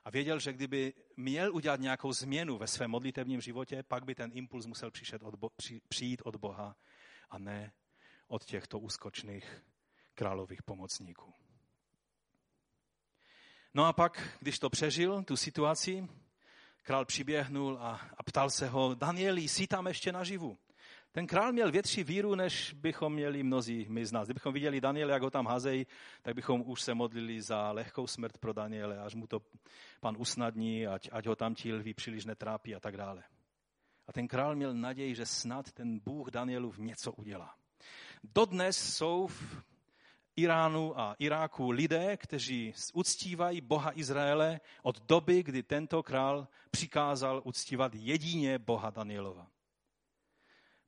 A 0.04 0.10
věděl, 0.10 0.40
že 0.40 0.54
kdyby 0.54 0.94
měl 1.18 1.56
udělat 1.56 1.80
nějakou 1.80 2.14
změnu 2.14 2.58
ve 2.58 2.68
svém 2.68 2.92
modlitevním 2.92 3.42
životě, 3.42 3.84
pak 3.84 4.06
by 4.06 4.16
ten 4.16 4.32
impuls 4.34 4.66
musel 4.66 4.92
od 5.22 5.36
Bo- 5.36 5.50
při- 5.50 5.82
přijít 5.88 6.22
od 6.26 6.36
Boha 6.36 6.76
a 7.30 7.38
ne 7.38 7.74
od 8.28 8.46
těchto 8.46 8.80
úskočných 8.80 9.64
králových 10.14 10.64
pomocníků. 10.64 11.34
No 13.78 13.86
a 13.86 13.94
pak, 13.94 14.38
když 14.40 14.60
to 14.60 14.70
přežil, 14.70 15.24
tu 15.24 15.38
situaci, 15.38 16.08
král 16.84 17.06
přiběhnul 17.06 17.78
a, 17.82 18.02
a 18.18 18.24
ptal 18.24 18.50
se 18.50 18.68
ho, 18.68 18.96
Danieli, 18.96 19.42
jsi 19.42 19.68
tam 19.68 19.88
ještě 19.88 20.12
naživu? 20.12 20.58
Ten 21.12 21.28
král 21.28 21.52
měl 21.52 21.72
větší 21.72 22.04
víru, 22.04 22.36
než 22.36 22.74
bychom 22.74 23.14
měli 23.14 23.44
mnozí 23.44 23.86
my 23.90 24.06
z 24.06 24.12
nás. 24.12 24.28
Kdybychom 24.28 24.54
viděli 24.54 24.82
Daniela, 24.82 25.14
jak 25.14 25.22
ho 25.22 25.30
tam 25.30 25.46
házejí, 25.46 25.88
tak 26.22 26.36
bychom 26.36 26.64
už 26.66 26.82
se 26.82 26.94
modlili 26.94 27.42
za 27.42 27.72
lehkou 27.72 28.08
smrt 28.08 28.38
pro 28.38 28.54
Daniele, 28.54 29.00
až 29.00 29.16
mu 29.16 29.28
to 29.28 29.42
pan 30.00 30.16
usnadní, 30.18 30.88
ať, 30.88 31.10
ať 31.12 31.26
ho 31.26 31.36
tam 31.36 31.56
ti 31.56 31.74
lví 31.74 31.94
příliš 31.94 32.26
netrápí 32.26 32.76
a 32.76 32.80
tak 32.80 32.98
dále. 32.98 33.24
A 34.08 34.14
ten 34.14 34.28
král 34.28 34.56
měl 34.56 34.74
naději, 34.74 35.16
že 35.16 35.26
snad 35.26 35.72
ten 35.72 36.00
Bůh 36.00 36.32
Danielův 36.32 36.78
něco 36.78 37.12
udělá. 37.12 37.56
Dodnes 38.24 38.96
jsou 38.96 39.28
v 39.28 39.64
Iránu 40.38 41.00
a 41.00 41.16
Iráku 41.20 41.72
lidé, 41.72 42.18
kteří 42.18 42.74
uctívají 42.94 43.62
Boha 43.62 44.00
Izraele 44.00 44.60
od 44.82 45.02
doby, 45.02 45.44
kdy 45.44 45.64
tento 45.64 46.04
král 46.04 46.48
přikázal 46.72 47.42
uctívat 47.46 47.96
jedině 47.96 48.60
Boha 48.60 48.90
Danielova. 48.90 49.48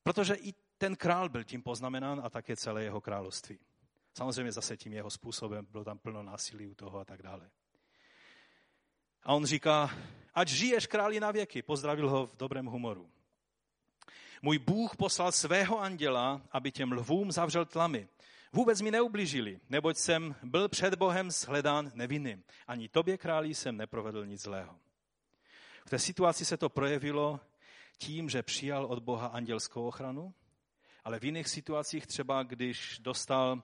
Protože 0.03 0.33
i 0.33 0.53
ten 0.77 0.95
král 0.95 1.29
byl 1.29 1.43
tím 1.43 1.63
poznamenán 1.63 2.21
a 2.23 2.29
také 2.29 2.55
celé 2.55 2.83
jeho 2.83 3.01
království. 3.01 3.59
Samozřejmě 4.13 4.51
zase 4.51 4.77
tím 4.77 4.93
jeho 4.93 5.09
způsobem, 5.09 5.67
bylo 5.71 5.83
tam 5.83 5.97
plno 5.97 6.23
násilí 6.23 6.67
u 6.67 6.75
toho 6.75 6.99
a 6.99 7.05
tak 7.05 7.21
dále. 7.21 7.49
A 9.23 9.33
on 9.33 9.45
říká, 9.45 9.89
ať 10.33 10.47
žiješ 10.47 10.87
králi 10.87 11.19
na 11.19 11.31
věky, 11.31 11.61
pozdravil 11.61 12.09
ho 12.09 12.27
v 12.27 12.37
dobrém 12.37 12.65
humoru. 12.65 13.09
Můj 14.41 14.59
Bůh 14.59 14.95
poslal 14.95 15.31
svého 15.31 15.79
anděla, 15.79 16.41
aby 16.51 16.71
těm 16.71 16.91
lvům 16.91 17.31
zavřel 17.31 17.65
tlamy 17.65 18.07
Vůbec 18.53 18.81
mi 18.81 18.91
neublížili, 18.91 19.59
neboť 19.69 19.97
jsem 19.97 20.35
byl 20.43 20.69
před 20.69 20.95
Bohem 20.95 21.31
shledán 21.31 21.91
nevinným. 21.93 22.43
Ani 22.67 22.89
tobě, 22.89 23.17
králi, 23.17 23.53
jsem 23.53 23.77
neprovedl 23.77 24.25
nic 24.25 24.41
zlého. 24.41 24.75
V 25.85 25.89
té 25.89 25.99
situaci 25.99 26.45
se 26.45 26.57
to 26.57 26.69
projevilo 26.69 27.39
tím, 27.97 28.29
že 28.29 28.43
přijal 28.43 28.85
od 28.85 28.99
Boha 28.99 29.27
andělskou 29.27 29.87
ochranu, 29.87 30.33
ale 31.03 31.19
v 31.19 31.25
jiných 31.25 31.47
situacích 31.47 32.07
třeba, 32.07 32.43
když 32.43 32.99
dostal 32.99 33.63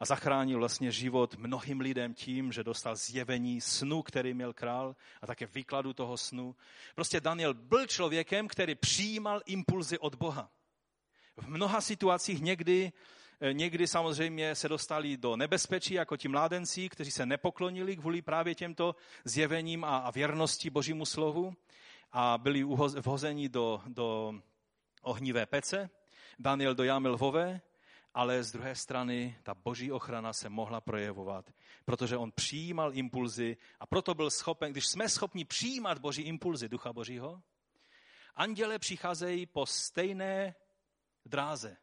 a 0.00 0.04
zachránil 0.04 0.58
vlastně 0.58 0.92
život 0.92 1.36
mnohým 1.36 1.80
lidem 1.80 2.14
tím, 2.14 2.52
že 2.52 2.64
dostal 2.64 2.96
zjevení 2.96 3.60
snu, 3.60 4.02
který 4.02 4.34
měl 4.34 4.52
král 4.52 4.96
a 5.22 5.26
také 5.26 5.46
výkladu 5.46 5.92
toho 5.92 6.16
snu. 6.16 6.56
Prostě 6.94 7.20
Daniel 7.20 7.54
byl 7.54 7.86
člověkem, 7.86 8.48
který 8.48 8.74
přijímal 8.74 9.40
impulzy 9.46 9.98
od 9.98 10.14
Boha. 10.14 10.50
V 11.36 11.48
mnoha 11.48 11.80
situacích 11.80 12.40
někdy 12.40 12.92
někdy 13.52 13.86
samozřejmě 13.86 14.54
se 14.54 14.68
dostali 14.68 15.16
do 15.16 15.36
nebezpečí, 15.36 15.94
jako 15.94 16.16
ti 16.16 16.28
mládenci, 16.28 16.88
kteří 16.88 17.10
se 17.10 17.26
nepoklonili 17.26 17.96
kvůli 17.96 18.22
právě 18.22 18.54
těmto 18.54 18.96
zjevením 19.24 19.84
a 19.84 20.10
věrnosti 20.10 20.70
Božímu 20.70 21.06
slovu 21.06 21.54
a 22.12 22.38
byli 22.38 22.64
vhozeni 23.00 23.48
do, 23.48 23.82
do 23.86 24.34
ohnivé 25.02 25.46
pece. 25.46 25.90
Daniel 26.38 26.74
do 26.74 26.84
jámy 26.84 27.08
lvové, 27.08 27.60
ale 28.14 28.42
z 28.42 28.52
druhé 28.52 28.74
strany 28.74 29.38
ta 29.42 29.54
boží 29.54 29.92
ochrana 29.92 30.32
se 30.32 30.48
mohla 30.48 30.80
projevovat, 30.80 31.50
protože 31.84 32.16
on 32.16 32.32
přijímal 32.32 32.94
impulzy 32.94 33.56
a 33.80 33.86
proto 33.86 34.14
byl 34.14 34.30
schopen, 34.30 34.72
když 34.72 34.86
jsme 34.86 35.08
schopni 35.08 35.44
přijímat 35.44 35.98
boží 35.98 36.22
impulzy 36.22 36.68
Ducha 36.68 36.92
Božího, 36.92 37.42
anděle 38.34 38.78
přicházejí 38.78 39.46
po 39.46 39.66
stejné 39.66 40.54
dráze 41.24 41.76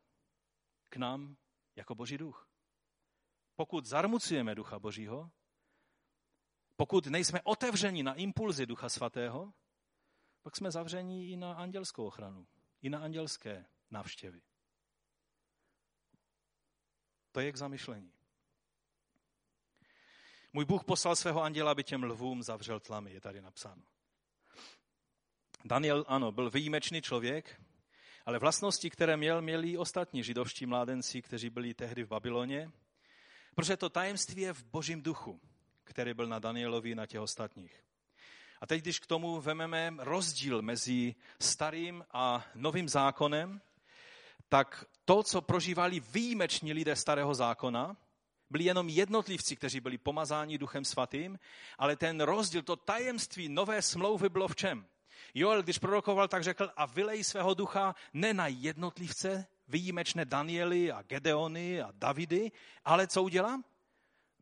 k 0.89 0.97
nám 0.97 1.37
jako 1.77 1.95
boží 1.95 2.17
duch. 2.17 2.49
Pokud 3.55 3.85
zarmucujeme 3.85 4.55
Ducha 4.55 4.79
Božího, 4.79 5.31
pokud 6.75 7.07
nejsme 7.07 7.41
otevřeni 7.41 8.03
na 8.03 8.13
impulzy 8.13 8.65
Ducha 8.65 8.89
Svatého, 8.89 9.53
pak 10.41 10.55
jsme 10.55 10.71
zavření 10.71 11.31
i 11.31 11.37
na 11.37 11.53
andělskou 11.53 12.05
ochranu, 12.07 12.47
i 12.81 12.89
na 12.89 12.99
andělské 12.99 13.65
návštěvy. 13.91 14.41
To 17.31 17.39
je 17.39 17.51
k 17.51 17.57
zamyšlení. 17.57 18.13
Můj 20.53 20.65
Bůh 20.65 20.83
poslal 20.83 21.15
svého 21.15 21.41
anděla, 21.41 21.71
aby 21.71 21.83
těm 21.83 22.03
lvům 22.03 22.43
zavřel 22.43 22.79
tlamy, 22.79 23.13
je 23.13 23.21
tady 23.21 23.41
napsáno. 23.41 23.83
Daniel, 25.65 26.05
ano, 26.07 26.31
byl 26.31 26.49
výjimečný 26.49 27.01
člověk, 27.01 27.61
ale 28.27 28.39
vlastnosti, 28.39 28.89
které 28.89 29.17
měl, 29.17 29.41
měli 29.41 29.77
ostatní 29.77 30.23
židovští 30.23 30.65
mládenci, 30.65 31.21
kteří 31.21 31.49
byli 31.49 31.73
tehdy 31.73 32.03
v 32.03 32.07
Babyloně, 32.07 32.71
protože 33.55 33.77
to 33.77 33.89
tajemství 33.89 34.41
je 34.41 34.53
v 34.53 34.63
božím 34.63 35.01
duchu, 35.01 35.41
který 35.83 36.13
byl 36.13 36.27
na 36.27 36.39
Danielovi 36.39 36.95
na 36.95 37.05
těch 37.05 37.19
ostatních. 37.19 37.83
A 38.61 38.67
teď, 38.67 38.81
když 38.81 38.99
k 38.99 39.05
tomu 39.05 39.41
vememe 39.41 39.93
rozdíl 39.97 40.61
mezi 40.61 41.15
starým 41.39 42.05
a 42.11 42.45
novým 42.55 42.89
zákonem, 42.89 43.61
tak 44.49 44.85
to, 45.05 45.23
co 45.23 45.41
prožívali 45.41 45.99
výjimeční 45.99 46.73
lidé 46.73 46.95
starého 46.95 47.35
zákona, 47.35 47.97
byli 48.49 48.63
jenom 48.63 48.89
jednotlivci, 48.89 49.55
kteří 49.55 49.79
byli 49.79 49.97
pomazáni 49.97 50.57
duchem 50.57 50.85
svatým, 50.85 51.39
ale 51.77 51.95
ten 51.95 52.21
rozdíl, 52.21 52.61
to 52.61 52.75
tajemství 52.75 53.49
nové 53.49 53.81
smlouvy 53.81 54.29
bylo 54.29 54.47
v 54.47 54.55
čem? 54.55 54.87
Joel, 55.33 55.63
když 55.63 55.77
prorokoval, 55.77 56.27
tak 56.27 56.43
řekl, 56.43 56.71
a 56.75 56.85
vylej 56.85 57.23
svého 57.23 57.53
ducha 57.53 57.95
ne 58.13 58.33
na 58.33 58.47
jednotlivce, 58.47 59.47
výjimečné 59.67 60.25
Daniely 60.25 60.91
a 60.91 61.01
Gedeony 61.01 61.81
a 61.81 61.91
Davidy, 61.95 62.51
ale 62.85 63.07
co 63.07 63.23
udělám? 63.23 63.63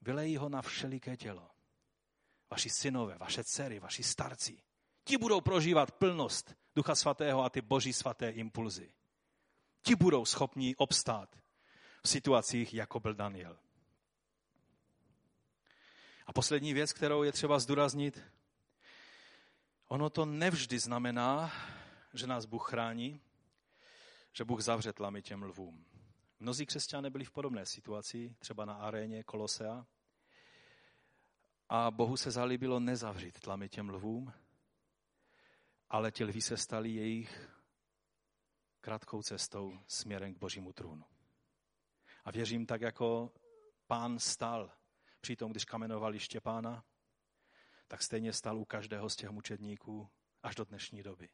Vylej 0.01 0.36
ho 0.36 0.49
na 0.49 0.61
všeliké 0.61 1.17
tělo. 1.17 1.51
Vaši 2.51 2.69
synové, 2.69 3.17
vaše 3.17 3.43
dcery, 3.43 3.80
vaši 3.80 4.03
starci. 4.03 4.57
Ti 5.03 5.17
budou 5.17 5.41
prožívat 5.41 5.91
plnost 5.91 6.55
Ducha 6.76 6.95
Svatého 6.95 7.43
a 7.43 7.49
ty 7.49 7.61
boží 7.61 7.93
svaté 7.93 8.30
impulzy. 8.30 8.93
Ti 9.82 9.95
budou 9.95 10.26
schopni 10.26 10.76
obstát 10.76 11.36
v 12.03 12.09
situacích, 12.09 12.73
jako 12.73 12.99
byl 12.99 13.13
Daniel. 13.13 13.57
A 16.26 16.34
poslední 16.34 16.73
věc, 16.73 16.93
kterou 16.93 17.23
je 17.23 17.32
třeba 17.32 17.59
zdůraznit, 17.59 18.21
ono 19.88 20.09
to 20.09 20.25
nevždy 20.25 20.79
znamená, 20.79 21.51
že 22.13 22.27
nás 22.27 22.45
Bůh 22.45 22.69
chrání, 22.69 23.21
že 24.33 24.43
Bůh 24.43 24.61
zavře 24.61 24.93
tlamy 24.93 25.21
těm 25.21 25.43
lvům. 25.43 25.86
Mnozí 26.39 26.65
křesťané 26.65 27.09
byli 27.09 27.25
v 27.25 27.31
podobné 27.31 27.65
situaci, 27.65 28.36
třeba 28.39 28.65
na 28.65 28.73
aréně 28.73 29.23
Kolosea. 29.23 29.86
A 31.69 31.91
Bohu 31.91 32.17
se 32.17 32.31
zalíbilo 32.31 32.79
nezavřít 32.79 33.39
tlamy 33.39 33.69
těm 33.69 33.89
lvům, 33.89 34.33
ale 35.89 36.11
ti 36.11 36.23
lví 36.23 36.41
se 36.41 36.57
stali 36.57 36.89
jejich 36.89 37.49
krátkou 38.81 39.21
cestou 39.21 39.79
směrem 39.88 40.33
k 40.33 40.38
božímu 40.38 40.73
trůnu. 40.73 41.05
A 42.25 42.31
věřím 42.31 42.65
tak, 42.65 42.81
jako 42.81 43.33
pán 43.88 44.19
stal 44.19 44.71
při 45.21 45.36
tom, 45.36 45.51
když 45.51 45.65
kamenovali 45.65 46.19
Štěpána, 46.19 46.83
tak 47.88 48.03
stejně 48.03 48.33
stal 48.33 48.57
u 48.57 48.65
každého 48.65 49.09
z 49.09 49.15
těch 49.15 49.29
mučedníků 49.29 50.09
až 50.43 50.55
do 50.55 50.65
dnešní 50.65 51.03
doby, 51.03 51.29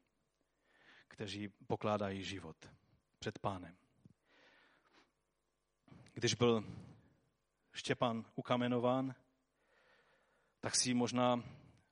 kteří 1.07 1.49
pokládají 1.67 2.23
život 2.23 2.69
před 3.19 3.39
pánem. 3.39 3.77
Když 6.13 6.33
byl 6.33 6.65
Štěpán 7.73 8.25
ukamenován, 8.35 9.15
tak 10.59 10.75
si 10.75 10.93
možná 10.93 11.43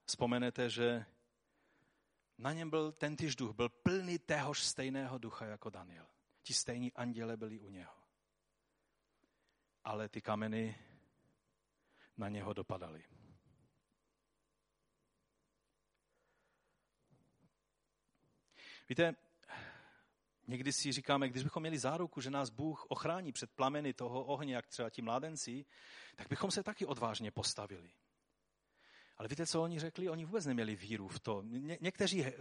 vzpomenete, 0.05 0.69
že 0.69 1.05
na 2.37 2.53
něm 2.53 2.69
byl 2.69 2.91
ten 2.91 3.15
týž 3.15 3.35
duch, 3.35 3.55
byl 3.55 3.69
plný 3.69 4.19
téhož 4.19 4.63
stejného 4.63 5.17
ducha 5.17 5.45
jako 5.45 5.69
Daniel. 5.69 6.07
Ti 6.43 6.53
stejní 6.53 6.93
anděle 6.93 7.37
byli 7.37 7.59
u 7.59 7.69
něho. 7.69 7.93
Ale 9.83 10.09
ty 10.09 10.21
kameny 10.21 10.77
na 12.17 12.29
něho 12.29 12.53
dopadaly. 12.53 13.03
Víte, 18.89 19.15
někdy 20.47 20.73
si 20.73 20.91
říkáme, 20.91 21.29
když 21.29 21.43
bychom 21.43 21.61
měli 21.61 21.77
záruku, 21.77 22.21
že 22.21 22.29
nás 22.29 22.49
Bůh 22.49 22.85
ochrání 22.89 23.31
před 23.31 23.51
plameny 23.51 23.93
toho 23.93 24.23
ohně, 24.23 24.55
jak 24.55 24.67
třeba 24.67 24.89
ti 24.89 25.01
mládenci, 25.01 25.65
tak 26.15 26.29
bychom 26.29 26.51
se 26.51 26.63
taky 26.63 26.85
odvážně 26.85 27.31
postavili. 27.31 27.91
Ale 29.17 29.27
víte, 29.27 29.47
co 29.47 29.61
oni 29.61 29.79
řekli? 29.79 30.09
Oni 30.09 30.25
vůbec 30.25 30.45
neměli 30.45 30.75
víru 30.75 31.07
v 31.07 31.19
to. 31.19 31.41
Ně- 31.45 31.77
někteří 31.81 32.25
eh, 32.25 32.33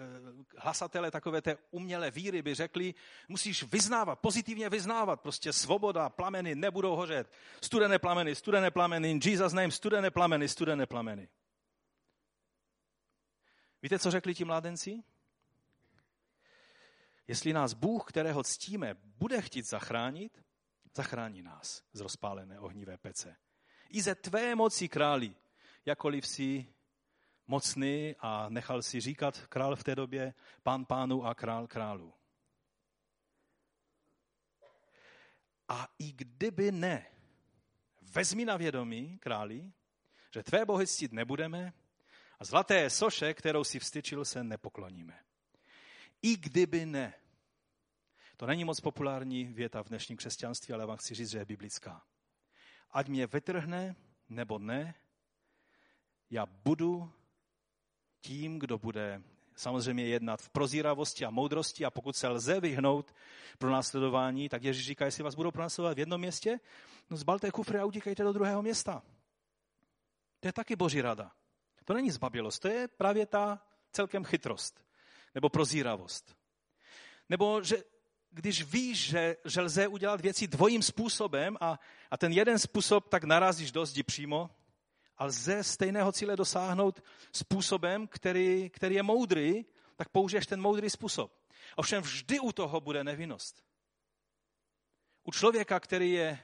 hlasatele 0.57 1.11
takové 1.11 1.42
té 1.42 1.57
umělé 1.70 2.11
víry 2.11 2.42
by 2.42 2.55
řekli, 2.55 2.94
musíš 3.28 3.62
vyznávat, 3.62 4.18
pozitivně 4.18 4.68
vyznávat, 4.68 5.20
prostě 5.20 5.53
svoboda, 5.53 6.09
plameny 6.09 6.55
nebudou 6.55 6.96
hořet, 6.96 7.32
studené 7.62 7.99
plameny, 7.99 8.34
studené 8.34 8.70
plameny, 8.70 9.11
in 9.11 9.20
Jesus 9.24 9.53
name, 9.53 9.70
studené 9.70 10.11
plameny, 10.11 10.49
studené 10.49 10.86
plameny. 10.86 11.28
Víte, 13.82 13.99
co 13.99 14.11
řekli 14.11 14.34
ti 14.34 14.44
mládenci? 14.44 15.03
Jestli 17.29 17.53
nás 17.53 17.72
Bůh, 17.72 18.05
kterého 18.09 18.43
ctíme, 18.43 18.95
bude 19.03 19.43
chtít 19.43 19.66
zachránit, 19.66 20.45
zachrání 20.97 21.43
nás 21.43 21.83
z 21.93 22.01
rozpálené 22.01 22.61
ohnivé 22.61 22.99
pece. 22.99 23.37
I 23.91 24.03
ze 24.03 24.14
tvé 24.14 24.55
moci 24.55 24.89
králi, 24.89 25.37
jakoliv 25.87 26.26
si 26.26 26.74
mocný 27.47 28.14
a 28.18 28.49
nechal 28.49 28.83
si 28.83 29.01
říkat 29.01 29.47
král 29.47 29.76
v 29.76 29.85
té 29.85 29.95
době 29.95 30.35
pán 30.62 30.85
pánu 30.85 31.24
a 31.24 31.35
král 31.35 31.66
králu. 31.66 32.14
A 35.68 35.89
i 35.99 36.12
kdyby 36.12 36.72
ne, 36.72 37.07
vezmi 38.03 38.45
na 38.45 38.57
vědomí, 38.57 39.18
králi, 39.18 39.72
že 40.35 40.43
tvé 40.43 40.64
bohy 40.64 40.87
ctít 40.87 41.12
nebudeme 41.12 41.72
a 42.39 42.45
zlaté 42.45 42.91
soše, 42.91 43.35
kterou 43.35 43.64
si 43.64 43.79
vstyčil, 43.79 44.24
se 44.24 44.45
nepokloníme. 44.45 45.28
I 46.22 46.36
kdyby 46.36 46.86
ne. 46.86 47.14
To 48.36 48.46
není 48.46 48.64
moc 48.64 48.80
populární 48.80 49.44
věta 49.44 49.82
v 49.82 49.88
dnešním 49.88 50.18
křesťanství, 50.18 50.74
ale 50.74 50.86
vám 50.86 50.96
chci 50.96 51.14
říct, 51.14 51.30
že 51.30 51.38
je 51.38 51.44
biblická. 51.44 52.02
Ať 52.90 53.08
mě 53.08 53.26
vytrhne 53.26 53.96
nebo 54.28 54.58
ne, 54.58 54.94
já 56.30 56.46
budu 56.46 57.12
tím, 58.20 58.58
kdo 58.58 58.78
bude 58.78 59.22
samozřejmě 59.56 60.06
jednat 60.06 60.42
v 60.42 60.50
prozíravosti 60.50 61.24
a 61.24 61.30
moudrosti 61.30 61.84
a 61.84 61.90
pokud 61.90 62.16
se 62.16 62.28
lze 62.28 62.60
vyhnout 62.60 63.14
pro 63.58 63.70
následování, 63.70 64.48
tak 64.48 64.64
Ježíš 64.64 64.86
říká, 64.86 65.04
jestli 65.04 65.24
vás 65.24 65.34
budou 65.34 65.50
pronásledovat 65.50 65.94
v 65.94 65.98
jednom 65.98 66.20
městě, 66.20 66.60
no 67.10 67.16
zbalte 67.16 67.50
kufry 67.50 67.78
a 67.78 67.84
utíkejte 67.84 68.22
do 68.22 68.32
druhého 68.32 68.62
města. 68.62 69.02
To 70.40 70.48
je 70.48 70.52
taky 70.52 70.76
boží 70.76 71.00
rada. 71.00 71.32
To 71.84 71.94
není 71.94 72.10
zbabilost, 72.10 72.62
to 72.62 72.68
je 72.68 72.88
právě 72.88 73.26
ta 73.26 73.66
celkem 73.92 74.24
chytrost 74.24 74.88
nebo 75.35 75.49
prozíravost. 75.49 76.37
Nebo 77.29 77.62
že 77.62 77.76
když 78.31 78.62
víš, 78.62 79.09
že, 79.09 79.37
že 79.45 79.61
lze 79.61 79.89
udělat 79.89 80.20
věci 80.20 80.47
dvojím 80.47 80.83
způsobem 80.83 81.57
a, 81.61 81.79
a 82.11 82.16
ten 82.16 82.33
jeden 82.33 82.59
způsob 82.59 83.09
tak 83.09 83.24
narazíš 83.24 83.72
do 83.72 83.87
zdi 83.87 84.03
přímo, 84.03 84.51
a 85.18 85.24
lze 85.24 85.64
stejného 85.64 86.12
cíle 86.12 86.37
dosáhnout 86.37 87.03
způsobem, 87.33 88.07
který, 88.07 88.70
který 88.70 88.95
je 88.95 89.03
moudrý, 89.03 89.64
tak 89.97 90.09
použiješ 90.09 90.47
ten 90.47 90.61
moudrý 90.61 90.91
způsob. 90.91 91.33
Ovšem 91.76 92.03
vždy 92.03 92.41
u 92.41 92.53
toho 92.53 92.81
bude 92.81 93.05
nevinnost. 93.05 93.64
U 95.24 95.33
člověka, 95.33 95.81
který 95.81 96.12
je, 96.12 96.39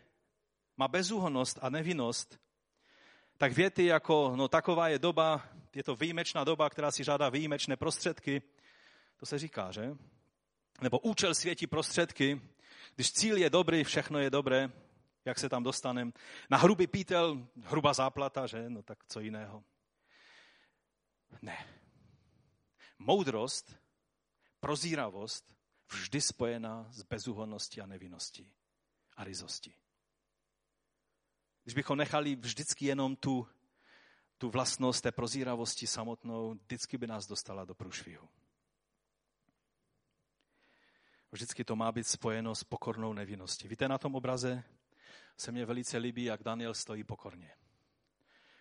má 0.77 0.89
bezúhonnost 0.89 1.59
a 1.63 1.71
nevinnost, 1.71 2.39
tak 3.37 3.53
věty 3.53 3.85
jako, 3.85 4.33
no 4.37 4.49
taková 4.49 4.89
je 4.89 4.99
doba, 4.99 5.43
je 5.75 5.83
to 5.83 5.97
výjimečná 5.97 6.45
doba, 6.45 6.71
která 6.71 6.91
si 6.91 7.05
žádá 7.05 7.29
výjimečné 7.29 7.77
prostředky, 7.77 8.43
to 9.17 9.27
se 9.27 9.39
říká, 9.39 9.73
že? 9.73 9.97
Nebo 10.83 10.99
účel 10.99 11.35
světí 11.35 11.67
prostředky, 11.67 12.41
když 12.95 13.13
cíl 13.13 13.37
je 13.37 13.51
dobrý, 13.51 13.85
všechno 13.85 14.19
je 14.19 14.31
dobré, 14.31 14.73
jak 15.25 15.39
se 15.39 15.49
tam 15.49 15.63
dostaneme. 15.63 16.13
Na 16.51 16.59
hrubý 16.59 16.87
pítel, 16.87 17.49
hrubá 17.63 17.95
záplata, 17.95 18.47
že? 18.47 18.71
No 18.71 18.83
tak 18.83 19.05
co 19.09 19.21
jiného. 19.21 19.65
Ne. 21.43 21.67
Moudrost, 22.99 23.77
prozíravost 24.61 25.57
vždy 25.93 26.21
spojená 26.21 26.87
s 26.91 27.03
bezúhonností 27.03 27.81
a 27.81 27.87
nevinností 27.87 28.53
a 29.17 29.25
ryzostí. 29.25 29.75
Když 31.63 31.75
bychom 31.75 31.99
nechali 31.99 32.37
vždycky 32.37 32.87
jenom 32.87 33.17
tu, 33.17 33.49
tu 34.39 34.51
vlastnost 34.51 35.03
té 35.03 35.13
prozíravosti 35.13 35.87
samotnou, 35.87 36.55
vždycky 36.55 36.99
by 36.99 37.07
nás 37.07 37.27
dostala 37.27 37.65
do 37.65 37.75
průšvihu. 37.75 38.29
Vždycky 41.35 41.65
to 41.65 41.77
má 41.77 41.93
být 41.93 42.07
spojeno 42.07 42.55
s 42.55 42.65
pokornou 42.65 43.13
nevinností. 43.13 43.69
Víte, 43.69 43.89
na 43.89 43.99
tom 43.99 44.15
obraze 44.15 44.65
se 45.37 45.53
mně 45.53 45.67
velice 45.67 45.99
líbí, 45.99 46.25
jak 46.25 46.43
Daniel 46.43 46.75
stojí 46.75 47.05
pokorně. 47.05 47.51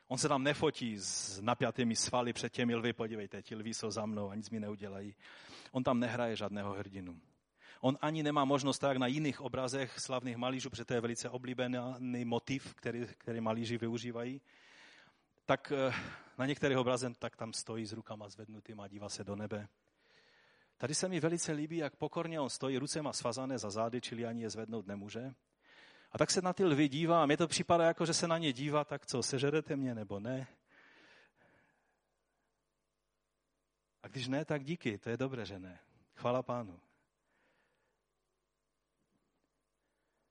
On 0.07 0.17
se 0.17 0.27
tam 0.27 0.43
nefotí 0.43 0.97
s 0.99 1.41
napjatými 1.41 1.95
svaly 1.95 2.33
před 2.33 2.53
těmi 2.53 2.75
lvy, 2.75 2.93
podívejte, 2.93 3.41
ti 3.41 3.55
lví 3.55 3.73
jsou 3.73 3.91
za 3.91 4.05
mnou 4.05 4.29
a 4.29 4.35
nic 4.35 4.49
mi 4.49 4.59
neudělají. 4.59 5.15
On 5.71 5.83
tam 5.83 5.99
nehraje 5.99 6.35
žádného 6.35 6.73
hrdinu. 6.73 7.21
On 7.81 7.97
ani 8.01 8.23
nemá 8.23 8.45
možnost, 8.45 8.79
tak 8.79 8.97
na 8.97 9.07
jiných 9.07 9.41
obrazech 9.41 9.99
slavných 9.99 10.37
malířů, 10.37 10.69
protože 10.69 10.85
to 10.85 10.93
je 10.93 11.01
velice 11.01 11.29
oblíbený 11.29 12.25
motiv, 12.25 12.73
který, 12.73 13.05
který 13.17 13.41
malíři 13.41 13.77
využívají, 13.77 14.41
tak 15.45 15.71
eh, 15.75 15.93
na 16.37 16.45
některých 16.45 16.77
obrazech 16.77 17.17
tak 17.17 17.35
tam 17.35 17.53
stojí 17.53 17.85
s 17.85 17.93
rukama 17.93 18.29
zvednutýma 18.29 18.83
a 18.83 18.87
dívá 18.87 19.09
se 19.09 19.23
do 19.23 19.35
nebe. 19.35 19.67
Tady 20.83 20.95
se 20.95 21.09
mi 21.09 21.19
velice 21.19 21.51
líbí, 21.51 21.77
jak 21.77 21.95
pokorně 21.95 22.39
on 22.39 22.49
stojí, 22.49 22.77
ruce 22.77 23.01
má 23.01 23.13
svazané 23.13 23.57
za 23.57 23.69
zády, 23.69 24.01
čili 24.01 24.25
ani 24.25 24.41
je 24.41 24.49
zvednout 24.49 24.87
nemůže. 24.87 25.33
A 26.11 26.17
tak 26.17 26.31
se 26.31 26.41
na 26.41 26.53
ty 26.53 26.65
lvy 26.65 26.89
dívá 26.89 27.23
a 27.23 27.25
mně 27.25 27.37
to 27.37 27.47
připadá 27.47 27.85
jako, 27.85 28.05
že 28.05 28.13
se 28.13 28.27
na 28.27 28.37
ně 28.37 28.53
dívá, 28.53 28.83
tak 28.83 29.05
co, 29.05 29.23
sežerete 29.23 29.75
mě 29.75 29.95
nebo 29.95 30.19
ne? 30.19 30.47
A 34.03 34.07
když 34.07 34.27
ne, 34.27 34.45
tak 34.45 34.63
díky, 34.63 34.97
to 34.97 35.09
je 35.09 35.17
dobré, 35.17 35.45
že 35.45 35.59
ne. 35.59 35.79
Chvala 36.15 36.43
pánu. 36.43 36.79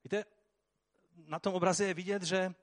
Víte, 0.05 0.25
na 1.27 1.39
tom 1.39 1.55
obraze 1.55 1.85
je 1.85 1.95
vidět, 1.95 2.23
že 2.23 2.55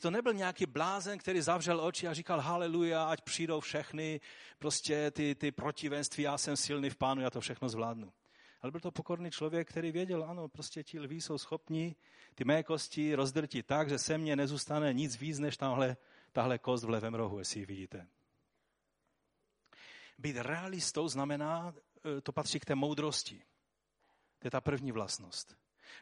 to 0.00 0.10
nebyl 0.10 0.32
nějaký 0.32 0.66
blázen, 0.66 1.18
který 1.18 1.40
zavřel 1.40 1.80
oči 1.80 2.08
a 2.08 2.14
říkal 2.14 2.40
haleluja, 2.40 3.04
ať 3.04 3.20
přijdou 3.20 3.60
všechny 3.60 4.20
prostě 4.58 5.10
ty, 5.10 5.34
ty 5.34 5.52
protivenství, 5.52 6.24
já 6.24 6.38
jsem 6.38 6.56
silný 6.56 6.90
v 6.90 6.96
pánu, 6.96 7.22
já 7.22 7.30
to 7.30 7.40
všechno 7.40 7.68
zvládnu. 7.68 8.12
Ale 8.60 8.70
byl 8.70 8.80
to 8.80 8.90
pokorný 8.90 9.30
člověk, 9.30 9.68
který 9.68 9.92
věděl, 9.92 10.24
ano, 10.24 10.48
prostě 10.48 10.82
ti 10.82 11.00
lví 11.00 11.20
jsou 11.20 11.38
schopni 11.38 11.96
ty 12.34 12.44
mé 12.44 12.62
kosti 12.62 13.14
rozdrtit 13.14 13.66
tak, 13.66 13.88
že 13.88 13.98
se 13.98 14.18
mně 14.18 14.36
nezůstane 14.36 14.92
nic 14.92 15.16
víc, 15.16 15.38
než 15.38 15.56
tahle, 15.56 15.96
tahle 16.32 16.58
kost 16.58 16.84
v 16.84 16.90
levém 16.90 17.14
rohu, 17.14 17.38
jestli 17.38 17.60
ji 17.60 17.66
vidíte. 17.66 18.08
Být 20.18 20.36
realistou 20.36 21.08
znamená, 21.08 21.74
e, 22.18 22.20
to 22.20 22.32
patří 22.32 22.60
k 22.60 22.64
té 22.64 22.74
moudrosti. 22.74 23.42
To 24.38 24.46
je 24.46 24.50
ta 24.50 24.60
první 24.60 24.92
vlastnost. 24.92 25.56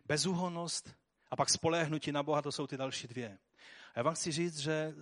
Bezúhonnost 0.05 0.95
a 1.31 1.37
pak 1.37 1.51
spoléhnutí 1.51 2.13
na 2.13 2.23
Boha, 2.23 2.43
to 2.43 2.53
jsou 2.53 2.67
ty 2.67 2.77
další 2.77 3.09
dvě. 3.09 3.39
A 3.95 3.99
já 3.99 4.03
vám 4.03 4.15
chci 4.15 4.33
říct, 4.33 4.59
že 4.59 4.95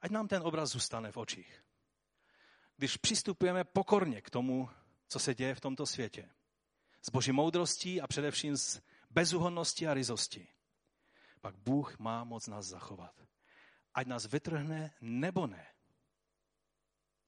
ať 0.00 0.10
nám 0.10 0.28
ten 0.28 0.42
obraz 0.42 0.70
zůstane 0.70 1.12
v 1.12 1.16
očích. 1.16 1.64
Když 2.76 2.96
přistupujeme 2.96 3.64
pokorně 3.64 4.20
k 4.22 4.30
tomu, 4.30 4.70
co 5.08 5.18
se 5.18 5.34
děje 5.34 5.54
v 5.54 5.60
tomto 5.60 5.86
světě, 5.86 6.30
s 7.02 7.10
boží 7.10 7.32
moudrostí 7.32 8.00
a 8.00 8.06
především 8.06 8.56
s 8.56 8.82
bezúhonností 9.10 9.86
a 9.86 9.94
ryzostí, 9.94 10.48
pak 11.40 11.56
Bůh 11.56 11.98
má 11.98 12.24
moc 12.24 12.46
nás 12.46 12.66
zachovat. 12.66 13.14
Ať 13.94 14.06
nás 14.06 14.26
vytrhne 14.26 14.94
nebo 15.00 15.46
ne. 15.46 15.66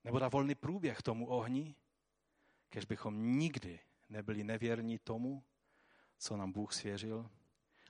Nebo 0.03 0.19
dá 0.19 0.27
volný 0.27 0.55
průběh 0.55 1.01
tomu 1.01 1.27
ohni, 1.27 1.75
kež 2.69 2.85
bychom 2.85 3.39
nikdy 3.39 3.79
nebyli 4.09 4.43
nevěrní 4.43 4.99
tomu, 4.99 5.43
co 6.17 6.37
nám 6.37 6.51
Bůh 6.51 6.73
svěřil. 6.73 7.29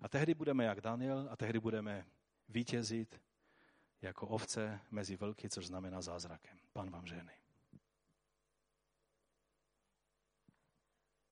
A 0.01 0.09
tehdy 0.09 0.33
budeme 0.33 0.63
jak 0.63 0.81
Daniel 0.81 1.27
a 1.31 1.35
tehdy 1.35 1.59
budeme 1.59 2.05
vítězit 2.51 3.21
jako 4.01 4.27
ovce 4.27 4.79
mezi 4.91 5.15
vlky, 5.15 5.49
což 5.49 5.67
znamená 5.67 6.01
zázrakem. 6.01 6.57
Pan 6.73 6.89
vám 6.89 7.07
žehnej. 7.07 7.40